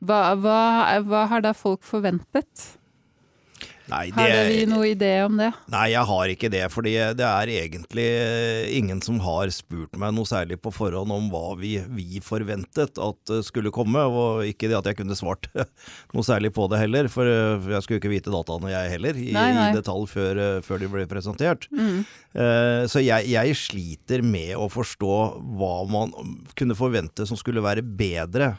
Hva, 0.01 0.21
hva, 0.41 0.59
hva 1.07 1.25
har 1.31 1.47
da 1.47 1.55
folk 1.55 1.87
forventet? 1.87 2.73
Nei, 3.91 4.11
Har 4.15 4.31
dere 4.31 4.53
noen 4.55 4.71
noe 4.75 4.89
idé 4.93 5.11
om 5.27 5.37
det? 5.41 5.49
nei, 5.73 5.87
jeg 5.93 6.05
har 6.11 6.33
ikke 6.33 6.51
det. 6.53 6.63
fordi 6.73 6.93
det 7.19 7.27
er 7.27 7.51
egentlig 7.55 8.07
eh, 8.07 8.71
ingen 8.79 9.01
som 9.03 9.19
har 9.25 9.51
spurt 9.55 9.97
meg 9.99 10.15
noe 10.17 10.29
særlig 10.29 10.61
på 10.63 10.73
forhånd 10.75 11.11
om 11.15 11.29
hva 11.33 11.57
vi, 11.59 11.73
vi 11.91 12.21
forventet 12.25 12.99
at 13.03 13.33
eh, 13.35 13.43
skulle 13.47 13.73
komme. 13.75 14.03
Og 14.07 14.45
ikke 14.49 14.71
det 14.71 14.79
at 14.79 14.91
jeg 14.91 15.01
kunne 15.01 15.19
svart 15.19 15.51
noe 16.15 16.25
særlig 16.27 16.53
på 16.57 16.69
det 16.71 16.81
heller, 16.85 17.11
for 17.13 17.27
eh, 17.29 17.69
jeg 17.75 17.83
skulle 17.87 18.01
ikke 18.03 18.15
vite 18.15 18.35
dataene 18.35 18.71
jeg 18.73 18.95
heller, 18.95 19.19
i, 19.19 19.31
Nei, 19.37 19.49
nei. 19.57 19.67
i 19.73 19.77
detalj 19.79 20.07
før, 20.11 20.43
før 20.67 20.83
de 20.85 20.91
ble 20.95 21.07
presentert. 21.11 21.67
Mm. 21.75 22.05
Så 22.91 23.03
jeg, 23.03 23.27
jeg 23.33 23.57
sliter 23.59 24.23
med 24.23 24.55
å 24.55 24.69
forstå 24.71 25.15
hva 25.59 25.73
man 25.91 26.13
kunne 26.59 26.77
forvente 26.79 27.27
som 27.27 27.39
skulle 27.39 27.63
være 27.65 27.83
bedre 27.83 28.53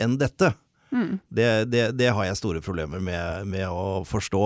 enn 0.00 0.16
dette. 0.20 0.54
Mm. 0.90 1.18
Det, 1.30 1.50
det, 1.70 1.84
det 1.98 2.10
har 2.14 2.26
jeg 2.26 2.38
store 2.40 2.62
problemer 2.64 3.02
med, 3.02 3.46
med 3.50 3.66
å 3.70 4.02
forstå. 4.08 4.42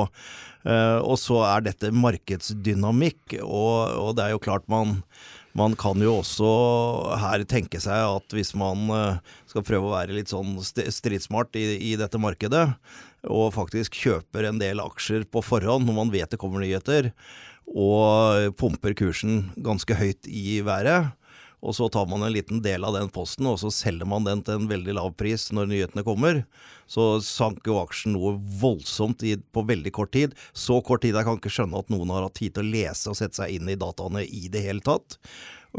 Uh, 0.64 1.00
og 1.04 1.16
så 1.20 1.42
er 1.44 1.64
dette 1.66 1.92
markedsdynamikk, 1.92 3.38
og, 3.42 3.76
og 4.00 4.12
det 4.16 4.28
er 4.28 4.36
jo 4.36 4.44
klart 4.44 4.68
man 4.72 4.98
man 5.54 5.76
kan 5.78 6.00
jo 6.02 6.16
også 6.18 6.48
her 7.22 7.44
tenke 7.46 7.78
seg 7.82 7.94
at 7.94 8.34
hvis 8.34 8.52
man 8.58 8.88
eh, 8.90 9.34
skal 9.46 9.62
prøve 9.66 9.86
å 9.86 9.94
være 9.94 10.16
litt 10.16 10.32
sånn 10.32 10.56
stridsmart 10.66 11.54
i, 11.58 11.62
i 11.78 11.94
dette 11.98 12.18
markedet, 12.18 12.64
og 13.30 13.54
faktisk 13.54 13.94
kjøper 14.02 14.48
en 14.48 14.58
del 14.58 14.82
aksjer 14.82 15.28
på 15.30 15.44
forhånd 15.46 15.86
når 15.86 15.98
man 16.00 16.10
vet 16.10 16.34
det 16.34 16.40
kommer 16.42 16.64
nyheter, 16.64 17.12
og 17.70 18.50
pumper 18.58 18.96
kursen 18.98 19.52
ganske 19.54 19.94
høyt 19.96 20.26
i 20.26 20.58
været, 20.66 21.14
og 21.64 21.72
så 21.76 21.88
tar 21.88 22.06
man 22.10 22.22
en 22.22 22.34
liten 22.34 22.60
del 22.64 22.84
av 22.84 22.92
den 22.98 23.08
posten, 23.12 23.48
og 23.48 23.56
så 23.62 23.70
selger 23.72 24.08
man 24.08 24.26
den 24.26 24.42
til 24.44 24.60
en 24.60 24.68
veldig 24.68 24.94
lav 24.98 25.14
pris 25.16 25.48
når 25.56 25.70
nyhetene 25.70 26.04
kommer. 26.04 26.42
Så 26.90 27.22
sank 27.24 27.64
jo 27.64 27.78
aksjen 27.80 28.12
noe 28.18 28.34
voldsomt 28.60 29.24
i, 29.24 29.38
på 29.38 29.64
veldig 29.64 29.94
kort 29.96 30.12
tid. 30.12 30.36
Så 30.52 30.76
kort 30.84 31.04
tid 31.06 31.16
jeg 31.16 31.24
kan 31.24 31.40
ikke 31.40 31.52
skjønne 31.56 31.80
at 31.80 31.92
noen 31.92 32.12
har 32.12 32.26
hatt 32.26 32.36
tid 32.36 32.52
til 32.54 32.66
å 32.66 32.74
lese 32.76 33.08
og 33.08 33.16
sette 33.16 33.40
seg 33.40 33.56
inn 33.56 33.72
i 33.72 33.78
dataene 33.80 34.26
i 34.28 34.46
det 34.52 34.64
hele 34.66 34.84
tatt. 34.84 35.16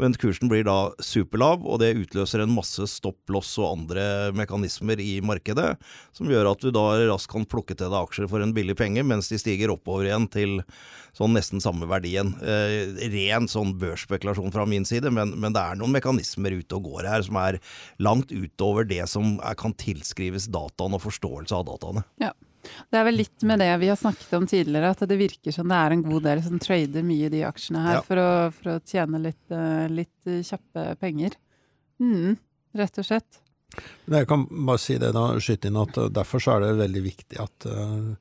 Men 0.00 0.16
kursen 0.20 0.50
blir 0.52 0.66
da 0.66 0.90
superlav, 1.00 1.64
og 1.64 1.80
det 1.80 1.94
utløser 1.96 2.42
en 2.44 2.52
masse 2.52 2.84
stopplås 2.92 3.54
og 3.62 3.70
andre 3.70 4.04
mekanismer 4.36 5.00
i 5.00 5.18
markedet, 5.24 5.74
som 6.16 6.28
gjør 6.30 6.50
at 6.52 6.64
du 6.64 6.72
da 6.74 6.84
raskt 7.08 7.32
kan 7.32 7.46
plukke 7.48 7.76
til 7.76 7.88
deg 7.88 7.98
aksjer 8.02 8.28
for 8.30 8.44
en 8.44 8.52
billig 8.56 8.76
penge, 8.78 9.04
mens 9.06 9.30
de 9.32 9.40
stiger 9.40 9.72
oppover 9.72 10.10
igjen 10.10 10.28
til 10.32 10.58
sånn 11.16 11.32
nesten 11.36 11.62
samme 11.64 11.88
verdien. 11.88 12.34
Eh, 12.44 13.08
ren 13.14 13.48
sånn 13.48 13.72
børsspekulasjon 13.80 14.52
fra 14.52 14.66
min 14.68 14.84
side, 14.88 15.12
men, 15.14 15.32
men 15.40 15.56
det 15.56 15.62
er 15.62 15.80
noen 15.80 15.96
mekanismer 15.96 16.58
ute 16.58 16.76
og 16.76 16.90
går 16.90 17.08
her 17.08 17.24
som 17.24 17.40
er 17.40 17.60
langt 18.02 18.34
utover 18.34 18.84
det 18.88 19.04
som 19.08 19.38
er, 19.40 19.56
kan 19.56 19.72
tilskrives 19.80 20.50
dataen 20.52 20.98
og 20.98 21.06
forståelse 21.06 21.56
av 21.56 21.64
dataene. 21.70 22.04
Det 22.90 22.98
er 23.00 23.04
vel 23.08 23.18
litt 23.20 23.42
med 23.48 23.58
det 23.62 23.70
vi 23.82 23.88
har 23.90 23.96
snakket 24.00 24.32
om 24.38 24.46
tidligere, 24.50 24.90
at 24.94 25.02
det 25.08 25.18
virker 25.20 25.52
som 25.54 25.68
det 25.68 25.78
er 25.80 25.94
en 25.96 26.02
god 26.06 26.22
del 26.28 26.42
som 26.44 26.58
trader 26.62 27.02
mye 27.06 27.28
de 27.32 27.42
aksjene 27.48 27.82
her 27.86 27.98
Ja. 27.98 28.02
for, 28.06 28.16
å, 28.22 28.30
for 28.56 28.74
å 28.74 28.80
tjene 28.84 29.20
litt, 29.22 29.42
eh, 29.50 29.86
litt 29.92 30.26
eh, 30.30 30.42
kjappe 30.46 30.96
penger. 31.00 31.36
Mm, 32.00 32.36
rett 32.76 32.98
og 33.02 33.04
slett. 33.08 33.42
Men 34.06 34.20
Jeg 34.20 34.28
kan 34.30 34.46
bare 34.66 34.78
si 34.80 34.96
det 34.98 35.12
da, 35.12 35.28
skyte 35.42 35.68
inn 35.68 35.76
at 35.80 35.96
uh, 35.98 36.08
derfor 36.08 36.40
så 36.40 36.56
er 36.56 36.60
det 36.66 36.76
veldig 36.78 37.02
viktig 37.04 37.40
at 37.42 37.66
uh, 37.66 38.14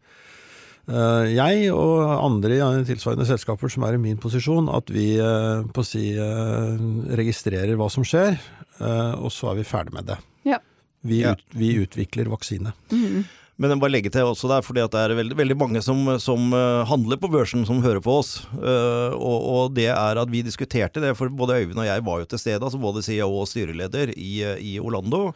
jeg 1.32 1.72
og 1.74 2.02
andre 2.14 2.58
i 2.60 2.84
tilsvarende 2.86 3.26
selskaper 3.26 3.72
som 3.74 3.86
er 3.88 3.96
i 3.98 4.02
min 4.02 4.20
posisjon, 4.22 4.68
at 4.70 4.90
vi 4.94 5.16
uh, 5.18 5.64
på 5.74 5.82
å 5.82 5.88
si 5.88 6.12
uh, 6.18 6.76
registrerer 7.18 7.74
hva 7.80 7.88
som 7.90 8.06
skjer, 8.06 8.38
uh, 8.82 9.16
og 9.18 9.32
så 9.34 9.50
er 9.54 9.62
vi 9.62 9.66
ferdig 9.66 9.96
med 9.98 10.12
det. 10.12 10.20
Ja. 10.46 10.60
Vi, 11.06 11.22
Ja. 11.24 11.34
ut, 11.34 11.42
vi 11.54 11.72
utvikler 11.82 12.30
vaksine. 12.30 12.74
Mm. 12.92 13.24
Men 13.56 13.72
jeg 13.72 13.80
bare 13.80 13.94
legge 13.94 14.12
til 14.12 14.28
også 14.28 14.50
der, 14.52 14.64
fordi 14.66 14.84
det 14.92 15.00
er 15.00 15.14
veldig, 15.16 15.36
veldig 15.40 15.56
mange 15.56 15.82
som, 15.84 16.02
som 16.20 16.50
uh, 16.52 16.84
handler 16.90 17.20
på 17.22 17.30
børsen, 17.32 17.64
som 17.68 17.80
hører 17.84 18.02
på 18.04 18.18
oss. 18.20 18.34
Uh, 18.52 19.16
og, 19.16 19.38
og, 19.40 19.62
det 19.78 19.88
er 19.94 20.20
at 20.20 20.32
vi 20.32 20.44
diskuterte 20.44 21.00
det, 21.00 21.14
for 21.16 21.32
både 21.32 21.62
Øyvind 21.62 21.80
og 21.80 21.88
jeg 21.88 22.04
var 22.04 22.20
jo 22.20 22.28
til 22.34 22.42
stede, 22.42 22.60
altså 22.60 22.82
både 22.84 23.06
CEO 23.06 23.30
og 23.32 23.48
styreleder 23.48 24.12
i, 24.12 24.34
i 24.60 24.76
Orlando. 24.84 25.30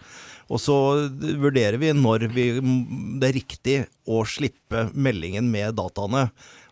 Og 0.51 0.59
så 0.59 0.75
vurderer 1.39 1.79
vi 1.79 1.93
når 1.95 2.27
vi, 2.35 2.49
det 3.21 3.29
er 3.29 3.37
riktig 3.39 3.77
å 4.09 4.25
slippe 4.27 4.89
meldingen 4.91 5.47
med 5.53 5.77
dataene. 5.79 6.27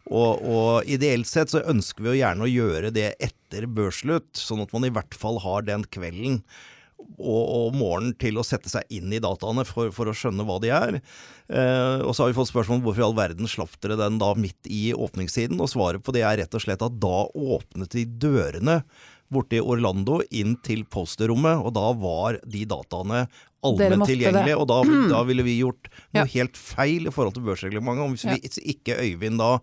Og, 0.08 0.40
og, 0.44 0.88
ideelt 0.88 1.28
sett 1.28 1.52
så 1.52 1.64
ønsker 1.68 2.04
vi 2.04 2.14
jo 2.14 2.22
gjerne 2.22 2.44
å 2.44 2.52
gjøre 2.52 2.92
det 2.96 3.12
etter 3.24 3.68
børsslutt, 3.72 4.34
sånn 4.36 4.64
at 4.64 4.74
man 4.76 4.88
i 4.88 4.92
hvert 4.96 5.16
fall 5.16 5.40
har 5.44 5.68
den 5.68 5.88
kvelden 5.88 6.42
og, 6.98 7.74
morgenen 7.76 8.16
til 8.20 8.38
å 8.38 8.46
sette 8.46 8.70
seg 8.72 8.86
inn 8.94 9.12
i 9.14 9.22
dataene 9.24 9.66
for, 9.68 9.92
for 9.96 10.10
å 10.10 10.16
skjønne 10.16 10.46
hva 10.48 10.58
de 10.62 10.72
er. 10.74 11.00
Eh, 11.50 12.00
og 12.04 12.14
så 12.14 12.24
har 12.24 12.32
vi 12.32 12.38
fått 12.38 12.52
spørsmål 12.52 12.80
om 12.80 12.86
hvorfor 12.86 13.04
i 13.04 13.08
all 13.08 13.18
verden 13.18 13.50
slapp 13.50 13.76
dere 13.84 14.00
den 14.00 14.20
da 14.22 14.32
midt 14.38 14.70
i 14.70 14.92
åpningstiden. 14.96 15.60
Og 15.64 15.72
svaret 15.74 16.06
på 16.06 16.16
det 16.16 16.26
er 16.28 16.40
rett 16.44 16.58
og 16.58 16.64
slett 16.64 16.86
at 16.86 16.98
da 17.02 17.20
åpnet 17.34 17.94
de 17.96 18.06
dørene 18.06 18.82
borti 19.34 19.60
Orlando 19.60 20.22
inn 20.32 20.56
til 20.64 20.86
posterrommet, 20.88 21.60
og 21.60 21.74
da 21.76 21.90
var 22.00 22.38
de 22.48 22.64
dataene 22.70 23.26
allment 23.66 24.08
tilgjengelige. 24.08 24.56
Og 24.62 24.70
da, 24.70 24.80
da, 25.12 25.22
ville 25.28 25.46
vi 25.48 25.60
gjort 25.60 25.90
noe 25.92 26.24
ja. 26.24 26.32
helt 26.38 26.60
feil 26.60 27.10
i 27.10 27.14
forhold 27.14 27.38
til 27.38 27.46
børsreglementet. 27.50 28.08
Om 28.08 28.18
ja. 28.24 28.38
vi 28.38 28.66
ikke 28.78 29.00
Øyvind 29.04 29.42
da 29.42 29.58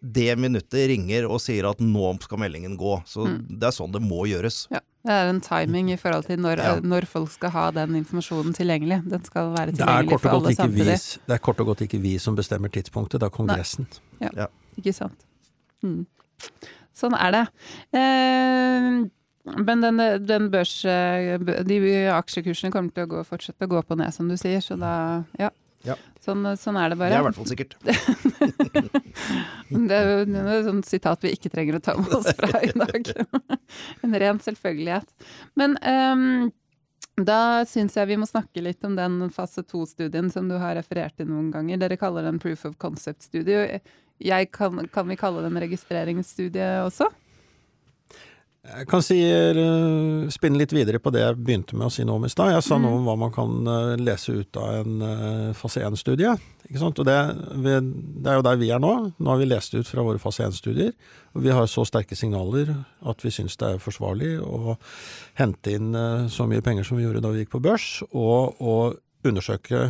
det 0.00 0.32
minuttet 0.40 0.86
ringer 0.88 1.26
og 1.28 1.42
sier 1.44 1.66
at 1.68 1.82
nå 1.84 2.14
skal 2.24 2.40
meldingen 2.40 2.78
gå. 2.80 3.00
Så 3.08 3.26
mm. 3.26 3.42
det 3.60 3.68
er 3.68 3.76
sånn 3.76 3.92
det 3.92 4.04
må 4.04 4.24
gjøres. 4.30 4.64
Ja. 4.72 4.80
Det 5.00 5.12
er 5.14 5.30
en 5.30 5.40
timing 5.40 5.92
i 5.94 5.96
forhold 5.96 6.26
til 6.28 6.40
når, 6.40 6.60
ja. 6.60 6.72
når, 6.84 7.06
folk 7.08 7.30
skal 7.32 7.52
ha 7.54 7.66
den 7.72 7.94
informasjonen 8.02 8.52
tilgjengelig. 8.56 9.00
Den 9.08 9.22
skal 9.24 9.54
være 9.54 9.72
tilgjengelig 9.72 10.18
for 10.20 10.36
alle 10.36 10.54
samtidig. 10.54 10.96
Vi, 10.98 11.22
det 11.26 11.36
er 11.36 11.44
kort 11.46 11.60
og 11.60 11.70
godt 11.72 11.84
ikke 11.86 12.00
vi 12.02 12.18
som 12.20 12.36
bestemmer 12.36 12.68
tidspunktet, 12.68 13.20
det 13.20 13.30
er 13.30 13.34
Kongressen. 13.34 13.88
Ja. 14.20 14.28
ja. 14.42 14.50
ikke 14.76 14.92
sant. 14.92 15.24
Mm. 15.80 16.04
Sånn 17.00 17.16
er 17.16 17.32
det. 17.32 17.46
Eh, 17.96 19.00
men 19.56 19.86
den, 19.86 20.04
den 20.28 20.50
børs... 20.52 20.76
De 20.84 21.80
aksjekursene 22.12 22.72
kommer 22.74 22.92
til 22.92 23.08
å 23.08 23.12
gå, 23.14 23.24
fortsette 23.24 23.64
å 23.64 23.72
gå 23.72 23.80
på 23.88 23.96
ned, 23.96 24.12
som 24.12 24.28
du 24.28 24.36
sier, 24.40 24.60
så 24.64 24.76
da 24.80 24.92
Ja. 25.40 25.48
Ja. 25.86 25.94
Sånn, 26.20 26.44
sånn, 26.60 26.76
er 26.76 26.92
det 26.92 26.98
bare. 27.00 27.10
Det 27.10 27.16
er 27.16 27.22
i 27.22 27.26
hvert 27.28 27.38
fall 27.38 27.48
sikkert. 27.48 27.72
det 29.88 29.96
er 29.96 30.10
jo 30.10 30.16
et 30.26 30.66
sånt 30.66 30.86
sitat 30.88 31.22
vi 31.24 31.32
ikke 31.36 31.52
trenger 31.52 31.78
å 31.78 31.84
ta 31.84 31.92
med 31.96 32.12
oss 32.18 32.28
fra 32.36 32.60
i 32.66 32.72
dag. 32.76 33.02
en 34.04 34.14
ren 34.22 34.38
selvfølgelighet. 34.44 35.08
Men 35.60 35.70
um, 35.80 36.50
da 37.24 37.64
syns 37.68 37.96
jeg 37.96 38.10
vi 38.12 38.20
må 38.20 38.26
snakke 38.28 38.64
litt 38.64 38.84
om 38.86 38.94
den 38.98 39.30
fase 39.32 39.62
to-studien 39.64 40.28
som 40.32 40.48
du 40.50 40.56
har 40.60 40.76
referert 40.76 41.16
til 41.16 41.28
noen 41.32 41.50
ganger. 41.54 41.80
Dere 41.80 42.00
kaller 42.00 42.22
den 42.28 42.40
proof 42.42 42.60
of 42.68 42.74
concept-studie. 42.80 43.80
Kan, 44.52 44.72
kan, 44.92 45.08
vi 45.08 45.16
kalle 45.16 45.46
den 45.46 45.56
registreringsstudie 45.64 46.84
også? 46.84 47.08
Jeg 48.60 48.84
kan 48.90 49.00
si, 49.00 49.16
uh, 49.24 50.28
spinne 50.28 50.60
litt 50.60 50.72
videre 50.76 50.98
på 51.00 51.08
det 51.14 51.22
jeg 51.22 51.36
begynte 51.40 51.78
med 51.80 51.88
å 51.88 51.92
si 51.94 52.04
nå 52.04 52.18
om 52.18 52.26
i 52.26 52.30
stad. 52.30 52.52
Jeg 52.52 52.64
sa 52.66 52.76
mm. 52.76 52.82
noe 52.84 52.98
om 52.98 53.06
hva 53.08 53.14
man 53.22 53.32
kan 53.32 53.54
uh, 53.64 53.94
lese 53.96 54.34
ut 54.36 54.58
av 54.60 54.82
en 54.82 55.00
uh, 55.00 55.54
fase 55.56 55.80
1-studie. 55.86 56.34
Og 56.76 57.00
det, 57.08 57.16
det, 57.64 57.78
er 58.28 58.36
jo 58.36 58.44
der 58.44 58.60
vi 58.60 58.68
er 58.70 58.82
nå. 58.84 58.92
Nå 59.16 59.32
har 59.32 59.40
vi 59.40 59.48
lest 59.48 59.72
ut 59.78 59.88
fra 59.88 60.04
våre 60.04 60.20
fase 60.20 60.44
1-studier. 60.44 60.92
Og 61.32 61.46
vi 61.46 61.54
har 61.56 61.64
så 61.72 61.86
sterke 61.88 62.18
signaler 62.18 62.74
at 63.00 63.24
vi 63.24 63.32
syns 63.32 63.56
det 63.58 63.72
er 63.74 63.82
forsvarlig 63.82 64.36
å 64.44 64.76
hente 65.40 65.72
inn 65.78 65.96
så 66.30 66.44
mye 66.50 66.62
penger 66.62 66.84
som 66.86 67.00
vi 67.00 67.08
gjorde 67.08 67.24
da 67.24 67.32
vi 67.32 67.42
gikk 67.42 67.56
på 67.56 67.62
børs, 67.64 67.88
og, 68.12 68.60
og 68.60 69.00
undersøke 69.26 69.88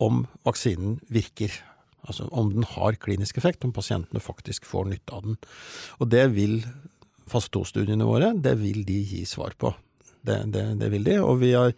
om 0.00 0.24
vaksinen 0.48 0.96
virker. 1.12 1.52
Altså 2.08 2.26
om 2.32 2.54
den 2.54 2.64
har 2.66 2.96
klinisk 2.98 3.38
effekt, 3.38 3.62
om 3.64 3.76
pasientene 3.76 4.22
faktisk 4.24 4.66
får 4.66 4.88
nytte 4.90 5.14
av 5.14 5.28
den. 5.28 5.36
Og 6.00 6.10
det 6.10 6.24
vil 6.34 6.62
fase 7.30 7.52
to-studiene 7.54 8.06
våre, 8.06 8.32
det 8.34 8.56
vil 8.60 8.84
de 8.86 9.00
gi 9.06 9.24
svar 9.28 9.56
på. 9.58 9.72
Det, 10.20 10.42
det, 10.52 10.64
det, 10.80 10.90
vil 10.92 11.06
de, 11.06 11.16
og 11.24 11.40
vi 11.40 11.54
har 11.56 11.72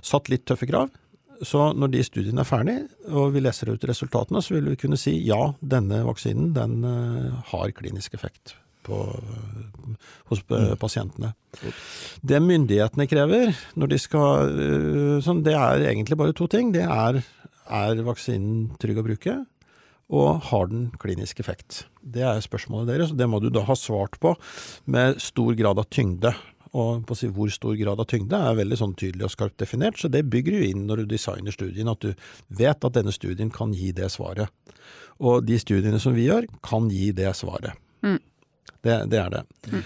satt 0.00 0.30
litt 0.32 0.46
tøffe 0.48 0.68
krav. 0.70 0.92
Så 1.42 1.72
når 1.74 1.90
de 1.92 2.04
studiene 2.06 2.44
er 2.44 2.48
ferdig, 2.48 2.76
og 3.10 3.32
vi 3.34 3.42
leser 3.42 3.72
ut 3.72 3.84
resultatene, 3.90 4.40
så 4.44 4.54
vil 4.54 4.70
vi 4.72 4.78
kunne 4.80 4.98
si 5.00 5.16
ja, 5.26 5.50
denne 5.58 6.04
vaksinen 6.06 6.52
den 6.56 6.86
uh, 6.86 7.42
har 7.50 7.74
klinisk 7.74 8.14
effekt 8.14 8.54
på, 8.86 9.00
uh, 9.10 10.12
hos 10.30 10.44
uh, 10.54 10.72
pasientene. 10.78 11.32
Det 12.22 12.38
myndighetene 12.40 13.08
krever, 13.10 13.50
når 13.74 13.90
de 13.90 14.00
skal 14.00 14.54
sånn, 15.26 15.42
Det 15.44 15.58
er 15.58 15.88
egentlig 15.90 16.16
bare 16.20 16.36
to 16.38 16.46
ting. 16.50 16.70
Det 16.72 16.86
er 16.86 17.20
er 17.72 18.02
vaksinen 18.06 18.72
trygg 18.80 19.00
å 19.00 19.06
bruke, 19.06 19.36
og 20.12 20.42
har 20.50 20.70
den 20.70 20.88
klinisk 21.00 21.40
effekt? 21.40 21.84
Det 22.02 22.24
er 22.26 22.40
spørsmålet 22.44 22.90
deres, 22.90 23.12
og 23.12 23.20
det 23.20 23.28
må 23.30 23.40
du 23.40 23.50
da 23.52 23.64
ha 23.68 23.76
svart 23.78 24.18
på 24.22 24.34
med 24.90 25.20
stor 25.22 25.54
grad 25.58 25.80
av 25.80 25.88
tyngde. 25.92 26.34
Og 26.72 27.02
på 27.04 27.12
å 27.12 27.18
si 27.18 27.28
hvor 27.28 27.50
stor 27.52 27.76
grad 27.76 28.00
av 28.00 28.08
tyngde 28.08 28.38
er 28.38 28.56
veldig 28.56 28.78
sånn 28.80 28.94
tydelig 28.96 29.26
og 29.28 29.34
skarpt 29.34 29.58
definert, 29.60 29.98
så 30.00 30.08
det 30.08 30.24
bygger 30.32 30.56
du 30.56 30.66
inn 30.70 30.86
når 30.88 31.02
du 31.02 31.12
designer 31.12 31.52
studien, 31.52 31.90
at 31.92 32.00
du 32.00 32.14
vet 32.48 32.88
at 32.88 32.96
denne 32.96 33.12
studien 33.12 33.52
kan 33.52 33.74
gi 33.76 33.90
det 33.96 34.08
svaret. 34.14 34.48
Og 35.20 35.44
de 35.44 35.58
studiene 35.60 36.00
som 36.00 36.16
vi 36.16 36.26
gjør, 36.30 36.48
kan 36.64 36.88
gi 36.92 37.10
det 37.16 37.28
svaret. 37.36 37.76
Mm. 38.02 38.18
Det, 38.82 38.96
det, 39.12 39.20
er 39.20 39.30
det. 39.36 39.42
Mm. 39.68 39.84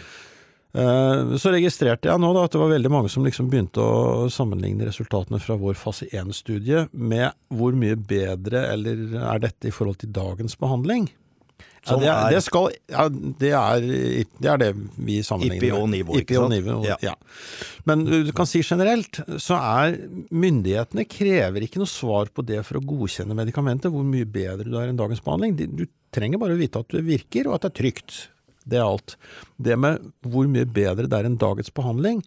Eh, 0.77 1.37
så 1.41 1.53
registrerte 1.55 2.11
jeg 2.11 2.20
nå 2.20 2.33
da 2.37 2.45
at 2.45 2.53
det 2.53 2.61
var 2.61 2.72
veldig 2.74 2.93
mange 2.93 3.12
som 3.12 3.24
liksom 3.24 3.49
begynte 3.53 3.81
å 3.81 4.27
sammenligne 4.33 4.89
resultatene 4.89 5.41
fra 5.41 5.57
vår 5.61 5.79
fase 5.81 6.09
1-studie 6.12 6.87
med 6.93 7.31
hvor 7.49 7.77
mye 7.79 7.97
bedre 7.97 8.66
eller 8.74 9.07
er 9.22 9.47
dette 9.47 9.70
i 9.70 9.74
forhold 9.74 10.03
til 10.03 10.12
dagens 10.16 10.59
behandling. 10.61 11.09
Ja, 11.87 11.97
det, 12.03 12.09
er, 12.11 12.33
det, 12.35 12.41
skal, 12.43 12.72
ja, 12.91 13.05
det, 13.09 13.51
er, 13.55 13.85
det, 13.87 14.49
er, 14.51 14.59
det 14.59 14.70
vi 15.07 15.20
sammenligner 15.22 15.62
med. 15.62 15.68
IPO-nivå, 15.70 16.16
ikke 16.18 16.41
sant? 16.41 16.55
Nivå, 16.57 16.79
ja. 16.83 16.97
ja. 17.05 17.12
Men 17.87 18.03
du 18.03 18.33
kan 18.35 18.49
si 18.51 18.59
generelt, 18.66 19.20
så 19.39 19.55
er 19.61 20.01
myndighetene 20.35 21.07
krever 21.07 21.62
ikke 21.62 21.79
noe 21.79 21.91
svar 21.91 22.33
på 22.35 22.43
det 22.43 22.64
for 22.66 22.81
å 22.81 22.85
godkjenne 22.91 23.39
medikamentet, 23.39 23.93
hvor 23.95 24.03
mye 24.03 24.27
bedre 24.27 24.66
du 24.66 24.74
er 24.74 24.91
enn 24.91 24.99
dagens 24.99 25.22
behandling. 25.22 25.55
Du 25.79 25.87
trenger 26.11 26.43
bare 26.43 26.59
å 26.59 26.61
vite 26.61 26.83
at 26.83 26.91
det 26.91 27.07
virker, 27.07 27.47
og 27.47 27.61
at 27.61 27.68
det 27.68 27.70
er 27.70 27.79
trygt. 27.85 28.18
Det 28.66 28.80
er 28.80 28.86
alt. 28.86 29.16
Det 29.62 29.78
med 29.78 30.06
hvor 30.26 30.48
mye 30.50 30.66
bedre 30.66 31.06
det 31.06 31.16
er 31.16 31.28
enn 31.28 31.40
dagens 31.40 31.72
behandling, 31.74 32.22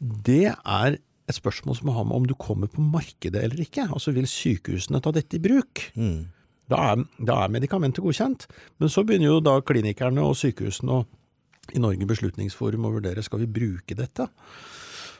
det 0.00 0.54
er 0.56 0.98
et 1.30 1.38
spørsmål 1.38 1.78
som 1.78 1.92
har 1.94 2.06
med 2.08 2.16
om 2.16 2.28
du 2.28 2.34
kommer 2.34 2.70
på 2.70 2.82
markedet 2.84 3.42
eller 3.44 3.60
ikke. 3.62 3.86
Altså 3.88 4.14
vil 4.16 4.28
sykehusene 4.28 5.00
ta 5.02 5.12
dette 5.14 5.38
i 5.38 5.42
bruk? 5.42 5.86
Mm. 5.94 6.30
Da, 6.72 6.78
er, 6.92 7.04
da 7.20 7.42
er 7.44 7.52
medikamentet 7.52 8.04
godkjent. 8.04 8.46
Men 8.80 8.92
så 8.92 9.04
begynner 9.06 9.34
jo 9.34 9.42
da 9.44 9.58
klinikerne 9.64 10.24
og 10.24 10.38
sykehusene 10.40 11.00
og 11.00 11.18
i 11.76 11.80
Norge 11.82 12.08
Beslutningsforum 12.08 12.88
å 12.88 12.96
vurdere 12.96 13.22
skal 13.22 13.44
vi 13.44 13.52
bruke 13.60 13.96
dette. 13.96 14.26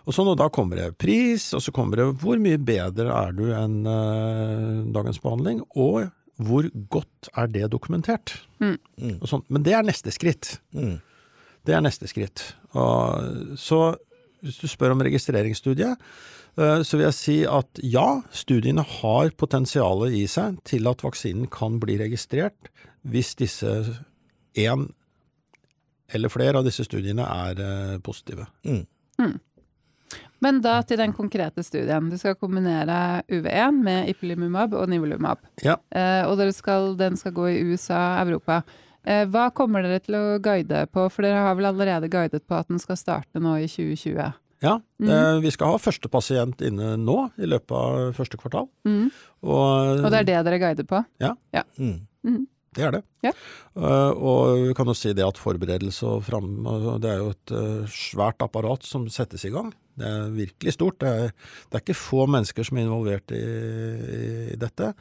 Og 0.03 0.17
sånn, 0.17 0.33
og 0.33 0.39
Da 0.41 0.49
kommer 0.51 0.81
det 0.81 0.99
pris, 0.99 1.53
og 1.55 1.63
så 1.63 1.71
kommer 1.75 2.01
det 2.01 2.09
hvor 2.23 2.41
mye 2.43 2.59
bedre 2.59 3.13
er 3.15 3.37
du 3.37 3.45
enn 3.55 3.85
uh, 3.87 4.83
dagens 4.91 5.21
behandling, 5.23 5.63
og 5.79 6.11
hvor 6.47 6.69
godt 6.93 7.31
er 7.37 7.51
det 7.53 7.71
dokumentert? 7.73 8.35
Mm. 8.63 8.79
Sånn. 9.29 9.45
Men 9.53 9.65
det 9.67 9.75
er 9.77 9.87
neste 9.87 10.13
skritt. 10.15 10.57
Mm. 10.77 11.01
Det 11.67 11.75
er 11.77 11.85
neste 11.85 12.09
skritt. 12.11 12.45
Og, 12.75 13.57
så 13.61 13.93
hvis 14.43 14.59
du 14.59 14.67
spør 14.71 14.97
om 14.97 15.05
registreringsstudiet, 15.07 16.01
eh, 16.59 16.81
så 16.83 16.99
vil 16.99 17.07
jeg 17.07 17.19
si 17.19 17.37
at 17.47 17.83
ja, 17.87 18.23
studiene 18.35 18.85
har 18.99 19.31
potensialet 19.39 20.17
i 20.19 20.25
seg 20.31 20.59
til 20.69 20.91
at 20.91 21.05
vaksinen 21.05 21.51
kan 21.53 21.79
bli 21.83 21.99
registrert 22.01 22.73
hvis 23.03 23.35
disse 23.39 23.71
én 24.59 24.89
eller 26.13 26.29
flere 26.29 26.61
av 26.61 26.67
disse 26.67 26.85
studiene 26.85 27.25
er 27.25 27.63
eh, 27.63 27.99
positive. 28.05 28.49
Mm. 28.67 28.85
Men 30.43 30.59
da 30.63 30.81
til 30.87 30.99
den 30.99 31.15
konkrete 31.15 31.63
studien. 31.63 32.09
Du 32.11 32.19
skal 32.19 32.35
kombinere 32.39 33.23
UV1 33.31 33.79
med 33.85 34.11
ipilimumab 34.11 34.75
og 34.75 34.89
nivolumab. 34.91 35.43
Ja. 35.63 35.79
Eh, 35.95 36.27
og 36.27 36.43
skal, 36.55 36.97
den 36.99 37.17
skal 37.17 37.35
gå 37.37 37.49
i 37.53 37.61
USA 37.63 38.01
og 38.19 38.33
Europa. 38.33 38.63
Eh, 39.07 39.25
hva 39.31 39.49
kommer 39.55 39.87
dere 39.87 40.03
til 40.03 40.19
å 40.19 40.39
guide 40.43 40.87
på, 40.91 41.07
for 41.11 41.27
dere 41.27 41.47
har 41.47 41.59
vel 41.59 41.71
allerede 41.71 42.11
guidet 42.11 42.45
på 42.47 42.59
at 42.59 42.71
den 42.71 42.83
skal 42.83 42.99
starte 42.99 43.43
nå 43.43 43.57
i 43.63 43.69
2020? 43.71 44.35
Ja, 44.63 44.77
mm. 45.03 45.09
eh, 45.11 45.41
vi 45.43 45.51
skal 45.51 45.75
ha 45.75 45.83
første 45.83 46.11
pasient 46.11 46.63
inne 46.63 46.95
nå, 46.99 47.17
i 47.39 47.49
løpet 47.51 47.75
av 47.75 48.13
første 48.19 48.39
kvartal. 48.39 48.69
Mm. 48.87 49.09
Og, 49.43 50.03
og, 50.05 50.09
det 50.11 50.23
er 50.23 50.29
det 50.29 50.43
dere 50.47 50.61
guider 50.63 50.87
på? 50.87 51.03
Ja. 51.23 51.35
ja. 51.55 51.65
Mm. 51.79 52.47
Det 52.73 52.85
er 52.87 52.95
det. 52.95 53.03
Ja. 53.27 53.33
Uh, 53.77 54.13
og 54.17 54.67
vi 54.69 54.75
kan 54.77 54.89
jo 54.89 54.95
si 54.97 55.13
det 55.17 55.25
at 55.27 55.41
forberedelse 55.41 56.09
og 56.09 56.23
fram... 56.25 56.55
Det 57.03 57.11
er 57.11 57.19
jo 57.21 57.33
et 57.35 57.53
uh, 57.53 57.91
svært 57.93 58.41
apparat 58.45 58.87
som 58.89 59.05
settes 59.13 59.45
i 59.45 59.53
gang. 59.53 59.73
Det 60.01 60.09
er 60.09 60.31
virkelig 60.33 60.73
stort. 60.79 60.97
Det 61.03 61.11
er, 61.11 61.35
det 61.69 61.77
er 61.77 61.85
ikke 61.85 61.99
få 61.99 62.25
mennesker 62.33 62.65
som 62.65 62.79
er 62.81 62.87
involvert 62.87 63.35
i, 63.37 63.43
i, 63.43 64.57
dette. 64.61 64.95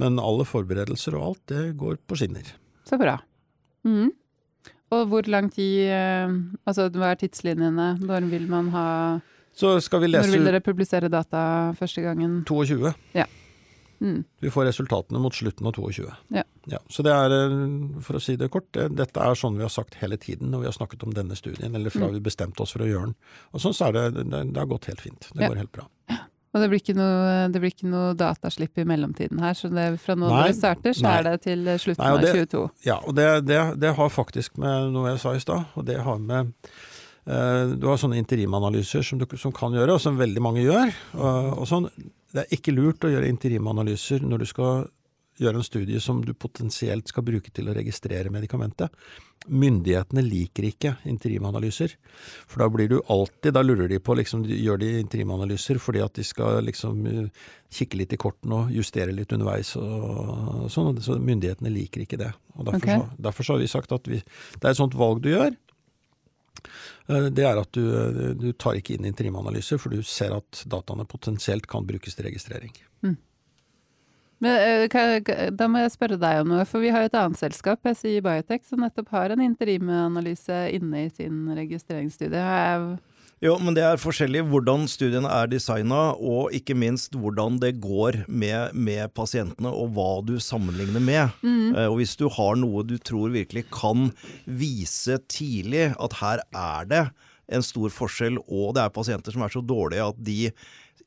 Men 0.00 0.16
alle 0.22 0.46
forberedelser 0.48 1.18
og 1.18 1.26
alt, 1.26 1.42
det 1.52 1.64
går 1.80 2.00
på 2.08 2.16
skinner. 2.16 2.48
Så 2.88 2.96
bra. 3.00 3.18
Mm. 3.84 4.14
Og 4.90 5.04
hvor 5.06 5.28
lang 5.30 5.46
tid 5.52 5.86
uh, 5.88 6.32
Altså 6.68 6.88
hva 6.92 7.12
er 7.12 7.20
tidslinjene? 7.20 7.92
Når 8.02 8.26
vil 8.32 8.48
man 8.50 8.72
ha 8.74 8.86
Så 9.56 9.76
skal 9.84 10.02
vi 10.02 10.10
lese 10.10 10.26
Når 10.26 10.36
vil 10.36 10.48
dere 10.48 10.62
publisere 10.64 11.08
data 11.12 11.42
første 11.78 12.02
gangen? 12.04 12.40
22. 12.48 12.92
Ja. 13.14 13.28
Mm. 14.00 14.24
Vi 14.40 14.50
får 14.50 14.64
resultatene 14.70 15.20
mot 15.20 15.34
slutten 15.36 15.66
av 15.68 15.74
22. 15.76 16.06
Ja. 16.32 16.42
så 16.88 17.02
det 17.04 17.12
er, 17.12 17.30
eh, 17.36 18.00
for 18.00 18.16
å 18.16 18.20
si 18.22 18.36
det 18.36 18.50
kort, 18.50 18.70
det, 18.72 18.88
dette 18.96 19.20
er 19.20 19.34
sånn 19.36 19.56
vi 19.56 19.62
har 19.66 19.68
sagt 19.72 19.94
hele 20.00 20.16
tiden 20.16 20.50
når 20.50 20.60
vi 20.60 20.68
har 20.70 20.72
snakket 20.72 21.02
om 21.04 21.12
denne 21.12 21.36
studien, 21.36 21.74
eller 21.74 21.90
fra 21.90 22.06
Mm. 22.08 22.14
vi 22.14 22.20
bestemte 22.20 22.60
oss 22.62 22.72
for 22.72 22.80
å 22.80 22.88
gjøre 22.88 23.06
den. 23.10 23.14
Og 23.52 23.60
sånn 23.60 23.74
så 23.76 23.88
er 23.88 23.92
det, 23.92 24.24
det, 24.30 24.52
det 24.54 24.56
har 24.56 24.66
gått 24.66 24.86
helt 24.86 25.00
fint. 25.00 25.28
Det 25.34 25.42
Ja. 25.42 25.48
går 25.48 25.56
helt 25.56 25.72
bra. 25.72 25.86
Og 26.52 26.60
det 26.60 26.68
blir 26.70 26.80
ikke 26.80 26.96
noe, 26.96 27.48
det 27.52 27.60
blir 27.60 27.70
ikke 27.70 27.86
noe 27.90 28.14
dataslipp 28.18 28.76
i 28.78 28.84
mellomtiden 28.84 29.38
her, 29.38 29.52
så 29.54 29.68
det, 29.72 30.00
fra 30.00 30.14
nå 30.16 30.26
når 30.28 30.48
vi 30.48 30.52
starter, 30.58 30.90
så 30.98 31.02
nei. 31.02 31.18
er 31.18 31.22
det 31.22 31.42
til 31.42 31.58
slutten 31.78 31.98
Nei, 32.04 32.10
det, 32.20 32.30
av 32.30 32.34
det- 32.34 32.48
22. 32.50 32.70
Ja, 32.84 32.96
og 33.06 33.14
det, 33.14 33.28
det, 33.46 33.60
det 33.78 33.94
har 33.94 34.08
faktisk 34.08 34.56
med 34.58 34.92
noe 34.92 35.10
jeg 35.12 35.20
sa 35.20 35.30
i 35.36 35.38
stad, 35.38 35.66
og 35.76 35.84
det 35.86 36.00
har 36.02 36.18
med 36.18 36.52
eh, 37.26 37.66
Du 37.76 37.86
har 37.86 37.96
sånne 38.00 38.18
interimanalyser 38.18 39.04
som 39.04 39.18
du 39.18 39.26
som 39.36 39.52
kan 39.52 39.70
gjøre, 39.72 39.94
og 39.94 40.00
som 40.00 40.16
veldig 40.18 40.40
mange 40.42 40.64
gjør. 40.64 40.90
Og, 41.14 41.58
og 41.60 41.68
sånn. 41.68 41.88
Det 42.30 42.44
er 42.44 42.56
ikke 42.56 42.74
lurt 42.74 43.04
å 43.04 43.10
gjøre 43.10 43.30
interimanalyser 43.30 44.24
når 44.26 44.42
du 44.42 44.50
skal 44.50 44.88
gjøre 45.40 45.60
en 45.60 45.64
studie 45.64 46.00
som 46.02 46.20
du 46.24 46.32
potensielt 46.36 47.08
skal 47.08 47.24
bruke 47.24 47.52
til 47.54 47.70
å 47.70 47.74
registrere 47.76 48.32
medikamentet. 48.32 48.92
Myndighetene 49.48 50.20
liker 50.24 50.66
ikke 50.68 50.92
interimanalyser, 51.08 51.94
for 52.44 52.60
da 52.60 52.66
blir 52.68 52.90
du 52.90 52.98
alltid 53.08 53.54
Da 53.56 53.62
lurer 53.64 53.88
de 53.88 53.96
på 54.04 54.12
liksom, 54.18 54.42
Gjør 54.44 54.82
de 54.82 54.90
interimanalyser 55.00 55.80
fordi 55.80 56.02
at 56.04 56.12
de 56.18 56.26
skal 56.28 56.60
liksom 56.66 57.06
eh, 57.08 57.46
kikke 57.72 58.02
litt 58.02 58.12
i 58.12 58.20
kortene 58.20 58.58
og 58.58 58.74
justere 58.76 59.14
litt 59.16 59.32
underveis 59.32 59.72
og 59.80 60.68
sånn. 60.72 61.00
Så 61.00 61.16
myndighetene 61.16 61.72
liker 61.72 62.04
ikke 62.04 62.20
det. 62.20 62.34
Og 62.58 62.68
derfor, 62.68 62.84
okay. 62.84 63.00
så, 63.00 63.22
derfor 63.30 63.48
så 63.48 63.56
har 63.56 63.64
vi 63.64 63.72
sagt 63.72 63.96
at 63.96 64.12
vi, 64.12 64.20
det 64.20 64.60
er 64.60 64.74
et 64.74 64.82
sånt 64.82 64.98
valg 64.98 65.24
du 65.24 65.32
gjør. 65.32 65.56
Eh, 67.10 67.26
Det 67.34 67.44
er 67.46 67.58
at 67.58 67.72
du, 67.74 67.82
eh, 67.90 68.34
du 68.38 68.52
tar 68.52 68.78
ikke 68.78 68.94
inn 68.94 69.08
interimanalyser, 69.08 69.80
for 69.82 69.90
du 69.90 70.02
ser 70.06 70.36
at 70.36 70.62
dataene 70.70 71.08
potensielt 71.08 71.66
kan 71.66 71.86
brukes 71.88 72.14
til 72.14 72.30
registrering. 72.30 72.72
Men, 74.40 74.88
eh, 74.88 75.50
da 75.52 75.66
må 75.68 75.82
jeg 75.82 75.92
spørre 75.92 76.16
deg 76.16 76.40
om 76.40 76.48
noe, 76.48 76.64
for 76.64 76.80
vi 76.80 76.88
har 76.88 77.04
et 77.04 77.16
annet 77.18 77.36
selskap, 77.36 77.84
SI 77.84 78.20
Biotech, 78.24 78.64
som 78.64 78.80
nettopp 78.80 79.10
har 79.12 79.34
en 79.34 79.42
interimanalyse 79.44 80.72
inne 80.72 81.04
i 81.04 81.10
sin 81.12 81.46
registreringsstudie. 81.58 82.40
Har 82.40 82.78
jeg- 82.78 82.98
Jo, 83.40 83.54
men 83.56 83.72
det 83.72 83.80
er 83.86 84.00
forskjellig 84.00 84.42
hvordan 84.50 84.82
studiene 84.90 85.28
er 85.32 85.48
designa, 85.48 86.10
og 86.12 86.52
ikke 86.52 86.74
minst 86.76 87.14
hvordan 87.16 87.56
det 87.62 87.78
går 87.80 88.18
med, 88.28 88.76
med 88.76 89.14
pasientene, 89.16 89.72
og 89.72 89.94
hva 89.96 90.10
du 90.28 90.34
sammenligner 90.44 91.00
med. 91.00 91.32
Mm. 91.40 91.72
og 91.88 91.96
hvis 92.00 92.18
du 92.20 92.26
har 92.28 92.58
noe 92.60 92.84
du 92.84 92.98
tror 93.00 93.32
virkelig 93.32 93.64
kan 93.72 94.10
vise 94.44 95.16
tidlig 95.32 95.94
at 95.96 96.18
her 96.20 96.44
er 96.52 96.90
det 96.90 97.04
en 97.50 97.64
stor 97.64 97.88
forskjell, 97.94 98.36
og 98.44 98.76
det 98.76 98.84
er 98.84 98.94
pasienter 98.94 99.34
som 99.34 99.46
er 99.46 99.56
så 99.56 99.64
dårlige 99.64 100.10
at 100.12 100.20
de 100.20 100.38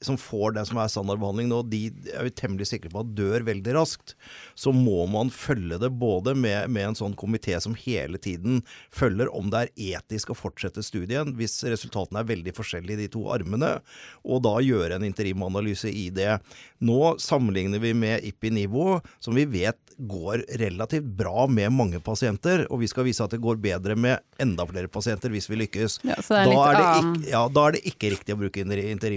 som 0.05 0.17
får 0.19 0.55
det 0.57 0.65
som 0.69 0.79
er 0.81 0.91
standardbehandling 0.91 1.49
nå, 1.51 1.61
de 1.71 1.81
er 2.13 2.27
vi 2.27 2.33
temmelig 2.35 2.69
sikre 2.69 2.91
på 2.93 3.03
at 3.03 3.13
dør 3.17 3.45
veldig 3.47 3.75
raskt. 3.77 4.15
Så 4.55 4.73
må 4.75 5.05
man 5.11 5.31
følge 5.33 5.79
det 5.81 5.91
både 5.99 6.35
med, 6.37 6.69
med 6.73 6.89
en 6.91 6.99
sånn 6.99 7.17
komité 7.19 7.57
som 7.63 7.77
hele 7.79 8.19
tiden 8.21 8.61
følger 8.93 9.31
om 9.33 9.51
det 9.53 9.65
er 9.65 9.97
etisk 9.97 10.33
å 10.33 10.37
fortsette 10.37 10.83
studien, 10.85 11.33
hvis 11.37 11.59
resultatene 11.65 12.23
er 12.23 12.29
veldig 12.33 12.55
forskjellige 12.57 12.97
i 12.97 13.03
de 13.05 13.11
to 13.15 13.25
armene, 13.33 13.75
og 14.23 14.43
da 14.45 14.57
gjøre 14.63 14.99
en 14.99 15.07
interimanalyse 15.07 15.91
i 15.91 16.09
det. 16.13 16.37
Nå 16.83 17.15
sammenligner 17.21 17.81
vi 17.83 17.93
med 17.97 18.25
IPI-nivå, 18.27 18.99
som 19.23 19.35
vi 19.37 19.45
vet 19.49 19.79
går 19.97 20.45
relativt 20.59 21.05
bra 21.17 21.45
med 21.47 21.71
mange 21.71 21.99
pasienter, 22.03 22.65
og 22.73 22.81
vi 22.81 22.89
skal 22.89 23.05
vise 23.07 23.23
at 23.23 23.33
det 23.33 23.41
går 23.43 23.59
bedre 23.61 23.95
med 23.99 24.23
enda 24.41 24.65
flere 24.67 24.89
pasienter 24.91 25.31
hvis 25.33 25.49
vi 25.51 25.59
lykkes. 25.63 25.99
Ja, 26.07 26.17
er 26.17 26.49
da, 26.49 26.63
er 26.65 26.77
det 26.79 26.87
ikke, 26.99 27.29
ja, 27.31 27.43
da 27.53 27.65
er 27.67 27.75
det 27.77 27.83
ikke 27.93 28.13
riktig 28.15 28.35
å 28.35 28.39
bruke 28.41 28.63
inter- 28.63 29.13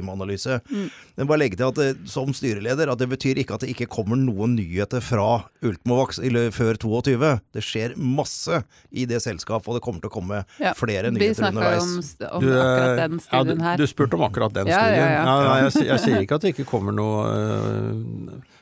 interimanalyse. 0.76 1.14
Men 1.16 1.26
bare 1.30 1.38
legge 1.40 1.56
til 1.56 1.64
at 1.70 1.78
det, 1.80 1.86
som 2.12 2.28
styreleder 2.36 2.90
at 2.92 2.98
det 3.00 3.08
betyr 3.08 3.38
ikke 3.40 3.54
at 3.56 3.62
det 3.64 3.70
ikke 3.72 3.86
kommer 3.88 4.16
noen 4.20 4.52
nyheter 4.58 5.00
fra 5.00 5.28
Ultimovax 5.64 6.18
før 6.52 6.76
22. 6.82 7.30
Det 7.56 7.62
skjer 7.64 7.94
masse 7.96 8.58
i 8.92 9.06
det 9.08 9.22
selskapet, 9.24 9.68
og 9.72 9.74
det 9.78 9.82
kommer 9.86 10.00
til 10.04 10.10
å 10.10 10.14
komme 10.18 10.42
Ja, 10.60 10.74
flere 10.76 11.08
nyheter 11.14 11.38
snakka 11.40 11.56
underveis. 11.56 11.82
om, 11.82 12.02
st- 12.04 12.28
om 12.32 12.40
Du, 12.44 12.50
eh, 12.52 12.60
akkurat 12.60 12.96
den 13.00 13.12
ja, 13.16 13.24
studien 13.24 13.56
du, 13.58 13.64
her. 13.64 13.76
du 13.80 13.86
spurte 13.88 14.14
om 14.20 14.26
akkurat 14.28 14.52
den 14.58 14.66
Ja, 14.68 14.76
ja, 14.76 14.80
studien. 14.84 15.08
ja. 15.08 15.22
jeg, 15.56 15.72
jeg, 15.72 15.86
jeg 15.88 15.98
sier 16.04 16.20
ikke 16.26 16.34
at 16.36 16.42
det 16.44 16.52
ikke 16.54 16.68
kommer 16.68 16.92
noe 16.92 17.24
øh, 17.32 17.94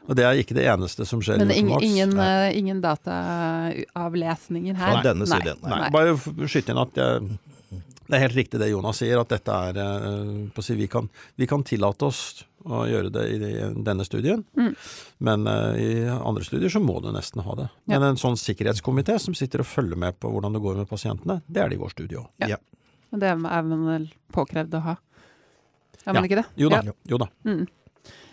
Og 0.08 0.16
det 0.18 0.24
er 0.28 0.36
ikke 0.36 0.54
det 0.54 0.66
eneste 0.68 1.06
som 1.08 1.20
skjer 1.24 1.38
Men 1.40 1.50
i 1.50 1.58
ingen, 1.62 1.80
ingen, 1.82 2.12
eh, 2.20 2.50
ingen 2.58 2.80
dataavlesninger 2.84 4.74
her? 4.78 4.92
Fra 4.98 5.02
denne 5.06 5.26
studien, 5.28 5.56
nei. 5.64 5.78
Nei, 5.80 5.90
bare 5.94 6.14
skyt 6.50 6.68
inn 6.72 6.80
at 6.82 6.94
jeg, 7.00 7.38
det 8.08 8.16
er 8.18 8.22
helt 8.26 8.36
riktig 8.36 8.60
det 8.60 8.68
Jonas 8.70 8.98
sier, 9.00 9.18
at 9.20 9.30
dette 9.32 9.54
er 9.70 9.78
på 10.54 10.60
å 10.60 10.64
si, 10.64 10.74
vi, 10.76 10.86
kan, 10.92 11.08
vi 11.40 11.46
kan 11.50 11.62
tillate 11.64 12.04
oss 12.08 12.44
å 12.64 12.82
gjøre 12.88 13.10
det 13.12 13.24
i 13.34 13.38
denne 13.84 14.04
studien, 14.08 14.44
Mm. 14.56 14.70
men 15.24 15.46
øh, 15.46 15.76
i 15.76 15.88
andre 16.08 16.44
studier 16.46 16.72
så 16.72 16.80
må 16.80 16.96
du 17.04 17.10
nesten 17.12 17.42
ha 17.44 17.54
det. 17.58 17.66
Ja. 17.84 17.98
Men 17.98 18.10
en 18.10 18.20
sånn 18.20 18.38
sikkerhetskomité 18.40 19.18
som 19.20 19.36
sitter 19.36 19.60
og 19.60 19.68
følger 19.68 20.00
med 20.00 20.16
på 20.20 20.30
hvordan 20.32 20.56
det 20.56 20.62
går 20.64 20.80
med 20.80 20.88
pasientene, 20.88 21.42
det 21.46 21.60
er 21.60 21.68
det 21.72 21.76
i 21.76 21.82
vår 21.82 21.92
studie 21.92 22.20
òg. 22.22 22.28
Ja. 22.40 22.54
Ja. 22.56 22.60
Det 23.14 23.28
er 23.30 23.36
man 23.38 23.84
vel 23.86 24.08
påkrevd 24.34 24.72
å 24.74 24.80
ha? 24.88 24.96
Er 26.04 26.16
man 26.16 26.24
ikke 26.26 26.40
det? 26.42 26.46
Jo 26.60 26.68
da. 26.72 26.80
Jo 27.08 27.18
da. 27.20 27.28
Mm. 27.46 27.66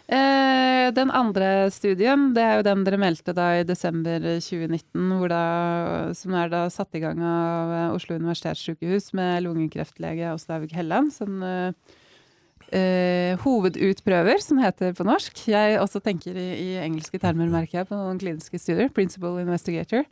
Eh, 0.09 0.89
den 0.95 1.11
andre 1.13 1.69
studien, 1.71 2.31
det 2.35 2.43
er 2.43 2.59
jo 2.59 2.65
den 2.67 2.83
dere 2.87 2.99
meldte 2.99 3.35
da 3.37 3.51
i 3.59 3.67
desember 3.67 4.19
2019, 4.41 5.13
hvor 5.19 5.31
da, 5.31 5.43
som 6.17 6.35
er 6.35 6.51
da 6.51 6.65
satt 6.73 6.97
i 6.97 7.03
gang 7.03 7.21
av 7.23 7.73
eh, 7.77 7.95
Oslo 7.95 8.17
universitetssykehus 8.19 9.11
med 9.17 9.45
lungekreftlege 9.45 10.33
Åslaug 10.33 10.73
Helland, 10.75 11.13
som 11.15 11.39
eh, 11.45 13.37
hovedutprøver, 13.45 14.43
som 14.43 14.59
heter 14.63 14.93
på 14.97 15.07
norsk. 15.07 15.45
Jeg 15.53 15.79
også 15.79 16.03
tenker 16.03 16.35
i, 16.35 16.49
i 16.59 16.69
engelske 16.83 17.21
termer, 17.21 17.51
merker 17.51 17.81
jeg, 17.81 17.91
på 17.91 17.99
noen 17.99 18.19
kliniske 18.19 18.59
studier. 18.59 18.91
Principal 18.95 19.39
investigator. 19.43 20.07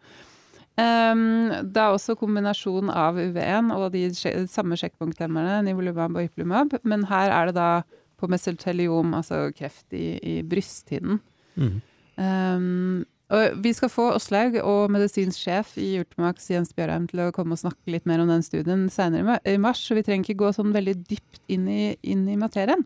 Um, 0.79 1.49
det 1.65 1.81
er 1.81 1.91
også 1.91 2.15
kombinasjon 2.15 2.91
av 2.93 3.17
UV1 3.19 3.71
og 3.75 3.89
de 3.91 4.05
samme 4.47 4.77
sjekkpunkthemmerne, 4.79 5.57
nivolumab 5.65 6.15
og 6.15 6.29
iplumab, 6.29 6.77
men 6.87 7.03
her 7.09 7.33
er 7.35 7.49
det 7.49 7.55
da 7.57 7.71
på 8.20 8.30
mesoteliom, 8.32 9.15
altså 9.17 9.47
kreft 9.55 9.95
i, 9.95 10.17
i 10.20 10.36
brysthinnen. 10.47 11.22
Mm. 11.59 11.80
Um, 12.20 13.05
og 13.30 13.59
vi 13.61 13.72
skal 13.78 13.91
få 13.93 14.07
Åslaug 14.15 14.55
og 14.63 14.89
medisinsk 14.89 15.43
sjef 15.43 15.76
i 15.78 15.99
Urtemax 16.01 16.47
Jens 16.49 16.72
Bjørheim, 16.74 17.05
til 17.11 17.22
å 17.22 17.34
komme 17.34 17.53
og 17.53 17.61
snakke 17.61 17.93
litt 17.93 18.07
mer 18.09 18.24
om 18.24 18.32
den 18.32 18.41
studien 18.45 18.88
senere 18.89 19.38
i 19.45 19.53
mars, 19.61 19.84
så 19.86 19.97
vi 19.97 20.03
trenger 20.05 20.26
ikke 20.26 20.41
gå 20.41 20.49
sånn 20.55 20.74
veldig 20.74 20.95
dypt 21.03 21.43
inn 21.53 21.67
i, 21.70 21.84
inn 22.01 22.24
i 22.26 22.39
materien. 22.41 22.82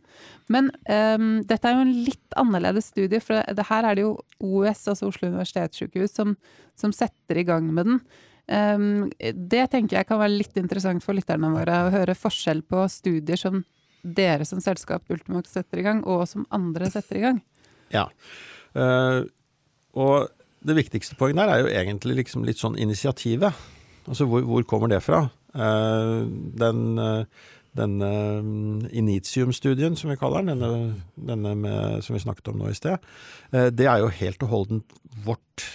Men 0.52 0.68
um, 0.84 1.40
dette 1.48 1.70
er 1.70 1.78
jo 1.78 1.86
en 1.86 1.96
litt 2.10 2.38
annerledes 2.40 2.92
studie, 2.92 3.24
for 3.24 3.40
det, 3.40 3.68
her 3.70 3.88
er 3.88 3.96
det 3.96 4.04
jo 4.04 4.18
OUS, 4.44 4.84
altså 4.92 5.08
Oslo 5.08 5.32
universitetssykehus, 5.32 6.12
som, 6.20 6.36
som 6.76 6.92
setter 6.96 7.40
i 7.40 7.48
gang 7.48 7.72
med 7.72 7.88
den. 7.88 8.04
Um, 8.52 9.08
det 9.56 9.70
tenker 9.72 10.02
jeg 10.02 10.10
kan 10.10 10.20
være 10.20 10.42
litt 10.42 10.60
interessant 10.60 11.06
for 11.06 11.16
lytterne 11.16 11.54
våre, 11.56 11.86
å 11.86 11.94
høre 11.96 12.20
forskjell 12.20 12.66
på 12.68 12.84
studier 12.92 13.40
som 13.40 13.64
dere 14.04 14.46
som 14.46 14.62
selskap 14.64 15.08
Ultimax 15.12 15.56
setter 15.56 15.80
i 15.80 15.86
gang, 15.86 16.04
og 16.04 16.26
som 16.30 16.48
andre 16.54 16.90
setter 16.92 17.20
i 17.20 17.24
gang. 17.24 17.40
Ja. 17.94 18.08
Uh, 18.76 19.24
og 19.94 20.30
det 20.64 20.78
viktigste 20.78 21.18
poenget 21.20 21.44
der 21.44 21.54
er 21.54 21.64
jo 21.64 21.72
egentlig 21.72 22.20
liksom 22.24 22.46
litt 22.48 22.62
sånn 22.62 22.78
initiativet. 22.80 23.56
Altså 24.08 24.28
hvor, 24.28 24.44
hvor 24.48 24.66
kommer 24.68 24.92
det 24.92 25.04
fra? 25.06 25.26
Uh, 25.54 26.24
den 26.60 26.98
uh, 27.00 27.24
eh, 27.74 28.98
Initium-studien, 29.00 29.96
som 29.98 30.12
vi 30.12 30.18
kaller 30.20 30.46
den, 30.46 30.62
denne, 30.62 31.04
denne 31.16 31.54
med, 31.58 32.04
som 32.06 32.18
vi 32.18 32.24
snakket 32.24 32.52
om 32.52 32.60
nå 32.62 32.70
i 32.70 32.78
sted, 32.78 33.02
det 33.50 33.88
er 33.90 34.04
jo 34.04 34.12
helt 34.14 34.44
og 34.46 34.52
holdent 34.52 34.94
vårt 35.26 35.66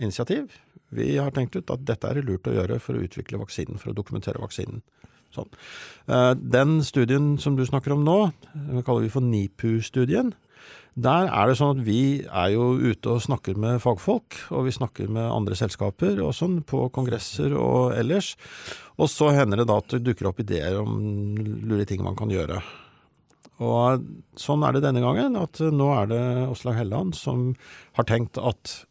initiativ. 0.00 0.48
Vi 0.92 1.16
har 1.16 1.32
tenkt 1.32 1.56
ut 1.56 1.70
at 1.72 1.84
dette 1.88 2.08
er 2.08 2.24
lurt 2.24 2.48
å 2.48 2.54
gjøre 2.56 2.78
for 2.80 2.96
å 2.96 3.04
utvikle 3.04 3.40
vaksinen, 3.40 3.80
for 3.80 3.92
å 3.92 3.96
dokumentere 3.96 4.40
vaksinen. 4.40 4.80
Sånn. 5.32 5.50
Eh, 6.08 6.34
Den 6.34 6.80
studien 6.84 7.36
som 7.40 7.56
du 7.56 7.64
snakker 7.66 7.94
om 7.96 8.04
nå, 8.04 8.32
den 8.54 8.82
kaller 8.86 9.06
vi 9.06 9.12
for 9.12 9.24
NIPU-studien. 9.24 10.34
Der 10.92 11.30
er 11.32 11.48
det 11.48 11.56
sånn 11.56 11.78
at 11.78 11.86
vi 11.86 12.20
er 12.28 12.50
jo 12.52 12.74
ute 12.76 13.14
og 13.14 13.22
snakker 13.24 13.56
med 13.56 13.80
fagfolk, 13.80 14.36
og 14.52 14.66
vi 14.66 14.74
snakker 14.76 15.08
med 15.08 15.24
andre 15.24 15.56
selskaper 15.56 16.20
og 16.20 16.34
sånn, 16.36 16.58
på 16.68 16.84
kongresser 16.92 17.54
og 17.56 17.96
ellers. 17.96 18.34
Og 19.00 19.08
så 19.08 19.30
hender 19.32 19.62
det 19.62 19.70
da 19.70 19.78
at 19.80 19.88
det 19.94 20.02
dukker 20.04 20.28
opp 20.28 20.42
ideer 20.44 20.76
om 20.82 21.32
lure 21.64 21.88
ting 21.88 22.04
man 22.04 22.18
kan 22.18 22.28
gjøre. 22.32 22.60
Og 23.62 24.04
sånn 24.36 24.64
er 24.66 24.76
det 24.76 24.84
denne 24.84 25.00
gangen, 25.04 25.38
at 25.40 25.62
nå 25.72 25.88
er 25.96 26.12
det 26.12 26.22
Åslaug 26.50 26.76
Helland 26.76 27.16
som 27.16 27.52
har 27.96 28.08
tenkt 28.08 28.36
at 28.36 28.82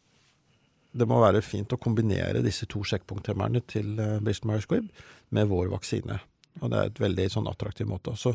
det 0.92 1.06
må 1.08 1.22
være 1.22 1.44
fint 1.44 1.72
å 1.72 1.80
kombinere 1.80 2.42
disse 2.44 2.66
to 2.68 2.82
sjekkpunkthemmerne 2.84 3.62
til 3.70 3.94
eh, 4.00 4.18
Bristol 4.24 4.50
Myers 4.50 4.66
Squibb 4.66 4.90
med 5.32 5.48
vår 5.48 5.70
vaksine. 5.72 6.18
Og 6.60 6.68
det 6.68 6.78
er 6.78 6.90
et 6.90 7.00
veldig 7.00 7.24
sånn 7.32 7.48
attraktiv 7.48 7.88
måte. 7.88 8.12
Så 8.20 8.34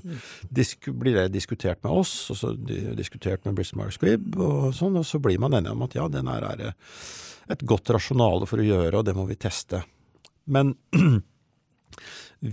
disk, 0.49 0.89
blir 0.97 1.13
det 1.19 1.27
diskutert 1.35 1.83
med 1.85 1.93
oss, 2.01 2.15
og 2.33 2.39
så 2.39 2.51
di- 2.57 2.95
diskutert 2.97 3.45
med 3.45 3.55
Bristol 3.59 3.83
Myers 3.83 3.99
Squibb, 3.99 4.33
og 4.41 4.73
sånn, 4.75 4.97
og 4.97 5.05
så 5.05 5.21
blir 5.21 5.37
man 5.39 5.53
enig 5.53 5.71
om 5.75 5.85
at 5.85 5.95
ja, 5.95 6.07
den 6.11 6.27
her 6.31 6.47
er 6.49 6.63
et 7.47 7.63
godt 7.63 7.93
rasjonale 7.93 8.49
for 8.49 8.59
å 8.59 8.65
gjøre, 8.65 8.97
og 8.99 9.05
det 9.07 9.15
må 9.15 9.27
vi 9.29 9.37
teste. 9.39 9.83
Men 10.49 10.73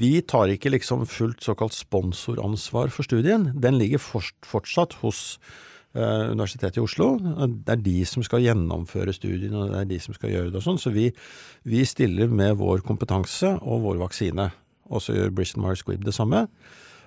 vi 0.01 0.15
tar 0.23 0.53
ikke 0.53 0.73
liksom 0.73 1.05
fullt 1.11 1.43
såkalt 1.45 1.75
sponsoransvar 1.77 2.93
for 2.95 3.07
studien. 3.07 3.51
Den 3.61 3.79
ligger 3.81 4.01
fortsatt 4.05 4.99
hos 5.03 5.39
eh, 5.97 6.31
Universitetet 6.31 6.79
i 6.79 6.85
Oslo. 6.85 7.15
Det 7.21 7.75
er 7.75 7.83
de 7.85 7.97
som 8.09 8.25
skal 8.27 8.45
gjennomføre 8.45 9.15
studiene, 9.17 9.65
og 9.65 9.73
det 9.75 9.81
er 9.83 9.91
de 9.93 10.01
som 10.03 10.17
skal 10.17 10.33
gjøre 10.33 10.53
det 10.53 10.61
og 10.61 10.67
sånn. 10.69 10.81
Så 10.81 10.93
vi, 10.95 11.09
vi 11.69 11.83
stiller 11.89 12.31
med 12.33 12.57
vår 12.61 12.85
kompetanse 12.87 13.57
og 13.63 13.85
vår 13.89 14.01
vaksine. 14.07 14.51
Og 14.91 15.03
så 15.05 15.17
gjør 15.17 15.35
Bristol 15.35 15.65
Myers 15.65 15.85
Squibb 15.85 16.05
det 16.05 16.17
samme. 16.17 16.47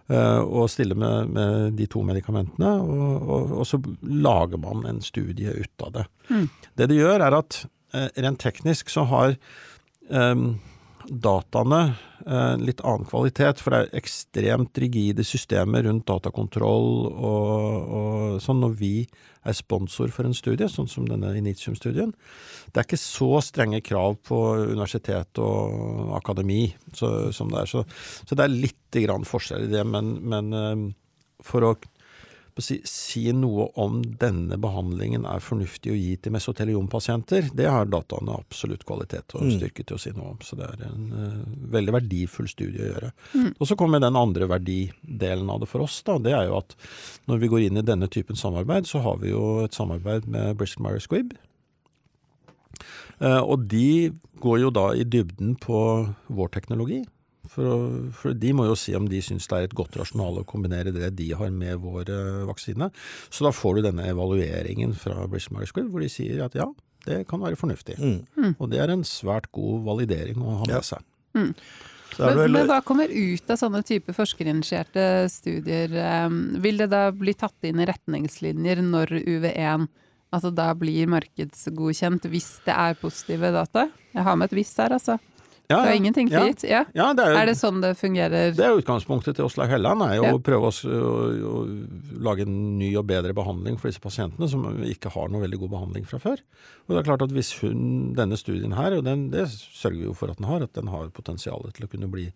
Eh, 0.07 0.39
og 0.39 0.69
stiller 0.71 0.95
med, 0.95 1.33
med 1.35 1.73
de 1.75 1.85
to 1.91 1.99
medikamentene, 2.07 2.69
og, 2.79 3.25
og, 3.27 3.49
og, 3.59 3.65
så 3.67 3.79
lager 4.07 4.61
man 4.63 4.85
en 4.87 5.01
studie 5.03 5.51
ut 5.51 5.83
av 5.83 5.91
det. 5.97 6.05
Mm. 6.29 6.45
Det 6.79 6.87
det 6.93 6.99
gjør, 7.01 7.25
er 7.25 7.35
at 7.35 7.57
eh, 7.91 8.07
rent 8.23 8.39
teknisk 8.39 8.93
så 8.93 9.03
har 9.11 9.35
um, 10.07 10.53
dataene 11.09 11.81
en 12.27 12.63
litt 12.67 12.81
annen 12.83 13.07
kvalitet, 13.07 13.61
for 13.63 13.71
det 13.71 13.79
er 13.79 13.99
ekstremt 14.01 14.79
rigide 14.81 15.23
systemer 15.23 15.85
rundt 15.87 16.07
datakontroll 16.09 17.07
og, 17.07 17.93
og 17.99 18.41
sånn 18.43 18.59
når 18.63 18.73
vi 18.81 18.91
er 19.47 19.55
sponsor 19.55 20.11
for 20.11 20.27
en 20.27 20.35
studie, 20.35 20.67
sånn 20.67 20.89
som 20.91 21.07
denne 21.07 21.31
Initium-studien. 21.39 22.11
Det 22.67 22.81
er 22.81 22.87
ikke 22.87 22.99
så 22.99 23.39
strenge 23.45 23.79
krav 23.85 24.17
på 24.27 24.41
universitet 24.73 25.39
og 25.39 26.11
akademi 26.19 26.65
så, 26.91 27.31
som 27.35 27.53
det 27.53 27.63
er. 27.63 27.71
Så, 27.71 27.85
så, 28.25 28.35
det 28.35 28.43
er 28.43 28.57
litt 28.67 28.99
grann 29.07 29.27
forskjell 29.27 29.69
i 29.69 29.71
det, 29.71 29.85
men, 29.87 30.17
men 30.27 30.51
eh, 30.57 30.83
for 31.47 31.63
å 31.63 31.77
si, 32.63 32.77
si, 32.87 33.23
noe 33.35 33.67
om 33.79 33.99
denne 34.21 34.57
behandlingen 34.61 35.25
er 35.29 35.43
fornuftig 35.43 35.91
å 35.93 35.97
gi 35.97 36.15
til 36.21 36.33
mesoteliompasienter, 36.35 37.49
det 37.57 37.67
har 37.69 37.89
dataene 37.91 38.35
absolutt 38.37 38.85
kvalitet 38.87 39.35
og 39.37 39.45
mm. 39.45 39.51
styrke 39.57 39.85
til 39.85 39.97
å 39.97 40.01
si 40.01 40.13
noe 40.15 40.33
om. 40.33 40.39
Så 40.45 40.57
det 40.59 40.69
er 40.69 40.85
en 40.87 41.09
uh, 41.13 41.41
veldig 41.73 41.95
verdifull 41.99 42.49
studie 42.51 42.83
å 42.83 42.91
gjøre. 42.91 43.11
Mm. 43.33 43.49
Og 43.55 43.69
så 43.69 43.77
kommer 43.79 44.03
den 44.03 44.19
andre 44.19 44.49
verdidelen 44.51 45.51
av 45.53 45.63
det 45.63 45.71
for 45.71 45.85
oss. 45.85 45.99
da, 46.07 46.17
Det 46.23 46.35
er 46.37 46.47
jo 46.49 46.57
at 46.61 46.77
når 47.29 47.43
vi 47.43 47.51
går 47.53 47.67
inn 47.67 47.81
i 47.81 47.85
denne 47.85 48.09
typen 48.11 48.39
samarbeid, 48.39 48.89
så 48.89 49.03
har 49.05 49.19
vi 49.23 49.33
jo 49.33 49.43
et 49.65 49.77
samarbeid 49.77 50.29
med 50.31 50.57
Bristol 50.59 50.87
Myers 50.87 51.09
Squibb. 51.09 51.35
Uh, 53.17 53.41
og 53.41 53.65
de 53.69 54.13
går 54.41 54.61
jo 54.61 54.73
da 54.73 54.91
i 54.93 55.05
dybden 55.05 55.55
på 55.61 55.79
vår 56.29 56.51
teknologi. 56.53 57.03
For, 57.57 57.93
for, 58.13 58.37
de 58.37 58.51
må 58.53 58.67
jo 58.67 58.75
si 58.77 58.93
om 58.93 59.07
de 59.09 59.17
syns 59.25 59.49
det 59.49 59.57
er 59.57 59.65
et 59.65 59.77
godt 59.77 59.95
rasjonale 59.97 60.43
å 60.43 60.47
kombinere 60.47 60.93
det 60.93 61.09
de 61.17 61.31
har 61.39 61.49
med 61.49 61.81
vår 61.81 62.11
uh, 62.13 62.43
vaksine. 62.51 62.91
Så 63.33 63.47
da 63.47 63.53
får 63.55 63.79
du 63.79 63.87
denne 63.87 64.05
evalueringen 64.11 64.93
fra 64.97 65.25
British 65.25 65.49
Medical 65.49 65.71
School 65.73 65.89
hvor 65.89 66.05
de 66.05 66.11
sier 66.13 66.43
at 66.45 66.57
ja, 66.57 66.69
det 67.07 67.23
kan 67.29 67.41
være 67.41 67.57
fornuftig. 67.57 67.97
Mm. 67.97 68.19
mm. 68.37 68.55
Og 68.59 68.69
det 68.69 68.81
er 68.83 68.93
en 68.93 69.05
svært 69.07 69.49
god 69.55 69.85
validering 69.87 70.43
å 70.43 70.59
ha 70.61 70.69
med 70.69 70.85
seg. 70.85 71.05
Mm. 71.37 71.53
Men, 72.17 72.37
vel... 72.39 72.51
men, 72.53 72.67
hva 72.69 72.79
kommer 72.85 73.11
ut 73.11 73.51
av 73.53 73.59
sånne 73.59 73.81
type 73.85 74.13
forskerinitierte 74.15 75.05
studier? 75.31 75.93
Um, 76.25 76.57
vil 76.63 76.81
det 76.81 76.89
da 76.93 77.07
bli 77.13 77.33
tatt 77.37 77.67
inn 77.67 77.81
i 77.81 77.87
retningslinjer 77.89 78.83
når 78.85 79.17
UV1 79.23 79.87
altså 80.33 80.51
da 80.51 80.71
blir 80.75 81.09
markedsgodkjent 81.11 82.27
hvis 82.31 82.49
det 82.65 82.75
er 82.75 82.97
positive 83.01 83.51
data? 83.55 83.87
Jeg 84.13 84.25
har 84.27 84.37
med 84.37 84.49
et 84.49 84.57
hvis 84.59 84.73
her, 84.79 84.95
altså. 84.97 85.17
Ja, 85.67 85.81
det 85.83 85.91
er 85.91 85.97
ingenting 85.99 86.29
for 86.31 86.47
gitt? 86.47 86.63
Ja. 86.63 86.85
ja. 86.95 87.09
det 87.17 87.25
er, 87.27 87.37
er, 87.41 87.49
det 87.49 87.57
sånn 87.59 87.81
det 87.83 87.91
fungerer? 87.99 88.53
Det 88.55 88.63
er 88.63 88.77
utgangspunktet 88.79 89.35
til 89.35 89.49
Åslaug 89.49 89.67
Helland, 89.67 90.03
er 90.05 90.15
jo 90.15 90.29
å 90.37 90.39
prøve 90.43 90.69
å, 90.69 90.71
å, 90.71 91.09
å, 91.51 91.63
lage 92.23 92.45
en 92.47 92.55
ny 92.79 92.93
og 92.95 93.03
bedre 93.09 93.35
behandling 93.35 93.75
for 93.81 93.91
disse 93.91 94.03
pasientene 94.03 94.47
som 94.47 94.63
ikke 94.87 95.11
har 95.11 95.27
noe 95.33 95.43
veldig 95.43 95.59
god 95.65 95.73
behandling 95.75 96.07
fra 96.07 96.21
før. 96.23 96.43
Og 96.87 96.95
det 96.95 97.01
er 97.01 97.09
klart 97.09 97.27
at 97.27 97.35
hvis 97.35 97.51
hun, 97.59 97.81
denne 98.15 98.39
studien 98.39 98.77
her, 98.79 98.95
og 98.95 99.03
den, 99.09 99.27
det 99.35 99.49
sørger 99.51 99.99
vi 99.99 100.07
jo 100.07 100.15
for 100.15 100.31
at 100.31 100.39
den 100.39 100.47
har, 100.47 100.63
at 100.63 100.75
den 100.77 100.93
har 100.93 101.11
potensial 101.11 101.67
til 101.75 101.89
å 101.89 101.91
kunne 101.91 102.11
bli, 102.15 102.29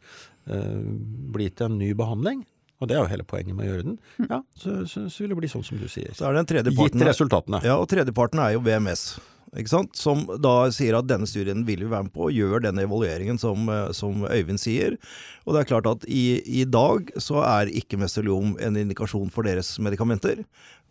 eh, 0.51 0.77
bli 1.31 1.51
til 1.55 1.71
en 1.71 1.79
ny 1.79 1.93
behandling, 1.95 2.43
og 2.81 2.89
det 2.89 2.97
er 2.97 3.03
jo 3.03 3.09
hele 3.13 3.23
poenget 3.29 3.55
med 3.55 3.63
å 3.63 3.71
gjøre 3.71 3.87
den. 3.93 3.99
Mm. 4.17 4.27
Ja, 4.27 4.43
så, 4.57 4.79
så, 4.89 5.07
så 5.07 5.23
vil 5.23 5.31
det 5.31 5.39
bli 5.39 5.49
sånn 5.53 5.63
som 5.63 5.79
du 5.79 5.87
sier. 5.87 6.11
Så 6.17 6.27
er 6.27 6.35
det 6.35 6.43
en 6.43 6.49
tredje 6.49 6.73
parten, 6.73 6.99
Gitt 6.99 7.11
resultatene. 7.13 7.61
Ja, 7.63 7.77
og 7.79 7.87
tredjeparten 7.91 8.41
er 8.43 8.57
jo 8.57 8.63
VMS 8.65 9.13
som 9.93 10.23
da 10.39 10.71
sier 10.71 10.95
at 10.95 11.07
denne 11.09 11.27
studien 11.27 11.65
vil 11.67 11.83
vi 11.83 11.91
være 11.91 12.07
med 12.07 12.13
på, 12.15 12.29
og 12.29 12.35
gjør 12.35 12.63
denne 12.63 12.85
evalueringen 12.87 13.39
som, 13.39 13.67
eh, 13.69 13.91
som 13.91 14.23
Øyvind 14.23 14.59
sier. 14.59 14.97
Og 15.45 15.53
det 15.53 15.61
er 15.61 15.71
klart 15.73 15.89
at 15.91 16.05
i, 16.07 16.41
i 16.45 16.63
dag 16.63 17.11
så 17.19 17.43
er 17.43 17.67
ikke 17.67 17.99
meseliom 17.99 18.57
en 18.59 18.77
indikasjon 18.77 19.29
for 19.29 19.43
deres 19.43 19.77
medikamenter. 19.79 20.45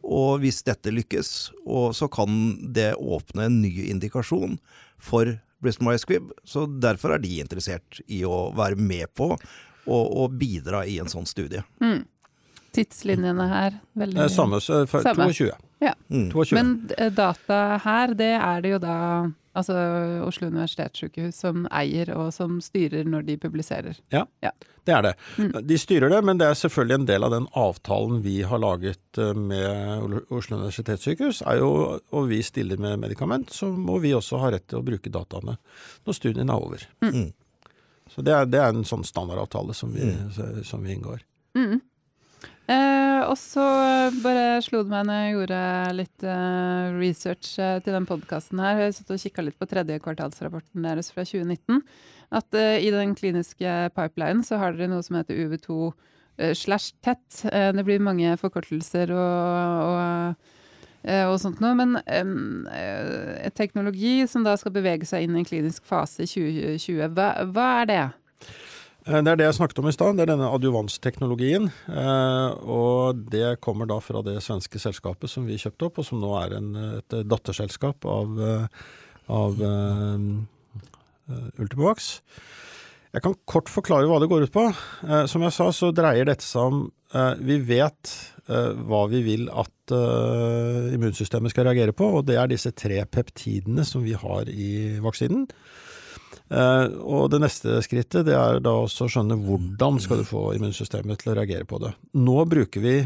Og 0.04 0.40
hvis 0.40 0.62
dette 0.64 0.92
lykkes, 0.92 1.52
så 1.92 2.08
kan 2.12 2.56
det 2.72 2.94
åpne 2.96 3.48
en 3.48 3.60
ny 3.62 3.90
indikasjon 3.90 4.58
for 5.00 5.38
Bristol 5.60 5.88
Myers 5.88 6.04
Squibb. 6.06 6.30
Så 6.44 6.66
derfor 6.80 7.14
er 7.14 7.20
de 7.20 7.40
interessert 7.40 8.00
i 8.08 8.22
å 8.24 8.50
være 8.56 8.80
med 8.80 9.12
på 9.16 9.34
og, 9.90 10.36
bidra 10.38 10.84
i 10.86 10.98
en 11.02 11.08
sånn 11.10 11.26
studie. 11.28 11.62
Mm. 11.82 12.04
Tidslinjene 12.76 13.48
her? 13.50 13.80
Veldig... 13.98 14.28
Samme. 14.30 14.60
22. 14.60 15.50
Ja. 15.80 15.94
Mm. 16.12 16.30
Men 16.52 16.72
eh, 16.96 17.12
data 17.12 17.80
her, 17.84 18.14
det 18.14 18.34
er 18.36 18.64
det 18.64 18.74
jo 18.74 18.80
da 18.82 18.96
altså 19.56 19.74
Oslo 20.26 20.48
universitetssykehus 20.50 21.40
som 21.42 21.64
eier 21.74 22.12
og 22.14 22.30
som 22.34 22.60
styrer 22.62 23.08
når 23.08 23.26
de 23.26 23.36
publiserer. 23.40 23.98
Ja, 24.14 24.24
ja. 24.44 24.52
det 24.86 24.94
er 24.94 25.02
det. 25.08 25.14
Mm. 25.38 25.50
De 25.66 25.78
styrer 25.80 26.12
det, 26.12 26.20
men 26.26 26.38
det 26.38 26.46
er 26.50 26.60
selvfølgelig 26.60 26.98
en 27.00 27.08
del 27.08 27.26
av 27.26 27.34
den 27.34 27.48
avtalen 27.58 28.22
vi 28.26 28.36
har 28.46 28.62
laget 28.62 29.18
eh, 29.18 29.34
med 29.34 30.22
Oslo 30.30 30.60
universitetssykehus. 30.60 31.42
er 31.42 31.62
jo, 31.62 32.00
Og 32.10 32.28
vi 32.30 32.42
stiller 32.46 32.78
med 32.78 33.00
medikament, 33.02 33.50
så 33.52 33.70
må 33.72 33.98
vi 33.98 34.14
også 34.14 34.38
ha 34.44 34.52
rett 34.54 34.68
til 34.68 34.80
å 34.80 34.86
bruke 34.86 35.10
dataene 35.10 35.58
når 36.04 36.18
studien 36.18 36.48
er 36.48 36.66
over. 36.68 36.86
Mm. 37.02 37.14
mm. 37.14 37.30
Så 38.10 38.22
det 38.26 38.32
er, 38.34 38.46
det 38.50 38.58
er, 38.58 38.72
en 38.74 38.82
sånn 38.82 39.04
standardavtale 39.06 39.74
som 39.76 39.92
vi, 39.94 40.02
mm. 40.02 40.62
som 40.66 40.82
vi 40.82 40.96
inngår. 40.96 41.20
Mm. 41.54 41.76
Eh, 42.70 43.20
og 43.26 43.34
så 43.38 43.64
bare 44.22 44.60
slo 44.62 44.84
det 44.84 44.92
meg 44.92 45.06
når 45.08 45.16
jeg 45.18 45.32
gjorde 45.34 45.62
litt 45.98 46.24
eh, 46.28 46.92
research 47.00 47.56
eh, 47.58 47.80
til 47.82 47.96
den 47.96 48.06
podkasten 48.06 48.62
her, 48.62 48.78
jeg 48.84 48.94
satt 49.00 49.10
og 49.10 49.22
kikka 49.24 49.42
litt 49.42 49.58
på 49.58 49.66
tredje 49.70 49.98
kvartalsrapporten 50.04 50.86
deres 50.86 51.10
fra 51.10 51.24
2019, 51.26 51.80
at 52.38 52.54
eh, 52.54 52.78
i 52.86 52.92
den 52.94 53.16
kliniske 53.18 53.74
pipelinen 53.96 54.44
så 54.46 54.60
har 54.62 54.76
dere 54.76 54.92
noe 54.92 55.02
som 55.02 55.18
heter 55.18 55.40
UV2 55.40 55.80
eh, 56.38 56.54
slash 56.54 56.94
tett. 57.02 57.42
Eh, 57.50 57.72
det 57.74 57.86
blir 57.88 58.06
mange 58.06 58.38
forkortelser 58.40 59.14
og, 59.16 59.90
og 59.90 60.56
og 61.00 61.38
sånt 61.40 61.62
noe, 61.64 61.72
Men 61.72 61.94
teknologi 63.56 64.26
som 64.28 64.42
da 64.44 64.52
skal 64.60 64.74
bevege 64.74 65.06
seg 65.08 65.24
inn 65.24 65.32
i 65.32 65.38
en 65.40 65.46
klinisk 65.48 65.86
fase 65.88 66.26
i 66.26 66.28
2020, 66.28 67.14
hva, 67.16 67.28
hva 67.48 67.68
er 67.78 67.88
det? 67.88 68.02
Eh, 69.10 69.18
det 69.24 69.32
er 69.32 69.40
det 69.40 69.48
jeg 69.48 69.58
snakket 69.58 69.82
om 69.82 69.90
i 69.90 69.94
stad, 69.94 70.16
det 70.16 70.24
er 70.24 70.32
denne 70.34 70.52
adjuvansteknologien. 70.54 71.68
Eh, 71.90 72.48
og 72.62 73.24
det 73.32 73.58
kommer 73.64 73.88
da 73.90 73.98
fra 74.04 74.22
det 74.26 74.38
svenske 74.44 74.80
selskapet 74.82 75.32
som 75.32 75.48
vi 75.48 75.58
kjøpte 75.60 75.88
opp, 75.88 76.00
og 76.00 76.06
som 76.06 76.22
nå 76.22 76.32
er 76.38 76.56
en, 76.60 76.70
et 77.00 77.20
datterselskap 77.26 78.06
av, 78.06 78.40
eh, 78.46 78.66
av 79.30 79.62
Ultimovax. 81.60 82.16
Jeg 83.10 83.22
kan 83.24 83.34
kort 83.50 83.70
forklare 83.70 84.06
hva 84.06 84.20
det 84.22 84.28
går 84.30 84.46
ut 84.46 84.54
på. 84.54 84.64
Som 85.30 85.42
jeg 85.42 85.54
sa, 85.54 85.66
så 85.74 85.90
dreier 85.94 86.28
dette 86.28 86.46
seg 86.46 86.70
om 86.70 86.82
Vi 87.42 87.56
vet 87.66 88.10
hva 88.46 89.00
vi 89.10 89.22
vil 89.26 89.48
at 89.50 89.94
immunsystemet 90.94 91.50
skal 91.50 91.66
reagere 91.66 91.94
på, 91.94 92.06
og 92.18 92.26
det 92.28 92.38
er 92.38 92.50
disse 92.50 92.70
tre 92.70 93.02
peptidene 93.10 93.82
som 93.86 94.02
vi 94.06 94.14
har 94.14 94.50
i 94.50 94.98
vaksinen. 95.02 95.48
Eh, 96.50 96.86
og 97.06 97.30
det 97.30 97.38
neste 97.44 97.78
skrittet 97.86 98.26
det 98.26 98.34
er 98.34 98.58
da 98.64 98.72
også 98.82 99.06
å 99.06 99.12
skjønne 99.14 99.38
hvordan 99.38 100.00
skal 100.02 100.20
du 100.20 100.26
få 100.26 100.48
immunsystemet 100.56 101.22
til 101.22 101.32
å 101.32 101.36
reagere 101.38 101.66
på 101.68 101.78
det. 101.82 101.92
Nå 102.18 102.38
bruker 102.50 102.82
vi 102.82 102.96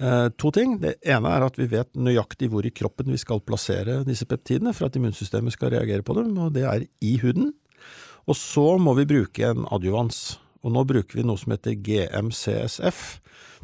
eh, 0.00 0.28
to 0.40 0.52
ting. 0.56 0.78
Det 0.80 0.96
ene 1.04 1.34
er 1.36 1.44
at 1.44 1.60
vi 1.60 1.68
vet 1.74 1.92
nøyaktig 1.92 2.48
hvor 2.52 2.64
i 2.64 2.72
kroppen 2.72 3.12
vi 3.12 3.20
skal 3.20 3.44
plassere 3.44 4.00
disse 4.08 4.28
peptidene 4.28 4.72
for 4.76 4.88
at 4.88 4.96
immunsystemet 4.96 5.56
skal 5.56 5.74
reagere 5.76 6.06
på 6.06 6.16
dem, 6.16 6.32
og 6.40 6.56
det 6.56 6.64
er 6.64 6.88
i 7.04 7.14
huden. 7.20 7.52
Og 8.26 8.34
så 8.40 8.74
må 8.82 8.96
vi 8.98 9.06
bruke 9.06 9.52
en 9.52 9.68
adjuvans. 9.70 10.40
Og 10.66 10.72
nå 10.74 10.82
bruker 10.88 11.20
vi 11.20 11.26
noe 11.28 11.38
som 11.38 11.52
heter 11.54 11.76
GMCSF. 11.78 13.02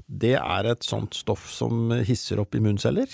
Det 0.06 0.36
er 0.36 0.68
et 0.68 0.84
sånt 0.86 1.16
stoff 1.16 1.48
som 1.50 1.90
hisser 2.04 2.38
opp 2.42 2.54
immunceller. 2.54 3.08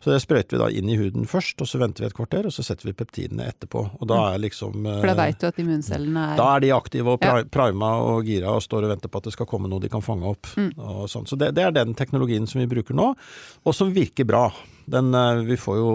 Så 0.00 0.08
det 0.08 0.22
sprøyter 0.22 0.56
vi 0.56 0.60
da 0.62 0.68
inn 0.72 0.88
i 0.88 0.96
huden 0.96 1.26
først, 1.28 1.60
og 1.60 1.68
så 1.68 1.76
venter 1.82 2.04
vi 2.04 2.08
et 2.08 2.16
kvarter, 2.16 2.46
og 2.48 2.54
så 2.56 2.64
setter 2.64 2.88
vi 2.88 2.94
peptidene 2.96 3.44
etterpå. 3.50 3.82
Og 4.00 4.08
da 4.08 4.20
er 4.30 4.40
liksom 4.40 4.86
For 4.88 5.10
da 5.10 5.16
veit 5.18 5.42
du 5.42 5.44
at 5.50 5.60
immuncellene 5.60 6.22
er 6.32 6.40
Da 6.40 6.46
er 6.54 6.64
de 6.64 6.72
aktive 6.72 7.16
og 7.16 7.20
pri 7.20 7.44
prima 7.52 7.92
og 8.00 8.24
gira 8.24 8.54
og 8.56 8.64
står 8.64 8.88
og 8.88 8.94
venter 8.94 9.12
på 9.12 9.20
at 9.20 9.28
det 9.28 9.34
skal 9.36 9.48
komme 9.50 9.68
noe 9.68 9.82
de 9.84 9.92
kan 9.92 10.04
fange 10.04 10.24
opp. 10.30 10.48
Mm. 10.56 10.72
og 10.80 11.04
sånn. 11.12 11.28
Så 11.28 11.36
det, 11.36 11.52
det, 11.58 11.66
er 11.66 11.76
den 11.76 11.92
teknologien 11.98 12.48
som 12.48 12.62
vi 12.62 12.68
bruker 12.70 12.96
nå, 12.96 13.12
og 13.60 13.76
som 13.76 13.92
virker 13.92 14.24
bra. 14.28 14.46
Den, 14.90 15.12
eh, 15.14 15.44
vi 15.46 15.60
får 15.60 15.76
jo 15.78 15.90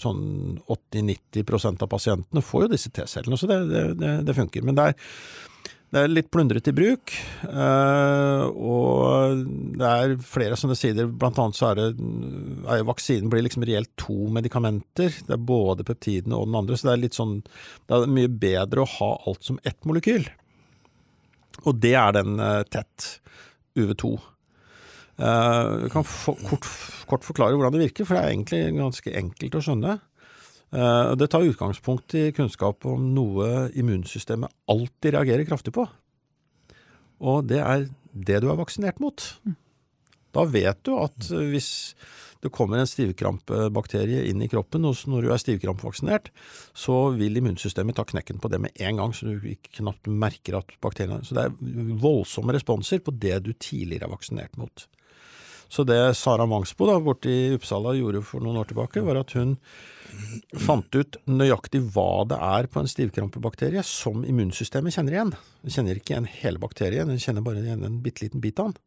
sånn 0.00 0.22
80-90% 0.70 1.82
av 1.82 1.90
pasientene 1.90 2.46
får 2.46 2.68
jo 2.68 2.72
disse 2.76 2.94
T-cellene, 2.94 3.36
så 3.36 3.50
det, 3.50 3.60
det, 3.98 4.14
det 4.30 4.36
funker. 4.38 4.62
Men 4.62 4.78
det 4.78 4.92
er 4.92 5.10
det 5.90 5.98
er 5.98 6.12
litt 6.12 6.28
plundrete 6.30 6.70
i 6.70 6.76
bruk, 6.76 7.12
eh, 7.50 8.42
og 8.46 9.40
det 9.80 9.88
er 9.88 10.12
flere 10.22 10.58
sånne 10.58 10.76
sider. 10.78 11.08
Blant 11.10 11.38
annet 11.42 11.58
så 11.58 11.72
er 11.72 11.80
det 11.80 12.84
vaksinen 12.86 13.30
blir 13.32 13.42
liksom 13.42 13.66
reelt 13.66 13.90
to 13.98 14.28
medikamenter. 14.30 15.10
Det 15.26 15.34
er 15.34 15.48
både 15.50 15.86
peptidene 15.88 16.38
og 16.38 16.46
den 16.46 16.58
andre, 16.60 16.78
så 16.78 16.90
det 16.90 16.92
er 16.94 17.02
litt 17.06 17.18
sånn 17.18 17.40
Det 17.42 17.96
er 17.96 18.12
mye 18.18 18.30
bedre 18.30 18.84
å 18.84 18.92
ha 18.98 19.10
alt 19.26 19.42
som 19.48 19.58
ett 19.66 19.82
molekyl. 19.88 20.28
Og 21.66 21.80
det 21.82 21.96
er 21.98 22.14
den 22.20 22.38
eh, 22.38 22.62
tett, 22.70 23.16
UV2. 23.74 24.12
Eh, 25.18 25.72
Jeg 25.88 25.90
kan 25.96 26.06
få, 26.06 26.36
kort, 26.46 26.70
kort 27.10 27.26
forklare 27.26 27.58
hvordan 27.58 27.74
det 27.74 27.88
virker, 27.88 28.06
for 28.06 28.14
det 28.14 28.22
er 28.22 28.36
egentlig 28.36 28.62
ganske 28.78 29.16
enkelt 29.24 29.58
å 29.58 29.64
skjønne. 29.66 29.98
Eh, 30.72 31.16
Det 31.16 31.30
tar 31.30 31.46
utgangspunkt 31.46 32.14
i 32.14 32.30
kunnskap 32.32 32.86
om 32.86 33.10
noe 33.14 33.70
immunsystemet 33.74 34.52
alltid 34.70 35.14
reagerer 35.16 35.48
kraftig 35.48 35.74
på. 35.74 35.88
Og 37.20 37.46
det 37.50 37.60
er 37.60 37.88
det 38.12 38.40
du 38.42 38.50
er 38.50 38.58
vaksinert 38.58 39.00
mot. 39.02 39.22
Da 40.30 40.44
vet 40.46 40.78
du 40.86 40.94
at 41.00 41.30
eh, 41.34 41.48
hvis 41.50 41.70
det 42.40 42.52
kommer 42.54 42.80
en 42.80 42.88
stivkrampebakterie 42.88 44.22
inn 44.30 44.40
i 44.40 44.48
kroppen 44.48 44.86
hos 44.88 45.02
når 45.10 45.26
du 45.26 45.32
er 45.34 45.42
stivkrampevaksinert, 45.42 46.30
så 46.72 47.10
vil 47.12 47.36
immunsystemet 47.36 47.98
ta 47.98 48.06
knekken 48.08 48.40
på 48.40 48.48
det 48.48 48.62
med 48.64 48.80
en 48.80 49.02
gang, 49.02 49.12
så 49.12 49.28
du 49.28 49.44
knapt 49.76 50.08
merker 50.08 50.56
at 50.56 50.72
bakteriene 50.80 51.26
Så 51.26 51.36
det 51.36 51.44
er 51.50 51.98
voldsomme 52.00 52.54
responser 52.56 53.02
på 53.04 53.12
det 53.12 53.42
du 53.44 53.52
tidligere 53.52 54.08
er 54.08 54.14
vaksinert 54.14 54.56
mot. 54.56 54.86
Så 55.70 55.84
det 55.86 55.98
Sara 56.18 56.48
Mangsbo 56.50 56.88
da, 56.88 56.96
borte 57.02 57.30
i 57.30 57.54
Uppsala 57.54 57.94
gjorde 57.94 58.24
for 58.26 58.42
noen 58.42 58.58
år 58.58 58.70
tilbake, 58.72 59.04
var 59.06 59.20
at 59.20 59.36
hun 59.38 59.54
fant 60.58 60.96
ut 60.96 61.18
nøyaktig 61.30 61.84
hva 61.94 62.24
det 62.28 62.38
er 62.42 62.66
på 62.70 62.82
en 62.82 62.90
stivkrampebakterie 62.90 63.82
som 63.86 64.24
immunsystemet 64.26 64.96
kjenner 64.96 65.14
igjen. 65.14 65.34
Den 65.62 65.74
kjenner 65.76 66.00
ikke 66.00 66.16
igjen 66.16 66.30
hele 66.40 66.62
bakterien, 66.62 67.10
den 67.10 67.22
kjenner 67.22 67.46
bare 67.46 67.62
igjen 67.62 67.86
en 67.86 68.00
bitte 68.02 68.24
liten 68.24 68.42
bit 68.42 68.58
av 68.58 68.72
den. 68.72 68.80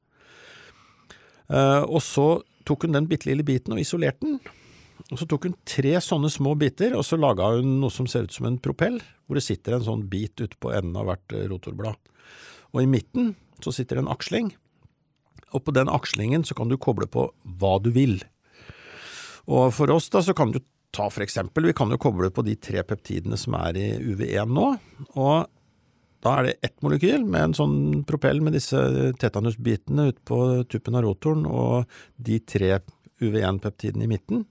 Eh, 1.53 1.83
og 1.87 2.03
så 2.03 2.27
tok 2.67 2.83
hun 2.83 2.97
den 2.99 3.07
bitte 3.07 3.29
lille 3.29 3.45
biten 3.47 3.75
og 3.75 3.79
isolerte 3.79 4.27
den. 4.27 4.41
Og 5.11 5.19
så 5.19 5.27
tok 5.29 5.47
hun 5.47 5.55
tre 5.67 5.95
sånne 6.03 6.29
små 6.31 6.53
biter, 6.59 6.97
og 6.99 7.05
så 7.07 7.19
laga 7.19 7.53
hun 7.55 7.77
noe 7.81 7.93
som 7.93 8.07
ser 8.09 8.27
ut 8.27 8.35
som 8.35 8.47
en 8.49 8.59
propell, 8.61 8.99
hvor 9.25 9.39
det 9.39 9.45
sitter 9.45 9.77
en 9.77 9.87
sånn 9.87 10.03
bit 10.11 10.35
ute 10.43 10.59
på 10.59 10.71
enden 10.75 10.99
av 10.99 11.07
hvert 11.07 11.37
rotorblad. 11.51 12.11
Og 12.73 12.83
i 12.83 12.89
midten 12.89 13.33
så 13.63 13.71
sitter 13.71 13.97
det 13.97 14.05
en 14.05 14.13
aksling, 14.13 14.51
og 15.53 15.65
på 15.65 15.73
den 15.75 15.91
akslingen 15.91 16.45
så 16.47 16.57
kan 16.57 16.71
du 16.71 16.79
koble 16.81 17.07
på 17.09 17.27
hva 17.61 17.77
du 17.83 17.91
vil. 17.95 18.19
Og 19.47 19.73
for 19.75 19.91
oss 19.93 20.09
da 20.13 20.23
så 20.25 20.35
kan 20.37 20.53
du 20.53 20.61
ta 20.93 21.09
for 21.09 21.25
eksempel, 21.25 21.65
vi 21.69 21.75
kan 21.77 21.91
jo 21.91 21.99
koble 22.01 22.29
på 22.33 22.45
de 22.45 22.55
tre 22.61 22.83
peptidene 22.85 23.37
som 23.39 23.55
er 23.57 23.77
i 23.79 23.87
UV1 23.97 24.51
nå, 24.53 24.67
og 25.17 25.49
da 26.23 26.37
er 26.37 26.47
det 26.47 26.53
ett 26.63 26.75
molekyl 26.85 27.25
med 27.27 27.49
en 27.49 27.55
sånn 27.57 27.77
propell 28.07 28.39
med 28.45 28.55
disse 28.55 28.79
tetanusbitene 29.19 30.11
ute 30.11 30.21
på 30.27 30.37
tuppen 30.71 30.95
av 30.95 31.03
rotoren 31.03 31.43
og 31.49 31.89
de 32.15 32.37
tre 32.47 32.77
UV1-peptidene 33.23 34.05
i 34.05 34.11
midten. 34.13 34.45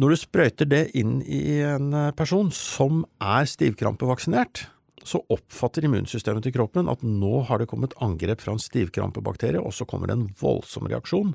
Når 0.00 0.12
du 0.12 0.20
sprøyter 0.20 0.68
det 0.68 0.82
inn 0.96 1.18
i 1.24 1.60
en 1.64 1.94
person 2.16 2.52
som 2.54 3.02
er 3.24 3.48
stivkrampevaksinert, 3.48 4.66
så 5.06 5.22
oppfatter 5.32 5.86
immunsystemet 5.86 6.44
til 6.44 6.54
kroppen 6.54 6.90
at 6.92 7.02
nå 7.06 7.44
har 7.48 7.60
det 7.60 7.70
kommet 7.70 7.96
angrep 8.04 8.42
fra 8.44 8.54
en 8.54 8.62
stivkrampebakterie, 8.62 9.60
og 9.60 9.74
så 9.76 9.86
kommer 9.88 10.10
det 10.10 10.18
en 10.18 10.28
voldsom 10.40 10.90
reaksjon. 10.90 11.34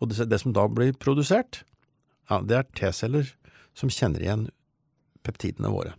Og 0.00 0.10
det, 0.10 0.26
det 0.30 0.40
som 0.42 0.54
da 0.56 0.66
blir 0.72 0.96
produsert, 0.98 1.62
ja, 2.30 2.40
det 2.42 2.58
er 2.58 2.70
T-celler 2.74 3.30
som 3.76 3.92
kjenner 3.92 4.24
igjen 4.24 4.48
peptidene 5.26 5.70
våre. 5.72 5.94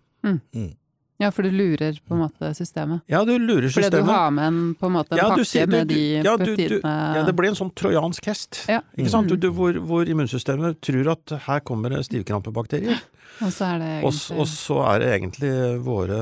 Ja, 1.19 1.31
for 1.33 1.41
du 1.43 1.49
lurer 1.49 1.97
på 2.07 2.13
en 2.13 2.19
måte 2.27 2.51
systemet. 2.53 3.01
Ja, 3.09 3.23
du 3.25 3.33
lurer 3.39 3.67
systemet. 3.71 3.89
Fordi 3.91 4.03
du 4.05 4.11
har 4.11 4.29
med 4.31 4.45
en, 4.51 4.59
på 4.77 4.85
en 4.85 4.93
måte 4.99 5.11
en 5.13 5.17
Ja, 5.17 5.29
pakke 5.31 5.45
sier- 5.49 5.65
du- 5.65 5.71
med 5.77 5.87
de 5.87 5.99
ja, 6.21 6.37
du- 6.37 6.45
du- 6.45 6.55
peptidene 6.55 7.15
Ja, 7.15 7.23
det 7.25 7.35
blir 7.35 7.49
en 7.49 7.55
sånn 7.55 7.73
trojansk 7.73 8.25
hest. 8.29 8.65
Ja. 8.69 8.81
Ikke 8.97 9.09
sant? 9.09 9.25
Mm. 9.25 9.29
Du, 9.29 9.35
du, 9.47 9.51
hvor, 9.51 9.73
hvor 9.81 10.05
immunsystemet 10.05 10.79
tror 10.81 11.11
at 11.15 11.39
her 11.47 11.59
kommer 11.61 11.89
det 11.89 12.05
stivkrampebakterier, 12.05 12.99
Og 13.41 13.51
så 13.53 13.65
er 13.75 13.77
det 13.77 13.87
egentlig 14.01 14.39
og 14.39 14.47
så 14.47 14.75
er 14.95 14.99
det 14.99 15.09
egentlig 15.21 15.49
våre 15.85 16.15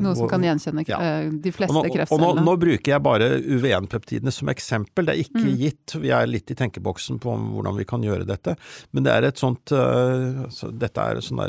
noe 0.00 0.14
som 0.14 0.22
våre, 0.24 0.30
kan 0.30 0.40
gjenkjenne 0.46 0.84
Ja. 0.88 0.98
eh, 1.00 1.28
de 1.30 1.50
fleste 1.52 1.82
kreftcellene. 1.92 2.28
og 2.28 2.36
nå, 2.36 2.44
nå 2.46 2.54
bruker 2.58 2.92
jeg 2.94 3.02
bare 3.02 3.26
UV1-peptidene 3.44 4.32
som 4.32 4.48
eksempel. 4.48 5.04
Det 5.04 5.12
er 5.18 5.22
ikke 5.24 5.44
Mm. 5.44 5.58
gitt. 5.58 5.96
Vi 6.00 6.08
er 6.10 6.26
litt 6.26 6.50
i 6.50 6.54
tenkeboksen 6.54 7.18
på 7.20 7.34
hvordan 7.36 7.76
vi 7.76 7.84
kan 7.84 8.00
gjøre 8.00 8.24
dette. 8.26 8.56
Men 8.92 9.02
det 9.04 9.12
er 9.12 9.24
et 9.28 9.36
sånt 9.36 9.64
øh, 9.72 10.48
så 10.48 10.70
Dette 10.78 10.96
er 10.98 11.16
et 11.18 11.24
sånt 11.24 11.40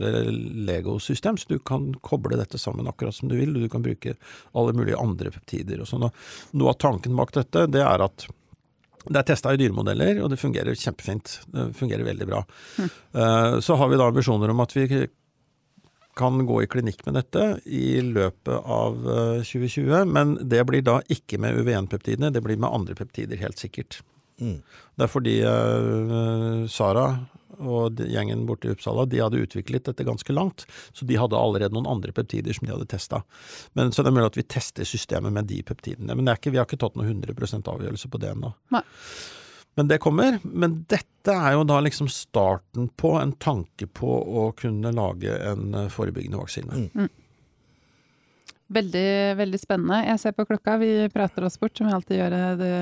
Lego-system, 0.67 1.37
så 1.37 1.47
du 1.47 1.59
kan 1.59 1.93
koble 2.03 2.35
dette 2.35 2.57
sammen 2.61 2.89
akkurat 2.89 3.17
som 3.17 3.31
du 3.31 3.37
vil. 3.39 3.55
og 3.55 3.65
Du 3.65 3.71
kan 3.71 3.85
bruke 3.85 4.15
alle 4.53 4.75
mulige 4.77 4.99
andre 5.01 5.33
peptider 5.33 5.81
og 5.81 5.89
sånn. 5.89 6.07
Noe 6.53 6.73
av 6.73 6.79
tanken 6.81 7.17
bak 7.17 7.33
dette, 7.37 7.65
det 7.71 7.83
er 7.85 8.05
at 8.05 8.27
det 9.09 9.17
er 9.17 9.25
testa 9.31 9.53
i 9.53 9.57
dyremodeller, 9.57 10.19
og 10.21 10.29
det 10.29 10.37
fungerer 10.37 10.77
kjempefint. 10.77 11.39
Det 11.49 11.71
fungerer 11.77 12.05
veldig 12.05 12.27
bra. 12.29 12.43
Eh, 12.77 13.59
Så 13.59 13.75
har 13.75 13.89
vi 13.89 13.97
da 13.97 14.07
ambisjoner 14.11 14.53
om 14.53 14.61
at 14.61 14.75
vi 14.75 15.07
kan 16.15 16.45
gå 16.45 16.61
i 16.63 16.67
klinikk 16.67 17.05
med 17.07 17.15
dette 17.17 17.61
i 17.65 18.01
løpet 18.03 18.53
av 18.61 19.01
eh, 19.09 19.41
2020, 19.47 20.05
men 20.05 20.37
det 20.43 20.61
blir 20.69 20.85
da 20.85 20.99
ikke 21.09 21.39
med 21.41 21.57
UV1-peptidene, 21.57 22.31
det 22.33 22.43
blir 22.45 22.59
med 22.61 22.69
andre 22.69 22.95
peptider, 22.95 23.41
helt 23.41 23.57
sikkert. 23.57 24.01
Mm. 24.41 24.59
Det 24.97 25.05
er 25.05 25.11
fordi 25.11 25.35
uh, 25.45 26.65
Sara 26.69 27.05
og 27.61 28.01
gjengen 28.01 28.45
borte 28.49 28.69
i 28.69 28.73
Uppsala 28.75 29.05
de 29.09 29.21
hadde 29.21 29.41
utviklet 29.41 29.87
dette 29.87 30.05
ganske 30.07 30.33
langt, 30.35 30.65
så 30.93 31.07
de 31.07 31.19
hadde 31.19 31.37
allerede 31.37 31.75
noen 31.75 31.89
andre 31.89 32.13
peptider 32.15 32.55
som 32.57 32.67
de 32.67 32.73
hadde 32.73 32.89
testa. 32.91 33.23
Men 33.77 33.91
Så 33.91 34.03
det 34.03 34.11
er 34.11 34.17
mulig 34.17 34.31
at 34.31 34.39
vi 34.39 34.47
tester 34.47 34.87
systemet 34.87 35.33
med 35.33 35.49
de 35.51 35.61
peptidene. 35.63 36.15
Men 36.15 36.25
det 36.25 36.33
er 36.33 36.41
ikke, 36.41 36.51
vi 36.55 36.61
har 36.61 36.69
ikke 36.69 36.81
tatt 36.81 36.97
noen 36.99 37.23
100% 37.23 37.69
avgjørelse 37.71 38.09
på 38.11 38.21
det 38.21 38.33
ennå. 38.33 38.53
Men 39.79 39.87
det 39.87 40.01
kommer. 40.03 40.39
Men 40.43 40.81
dette 40.91 41.31
er 41.31 41.53
jo 41.55 41.63
da 41.63 41.79
liksom 41.79 42.09
starten 42.11 42.89
på 42.99 43.13
en 43.21 43.31
tanke 43.39 43.87
på 43.87 44.09
å 44.09 44.49
kunne 44.57 44.91
lage 44.95 45.31
en 45.47 45.77
forebyggende 45.93 46.41
vaksine. 46.41 46.89
Veldig, 48.71 49.07
veldig 49.35 49.59
spennende. 49.59 50.03
Jeg 50.07 50.21
ser 50.21 50.35
på 50.37 50.45
klokka, 50.47 50.77
vi 50.79 50.91
prater 51.11 51.43
oss 51.43 51.59
bort, 51.59 51.75
som 51.77 51.89
vi 51.89 51.95
alltid 51.97 52.21
gjør 52.21 52.37
det, 52.61 52.75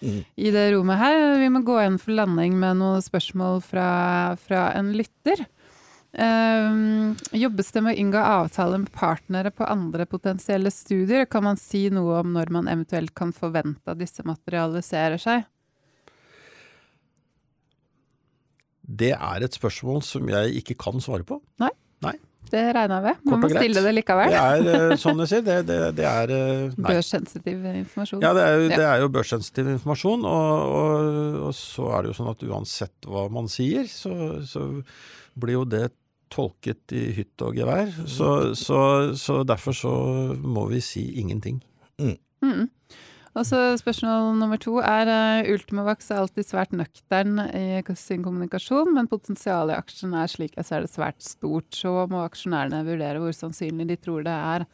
Mm. 0.00 0.24
i 0.36 0.50
det 0.50 0.72
rommet 0.72 0.96
her. 0.96 1.38
Vi 1.38 1.48
må 1.52 1.60
gå 1.64 1.76
inn 1.84 1.98
for 2.00 2.16
landing 2.16 2.54
med 2.58 2.78
noen 2.80 3.02
spørsmål 3.04 3.60
fra, 3.62 4.36
fra 4.40 4.70
en 4.78 4.94
lytter. 4.96 5.44
Um, 6.10 7.12
jobbes 7.36 7.68
det 7.70 7.82
med 7.84 7.94
å 7.94 8.00
inngå 8.00 8.18
avtaler 8.18 8.80
med 8.82 8.90
partnere 8.96 9.52
på 9.54 9.68
andre 9.68 10.06
potensielle 10.10 10.72
studier? 10.74 11.28
Kan 11.30 11.44
man 11.44 11.60
si 11.60 11.84
noe 11.92 12.18
om 12.24 12.32
når 12.34 12.50
man 12.50 12.70
eventuelt 12.72 13.12
kan 13.14 13.30
forvente 13.36 13.92
at 13.92 14.00
disse 14.00 14.24
materialiserer 14.26 15.20
seg? 15.20 15.44
Det 18.90 19.12
er 19.14 19.44
et 19.46 19.54
spørsmål 19.54 20.02
som 20.02 20.26
jeg 20.32 20.64
ikke 20.64 20.78
kan 20.82 20.98
svare 21.04 21.22
på. 21.28 21.38
Det 22.50 22.62
regner 22.76 22.96
jeg 22.96 23.04
med. 23.06 23.22
Man 23.30 23.40
må 23.44 23.50
stille 23.52 23.82
det 23.84 23.92
likevel. 23.94 24.34
Det 24.34 24.40
er 24.74 24.90
eh, 24.90 24.96
sånn 25.00 25.22
jeg 25.24 25.30
sier, 25.32 25.44
det, 25.46 25.56
det, 25.68 25.78
det 26.00 26.06
er 26.08 26.32
eh, 26.34 26.64
Nei. 26.80 26.88
Børssensitiv 26.88 27.64
informasjon. 27.74 28.24
Ja, 28.24 28.32
det 28.36 28.44
er, 28.46 28.56
jo, 28.58 28.66
Ja. 28.68 28.76
det 28.76 28.88
er 28.90 29.04
jo 29.04 29.12
børssensitiv 29.14 29.70
informasjon, 29.76 30.26
og, 30.28 30.74
og, 30.80 31.40
og 31.50 31.54
så 31.58 31.88
er 31.96 32.02
det 32.06 32.12
jo 32.12 32.18
sånn 32.20 32.32
at 32.34 32.44
uansett 32.50 33.08
hva 33.10 33.24
man 33.32 33.50
sier, 33.52 33.88
så, 33.90 34.12
så 34.46 34.66
blir 35.40 35.60
jo 35.60 35.64
det 35.68 35.88
tolket 36.30 36.92
i 36.94 37.08
hytt 37.16 37.42
og 37.42 37.56
gevær. 37.58 37.90
Så, 38.06 38.28
så, 38.58 38.80
så 39.18 39.40
derfor 39.46 39.74
så 39.74 39.94
må 40.38 40.68
vi 40.70 40.78
si 40.84 41.02
ingenting. 41.22 41.58
Mm. 41.98 42.68
Og 43.38 43.46
så 43.46 43.58
spørsmål 43.78 44.32
nummer 44.40 44.58
to 44.58 44.80
er 44.82 45.06
uh, 45.06 45.50
Ultimovax 45.52 46.10
er 46.10 46.24
alltid 46.24 46.48
svært 46.48 46.72
nøktern 46.74 47.38
i 47.54 47.78
sin 47.94 48.24
kommunikasjon, 48.26 48.90
men 48.96 49.10
potensialet 49.10 49.76
i 49.76 49.78
aksjen 49.78 50.16
er 50.18 50.32
slik 50.32 50.58
jeg 50.58 50.66
ser 50.66 50.82
det 50.82 50.90
svært 50.90 51.22
stort. 51.22 51.70
Så 51.70 51.92
må 52.10 52.24
aksjonærene 52.24 52.82
vurdere 52.88 53.22
hvor 53.22 53.36
sannsynlig 53.36 53.86
de 53.92 53.98
tror 54.02 54.26
det 54.26 54.34
er 54.34 54.66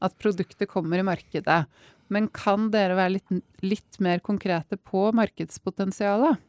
at 0.00 0.18
produktet 0.18 0.70
kommer 0.70 0.98
i 0.98 1.06
markedet. 1.06 1.62
Men 2.10 2.26
kan 2.34 2.70
dere 2.74 2.98
være 2.98 3.18
litt, 3.20 3.42
litt 3.62 4.00
mer 4.02 4.22
konkrete 4.26 4.74
på 4.74 5.10
markedspotensialet? 5.14 6.40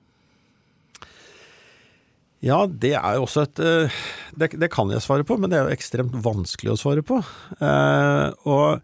Ja, 2.41 2.63
det 2.65 2.95
er 2.97 3.19
jo 3.19 3.27
også 3.27 3.43
et 3.45 3.59
eh, 3.61 3.97
det, 4.33 4.55
det 4.57 4.71
kan 4.73 4.89
jeg 4.89 5.03
svare 5.05 5.25
på, 5.27 5.37
men 5.37 5.51
det 5.51 5.59
er 5.59 5.67
jo 5.67 5.75
ekstremt 5.75 6.15
vanskelig 6.25 6.73
å 6.73 6.79
svare 6.79 7.03
på. 7.05 7.19
Eh, 7.61 8.27
og 8.49 8.81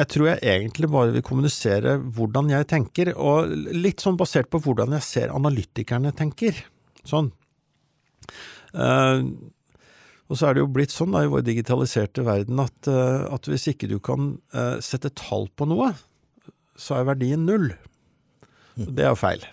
jeg 0.00 0.08
tror 0.14 0.28
jeg 0.30 0.40
egentlig 0.54 0.88
bare 0.90 1.12
vil 1.12 1.24
kommunisere 1.26 1.96
hvordan 2.16 2.50
jeg 2.52 2.68
tenker, 2.70 3.12
og 3.20 3.50
litt 3.74 4.00
sånn 4.00 4.18
basert 4.20 4.48
på 4.52 4.60
hvordan 4.64 4.96
jeg 4.96 5.06
ser 5.06 5.34
analytikerne 5.34 6.12
tenker. 6.16 6.56
Sånn. 7.04 7.30
Uh, 8.72 9.26
og 10.30 10.38
så 10.38 10.46
er 10.46 10.56
det 10.56 10.62
jo 10.62 10.70
blitt 10.72 10.94
sånn 10.94 11.12
da, 11.12 11.24
i 11.26 11.30
vår 11.30 11.44
digitaliserte 11.44 12.24
verden 12.24 12.62
at, 12.62 12.76
uh, 12.88 13.26
at 13.34 13.48
hvis 13.50 13.66
ikke 13.72 13.90
du 13.90 13.98
kan 14.02 14.36
uh, 14.54 14.78
sette 14.84 15.12
tall 15.18 15.48
på 15.58 15.68
noe, 15.68 15.92
så 16.80 17.00
er 17.00 17.08
verdien 17.10 17.44
null. 17.44 17.72
Og 18.80 18.92
det 18.96 19.04
er 19.04 19.12
jo 19.12 19.20
feil. 19.20 19.44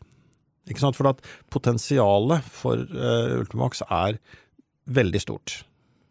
Ikke 0.70 0.84
sant? 0.84 0.95
For 1.00 1.10
at 1.10 1.24
potensialet 1.52 2.45
for 2.52 2.80
Ultimax 2.88 3.82
er 3.88 4.20
veldig 4.95 5.20
stort. 5.24 5.62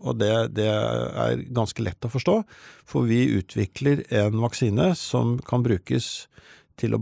Og 0.04 0.18
det, 0.20 0.32
det 0.56 0.66
er 0.68 1.44
ganske 1.56 1.84
lett 1.84 2.04
å 2.04 2.12
forstå, 2.12 2.40
for 2.88 3.08
vi 3.08 3.22
utvikler 3.38 4.04
en 4.12 4.40
vaksine 4.42 4.90
som 4.98 5.36
kan 5.46 5.64
brukes 5.64 6.26
til 6.76 6.92
å 6.92 7.00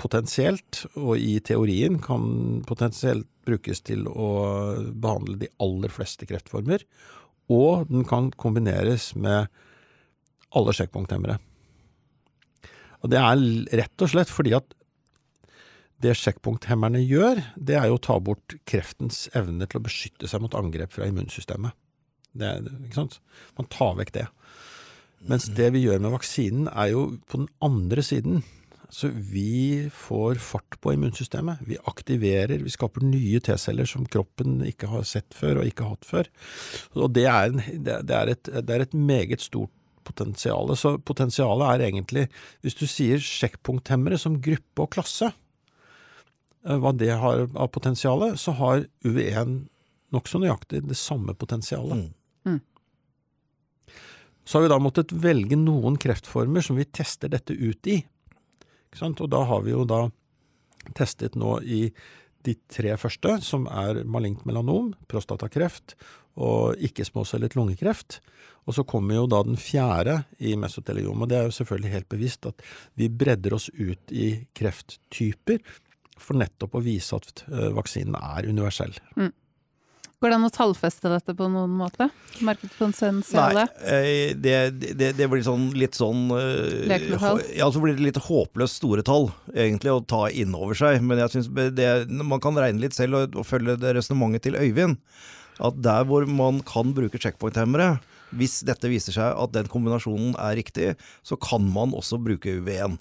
potensielt, 0.00 0.82
og 0.98 1.20
i 1.22 1.38
teorien 1.46 2.00
kan 2.02 2.64
potensielt 2.66 3.28
brukes 3.46 3.84
til 3.86 4.08
å 4.10 4.30
behandle 4.90 5.38
de 5.44 5.52
aller 5.62 5.92
fleste 5.94 6.26
kreftformer. 6.28 6.82
Og 7.48 7.86
den 7.88 8.04
kan 8.08 8.32
kombineres 8.36 9.12
med 9.16 9.46
alle 10.58 10.74
sjekkpunkthemmere. 10.74 11.38
Og 13.04 13.12
det 13.12 13.22
er 13.22 13.46
rett 13.84 14.04
og 14.04 14.10
slett 14.10 14.32
fordi 14.32 14.56
at 14.58 14.74
det 16.02 16.14
sjekkpunkthemmerne 16.18 17.00
gjør, 17.02 17.40
det 17.56 17.78
er 17.78 17.88
jo 17.90 17.96
å 17.98 18.02
ta 18.02 18.18
bort 18.22 18.54
kreftens 18.68 19.26
evne 19.38 19.66
til 19.66 19.80
å 19.80 19.86
beskytte 19.86 20.30
seg 20.30 20.42
mot 20.44 20.54
angrep 20.58 20.94
fra 20.94 21.08
immunsystemet. 21.10 21.74
Det 22.36 22.52
ikke 22.66 23.00
sant? 23.00 23.18
Man 23.58 23.70
tar 23.72 23.96
vekk 23.98 24.14
det. 24.16 24.26
Mens 25.28 25.48
det 25.50 25.72
vi 25.74 25.82
gjør 25.82 26.02
med 26.04 26.14
vaksinen, 26.14 26.68
er 26.70 26.92
jo 26.92 27.08
på 27.26 27.42
den 27.42 27.48
andre 27.64 28.04
siden. 28.06 28.42
Så 28.88 29.10
vi 29.12 29.88
får 29.92 30.38
fart 30.40 30.78
på 30.80 30.94
immunsystemet. 30.94 31.60
Vi 31.68 31.76
aktiverer, 31.90 32.62
vi 32.64 32.72
skaper 32.72 33.04
nye 33.04 33.40
T-celler 33.44 33.88
som 33.88 34.06
kroppen 34.08 34.62
ikke 34.64 34.88
har 34.88 35.04
sett 35.08 35.36
før 35.36 35.60
og 35.60 35.68
ikke 35.68 35.90
hatt 35.90 36.08
før. 36.08 36.30
Og 36.96 37.12
det 37.12 37.26
er, 37.28 37.50
en, 37.50 37.60
det 37.84 37.98
er, 38.16 38.32
et, 38.32 38.48
det 38.48 38.76
er 38.76 38.86
et 38.86 38.96
meget 38.96 39.44
stort 39.44 39.74
potensial. 40.08 40.72
Så 40.78 40.96
potensialet 41.04 41.68
er 41.68 41.86
egentlig, 41.90 42.28
hvis 42.64 42.78
du 42.78 42.86
sier 42.88 43.20
sjekkpunkthemmere 43.20 44.16
som 44.20 44.40
gruppe 44.40 44.86
og 44.86 44.92
klasse, 44.96 45.34
eh, 46.64 46.78
hva 46.80 46.94
det 46.96 47.12
har 47.12 47.44
av 47.52 47.68
potensial, 47.74 48.30
så 48.40 48.56
har 48.56 48.86
UV1 49.04 49.58
nokså 50.16 50.40
nøyaktig 50.40 50.86
det 50.88 50.96
samme 50.96 51.36
potensialet. 51.36 52.06
Mm. 52.06 52.14
Så 54.48 54.56
har 54.56 54.64
vi 54.64 54.70
da 54.72 54.78
måttet 54.80 55.12
velge 55.12 55.58
noen 55.60 55.98
kreftformer 56.00 56.64
som 56.64 56.78
vi 56.78 56.86
tester 56.88 57.28
dette 57.28 57.52
ut 57.52 57.90
i. 57.90 57.98
Ikke 58.88 59.00
sant? 59.02 59.20
Og 59.20 59.28
da 59.28 59.42
har 59.44 59.60
vi 59.66 59.74
jo 59.74 59.82
da 59.88 60.06
testet 60.96 61.36
nå 61.36 61.58
i 61.60 61.82
de 62.46 62.54
tre 62.70 62.94
første, 62.96 63.34
som 63.44 63.66
er 63.68 64.04
malignt 64.08 64.46
melanom, 64.48 64.94
prostatakreft 65.10 65.98
og 66.38 66.80
ikke-småcellet 66.88 67.58
lungekreft. 67.58 68.20
Og 68.68 68.76
så 68.76 68.84
kommer 68.88 69.18
jo 69.18 69.26
da 69.28 69.42
den 69.44 69.58
fjerde 69.60 70.22
i 70.44 70.54
mesoteliom. 70.60 71.24
Og 71.24 71.28
det 71.28 71.38
er 71.38 71.48
jo 71.48 71.56
selvfølgelig 71.58 71.92
helt 71.92 72.08
bevisst 72.12 72.48
at 72.48 72.64
vi 73.00 73.08
bredder 73.08 73.56
oss 73.56 73.68
ut 73.74 74.12
i 74.12 74.30
krefttyper 74.56 75.60
for 76.18 76.38
nettopp 76.40 76.76
å 76.76 76.84
vise 76.84 77.16
at 77.16 77.44
eh, 77.48 77.68
vaksinen 77.76 78.16
er 78.18 78.48
universell. 78.48 78.96
Mm. 79.16 79.32
Går 80.18 80.32
det 80.32 80.36
an 80.40 80.46
å 80.48 80.50
tallfeste 80.50 81.10
dette 81.12 81.34
på 81.38 81.46
noen 81.46 81.76
måte? 81.78 82.08
Nei, 82.10 82.48
Markedspotensialet? 82.48 83.76
eh, 83.86 84.32
det, 84.34 84.54
det, 84.98 85.12
det 85.14 85.28
blir 85.30 85.44
sånn 85.46 85.68
litt 85.78 85.94
sånn 85.94 86.24
eh? 86.34 86.88
Ja, 87.54 87.68
så 87.70 87.82
blir 87.82 87.94
det 87.94 88.02
litt 88.02 88.18
håpløst 88.26 88.80
store 88.80 89.04
tall, 89.06 89.28
egentlig, 89.54 89.94
å 89.94 90.02
ta 90.02 90.24
inn 90.34 90.56
over 90.58 90.74
seg. 90.78 90.98
Men 91.06 91.22
jeg 91.22 91.36
syns 91.36 91.50
man 92.18 92.42
kan 92.42 92.58
regne 92.58 92.82
litt 92.82 92.98
selv 92.98 93.20
og, 93.20 93.38
og 93.38 93.46
følge 93.46 93.78
det 93.78 93.94
resonnementet 93.94 94.48
til 94.48 94.58
Øyvind. 94.58 94.98
At 95.62 95.78
der 95.82 96.06
hvor 96.06 96.26
man 96.26 96.58
kan 96.66 96.90
bruke 96.94 97.18
checkpoint-hemmere, 97.22 98.00
hvis 98.38 98.58
dette 98.66 98.90
viser 98.90 99.14
seg 99.14 99.38
at 99.40 99.54
den 99.54 99.70
kombinasjonen 99.70 100.34
er 100.42 100.58
riktig, 100.58 100.90
så 101.22 101.38
kan 101.40 101.62
man 101.62 101.94
også 101.96 102.18
bruke 102.20 102.58
UV1. 102.58 102.98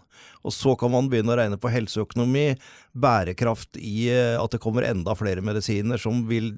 Og 0.47 0.55
så 0.55 0.75
kan 0.79 0.93
man 0.93 1.09
begynne 1.11 1.33
å 1.33 1.39
regne 1.39 1.59
på 1.59 1.71
helseøkonomi, 1.71 2.49
bærekraft 2.97 3.77
i 3.77 4.07
eh, 4.13 4.35
at 4.39 4.53
det 4.53 4.61
kommer 4.63 4.87
enda 4.87 5.13
flere 5.17 5.43
medisiner 5.45 5.99
som 6.01 6.23
vil 6.29 6.53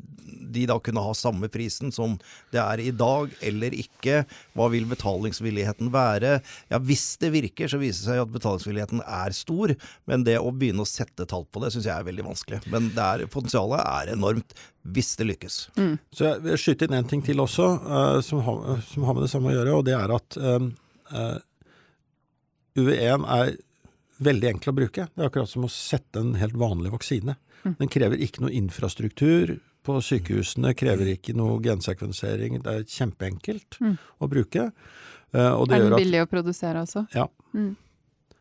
de 0.50 0.66
da 0.70 0.78
kunne 0.82 1.04
ha 1.04 1.14
samme 1.18 1.50
prisen 1.52 1.92
som 1.94 2.16
det 2.54 2.62
er 2.62 2.82
i 2.82 2.92
dag, 2.96 3.32
eller 3.46 3.76
ikke? 3.76 4.24
Hva 4.58 4.70
vil 4.74 4.88
betalingsvilligheten 4.90 5.92
være? 5.94 6.40
Ja, 6.72 6.80
hvis 6.82 7.12
det 7.22 7.34
virker, 7.36 7.70
så 7.70 7.82
viser 7.82 8.02
det 8.02 8.10
seg 8.10 8.24
at 8.24 8.34
betalingsvilligheten 8.34 9.04
er 9.06 9.36
stor, 9.36 9.76
men 10.10 10.26
det 10.28 10.40
å 10.42 10.54
begynne 10.56 10.86
å 10.86 10.90
sette 10.90 11.28
tall 11.30 11.46
på 11.50 11.64
det, 11.64 11.74
syns 11.74 11.90
jeg 11.90 11.96
er 11.96 12.08
veldig 12.08 12.28
vanskelig. 12.32 12.62
Men 12.74 12.92
det 12.96 13.06
er, 13.06 13.26
potensialet 13.32 13.84
er 13.84 14.14
enormt 14.16 14.58
hvis 14.90 15.14
det 15.20 15.28
lykkes. 15.30 15.58
Så 16.16 16.26
jeg 16.26 16.44
vil 16.46 16.60
skyte 16.62 16.88
inn 16.88 16.98
en 16.98 17.10
ting 17.10 17.22
til 17.26 17.42
også, 17.44 17.70
uh, 17.84 18.20
som, 18.26 18.42
har, 18.46 18.84
som 18.90 19.06
har 19.06 19.18
med 19.18 19.28
det 19.28 19.32
samme 19.34 19.52
å 19.52 19.58
gjøre, 19.58 19.78
og 19.78 19.88
det 19.90 19.98
er 19.98 20.16
at 20.16 20.40
uh, 20.40 20.70
uh, 21.14 21.40
UV1 22.80 23.28
er 23.40 23.58
veldig 24.24 24.50
enkel 24.54 24.72
å 24.74 24.78
bruke. 24.78 25.08
Det 25.16 25.24
er 25.24 25.30
akkurat 25.30 25.50
som 25.52 25.66
å 25.68 25.72
sette 25.72 26.20
en 26.22 26.34
helt 26.40 26.58
vanlig 26.60 26.92
vaksine. 26.94 27.36
Den 27.80 27.92
krever 27.92 28.20
ikke 28.24 28.44
noe 28.46 28.54
infrastruktur 28.56 29.58
på 29.84 29.98
sykehusene, 30.04 30.74
krever 30.78 31.10
ikke 31.14 31.34
noe 31.36 31.60
gensekvensering. 31.64 32.62
Det 32.64 32.74
er 32.74 32.88
kjempeenkelt 32.88 33.80
å 34.20 34.30
bruke. 34.32 34.70
Eh, 35.34 35.52
og 35.54 35.68
det 35.70 35.78
Er 35.80 35.84
den 35.86 35.94
at 35.98 36.04
billig 36.04 36.24
å 36.24 36.30
produsere 36.32 36.84
også? 36.86 37.06
Ja, 37.16 37.28
Mm. 37.54 37.76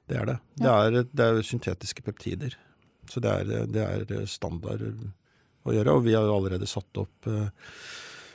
det 0.08 0.16
er 0.20 0.26
det. 0.26 0.38
Det 0.56 0.66
er, 0.68 0.90
det 1.14 1.24
er 1.24 1.42
syntetiske 1.42 2.02
peptider. 2.04 2.54
Så 3.08 3.20
det 3.24 3.30
er, 3.30 3.66
det 3.66 3.84
er 3.86 4.26
standard 4.26 4.82
å 5.64 5.72
gjøre, 5.72 5.94
og 5.96 6.04
vi 6.04 6.12
har 6.14 6.24
jo 6.28 6.34
allerede 6.36 6.66
satt 6.68 6.96
opp 7.00 7.26
eh, 7.26 7.48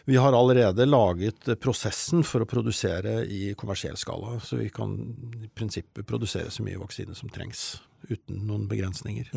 Vi 0.05 0.17
har 0.19 0.35
allerede 0.35 0.85
laget 0.85 1.47
prosessen 1.63 2.25
for 2.27 2.43
å 2.43 2.47
produsere 2.49 3.21
i 3.23 3.53
kommersiell 3.55 3.95
skala, 3.99 4.35
så 4.43 4.57
vi 4.59 4.67
kan 4.73 4.97
i 5.39 5.47
prinsippet 5.55 6.03
produsere 6.09 6.51
så 6.51 6.63
mye 6.65 6.79
vaksine 6.81 7.15
som 7.15 7.31
trengs, 7.31 7.79
uten 8.09 8.41
noen 8.49 8.65
begrensninger. 8.67 9.29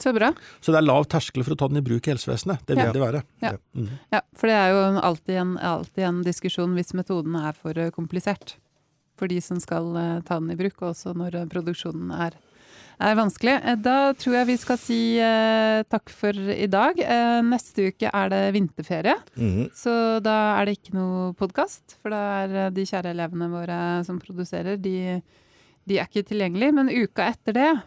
Så 0.00 0.12
bra. 0.14 0.30
Så 0.62 0.72
det 0.72 0.78
er 0.80 0.86
lav 0.86 1.04
terskel 1.10 1.42
for 1.44 1.52
å 1.56 1.58
ta 1.58 1.68
den 1.68 1.80
i 1.80 1.84
bruk 1.84 2.06
i 2.06 2.12
helsevesenet. 2.14 2.62
Det 2.64 2.76
vil 2.78 2.86
Ja. 2.86 2.92
det 2.94 3.02
være. 3.02 3.22
Ja. 3.42 3.52
Mm. 3.74 3.88
Ja, 4.14 4.20
for 4.32 4.46
det 4.46 4.54
er 4.56 4.70
jo 4.70 5.00
alltid 5.02 5.34
en, 5.36 5.56
alltid 5.58 6.04
en 6.04 6.22
diskusjon 6.22 6.74
hvis 6.78 6.94
metoden 6.94 7.34
er 7.36 7.52
for 7.52 7.74
komplisert. 7.90 8.54
For 9.18 9.26
de 9.26 9.40
som 9.42 9.58
skal 9.60 9.96
eh, 9.98 10.20
ta 10.22 10.38
den 10.38 10.52
i 10.52 10.56
bruk, 10.56 10.80
og 10.80 10.94
også 10.94 11.12
når 11.18 11.34
eh, 11.34 11.48
produksjonen 11.50 12.12
er, 12.14 12.32
er 13.00 13.14
vanskelig. 13.18 13.54
Eh, 13.64 13.76
Da 13.76 14.12
tror 14.18 14.34
jeg 14.38 14.46
vi 14.46 14.56
skal 14.56 14.78
si 14.78 15.00
eh, 15.22 15.82
takk 15.90 16.08
for 16.10 16.32
i 16.34 16.66
dag. 16.70 16.98
Eh, 16.98 17.40
neste 17.46 17.88
uke 17.92 18.10
er 18.12 18.28
det 18.32 18.42
vinterferie, 18.54 19.14
Mhm. 19.36 19.70
så 19.74 20.20
da 20.22 20.60
er 20.60 20.66
det 20.66 20.78
ikke 20.78 20.94
noe 20.94 21.32
podkast. 21.34 21.96
For 22.02 22.10
da 22.10 22.44
er 22.44 22.56
eh, 22.66 22.70
de 22.70 22.82
kjære 22.84 23.12
elevene 23.14 23.50
våre 23.50 24.04
som 24.04 24.18
produserer, 24.18 24.76
de, 24.80 25.22
de 25.86 25.98
er 25.98 26.06
ikke 26.06 26.26
tilgjengelige. 26.28 26.74
Men 26.74 26.88
uka 26.90 27.28
etter 27.32 27.52
det 27.52 27.82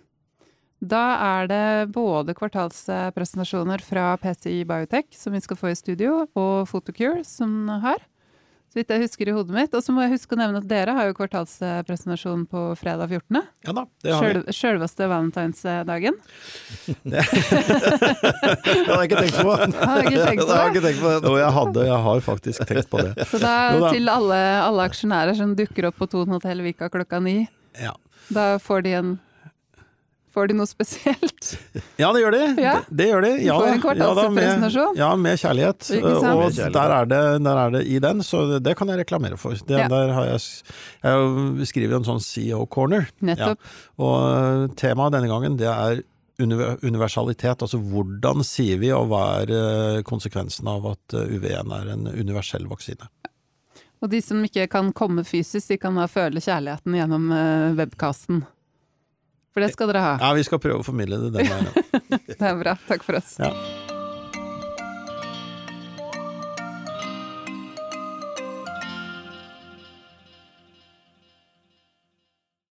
da 0.83 1.41
er 1.41 1.47
det 1.47 1.91
både 1.93 2.33
kvartalspresentasjoner 2.33 3.81
fra 3.85 4.15
PCI 4.17 4.63
Biotech, 4.65 5.11
som 5.13 5.31
vi 5.33 5.39
skal 5.39 5.55
få 5.59 5.69
i 5.69 5.75
studio, 5.77 6.27
og 6.35 6.67
Photocure, 6.71 7.23
som 7.23 7.67
har. 7.67 7.99
Så 8.71 8.79
vidt 8.79 8.91
jeg 8.93 9.01
husker 9.03 9.27
i 9.27 9.33
hodet 9.35 9.51
mitt. 9.51 9.73
Og 9.75 9.81
så 9.83 9.91
må 9.91 9.99
jeg 10.05 10.13
huske 10.13 10.31
å 10.31 10.39
nevne 10.39 10.61
at 10.61 10.67
dere 10.71 10.93
har 10.95 11.09
jo 11.09 11.15
kvartalspresentasjon 11.17 12.45
på 12.47 12.61
fredag 12.79 13.09
14. 13.11 13.41
Ja 13.67 13.73
da, 13.75 13.83
det 14.05 14.13
har 14.15 14.21
vi. 14.23 14.29
Sjøl- 14.31 14.55
Sjølveste 14.55 15.09
valentinsdagen. 15.11 16.15
Det 17.03 17.25
hadde 18.87 19.01
jeg 19.01 19.09
ikke 19.09 19.23
tenkt 19.25 19.41
på. 19.41 19.55
Har 19.55 19.99
jeg 19.99 20.11
ikke 20.11 20.27
tenkt 20.29 20.43
på 20.43 20.47
Det 20.47 20.55
har 20.55 20.63
jeg 20.63 20.75
ikke 20.75 20.85
tenkt 20.87 21.01
på. 21.03 21.11
Jo, 21.27 21.33
jeg 21.41 21.51
hadde, 21.57 21.83
jeg 21.89 21.99
har 22.07 22.23
faktisk 22.27 22.67
tenkt 22.69 22.89
på 22.93 23.01
det. 23.03 23.27
Så 23.27 23.41
da, 23.43 23.55
da. 23.79 23.91
til 23.91 24.11
alle, 24.13 24.39
alle 24.69 24.87
aksjonærer 24.87 25.35
som 25.39 25.51
dukker 25.57 25.89
opp 25.91 25.99
på 26.01 26.07
Thon 26.11 26.31
hotell 26.37 26.63
Vika 26.65 26.87
klokka 26.93 27.19
ni, 27.23 27.35
Ja. 27.79 27.93
da 28.31 28.53
får 28.61 28.83
de 28.87 28.95
en 29.01 29.11
Får 30.31 30.47
de 30.47 30.55
noe 30.55 30.69
spesielt? 30.69 31.49
Ja, 32.01 32.09
det 32.15 32.21
gjør 32.23 32.33
de. 32.33 32.41
Ja. 32.63 32.73
Det, 32.87 32.95
det 32.97 33.07
gjør 33.09 33.25
de. 33.25 33.31
Ja, 33.43 33.55
får 33.59 33.67
en 33.67 33.71
ja, 33.71 33.75
da, 33.75 33.81
kvartalspresentasjon. 33.83 34.93
med, 34.93 35.01
ja, 35.01 35.09
med 35.19 35.41
kjærlighet. 35.41 35.89
Og 36.01 36.61
der 36.77 36.93
er, 36.95 37.09
det, 37.11 37.19
der 37.45 37.59
er 37.65 37.73
det 37.75 37.81
i 37.91 37.97
den, 38.01 38.23
så 38.25 38.43
det 38.63 38.73
kan 38.79 38.89
jeg 38.91 39.01
reklamere 39.03 39.37
for. 39.41 39.57
Det, 39.59 39.81
Ja. 39.81 39.89
Der 39.91 40.13
har 40.15 40.29
jeg, 40.29 40.39
jeg 41.03 41.67
skriver 41.67 41.97
en 41.99 42.07
sånn 42.07 42.21
CEO-corner. 42.23 43.09
Nettopp. 43.25 43.67
Og 44.01 44.15
eh, 44.29 44.63
temaet 44.79 45.15
denne 45.17 45.29
gangen 45.31 45.57
det 45.59 45.67
er 45.69 46.01
universalitet. 46.41 47.61
Altså 47.61 47.77
hvordan 47.81 48.45
sier 48.47 48.79
vi, 48.81 48.89
og 48.95 49.11
hva 49.11 49.23
er 49.41 49.51
eh, 49.57 49.99
konsekvensen 50.07 50.69
av 50.71 50.87
at 50.93 51.17
eh, 51.17 51.35
UV1 51.37 51.75
er 51.81 51.91
en 51.97 52.07
universell 52.07 52.65
vaksine. 52.71 53.09
Og 54.01 54.09
de 54.09 54.23
som 54.25 54.41
ikke 54.47 54.65
kan 54.71 54.89
komme 54.97 55.25
fysisk, 55.27 55.67
de 55.69 55.77
kan 55.81 55.99
da 55.99 56.07
føle 56.09 56.41
kjærligheten 56.41 56.95
gjennom 56.97 57.29
webcasten. 57.77 58.41
For 59.51 59.63
det 59.63 59.71
skal 59.73 59.91
dere 59.91 60.01
ha. 60.03 60.11
Ja, 60.21 60.31
vi 60.37 60.43
skal 60.47 60.61
prøve 60.63 60.79
å 60.79 60.85
formidle 60.87 61.19
det 61.25 61.31
den 61.35 61.49
veien. 61.51 61.71
Det 62.31 62.39
er 62.39 62.59
bra. 62.59 62.77
Takk 62.87 63.03
for 63.03 63.19
oss. 63.19 63.35
Ja. 63.41 63.51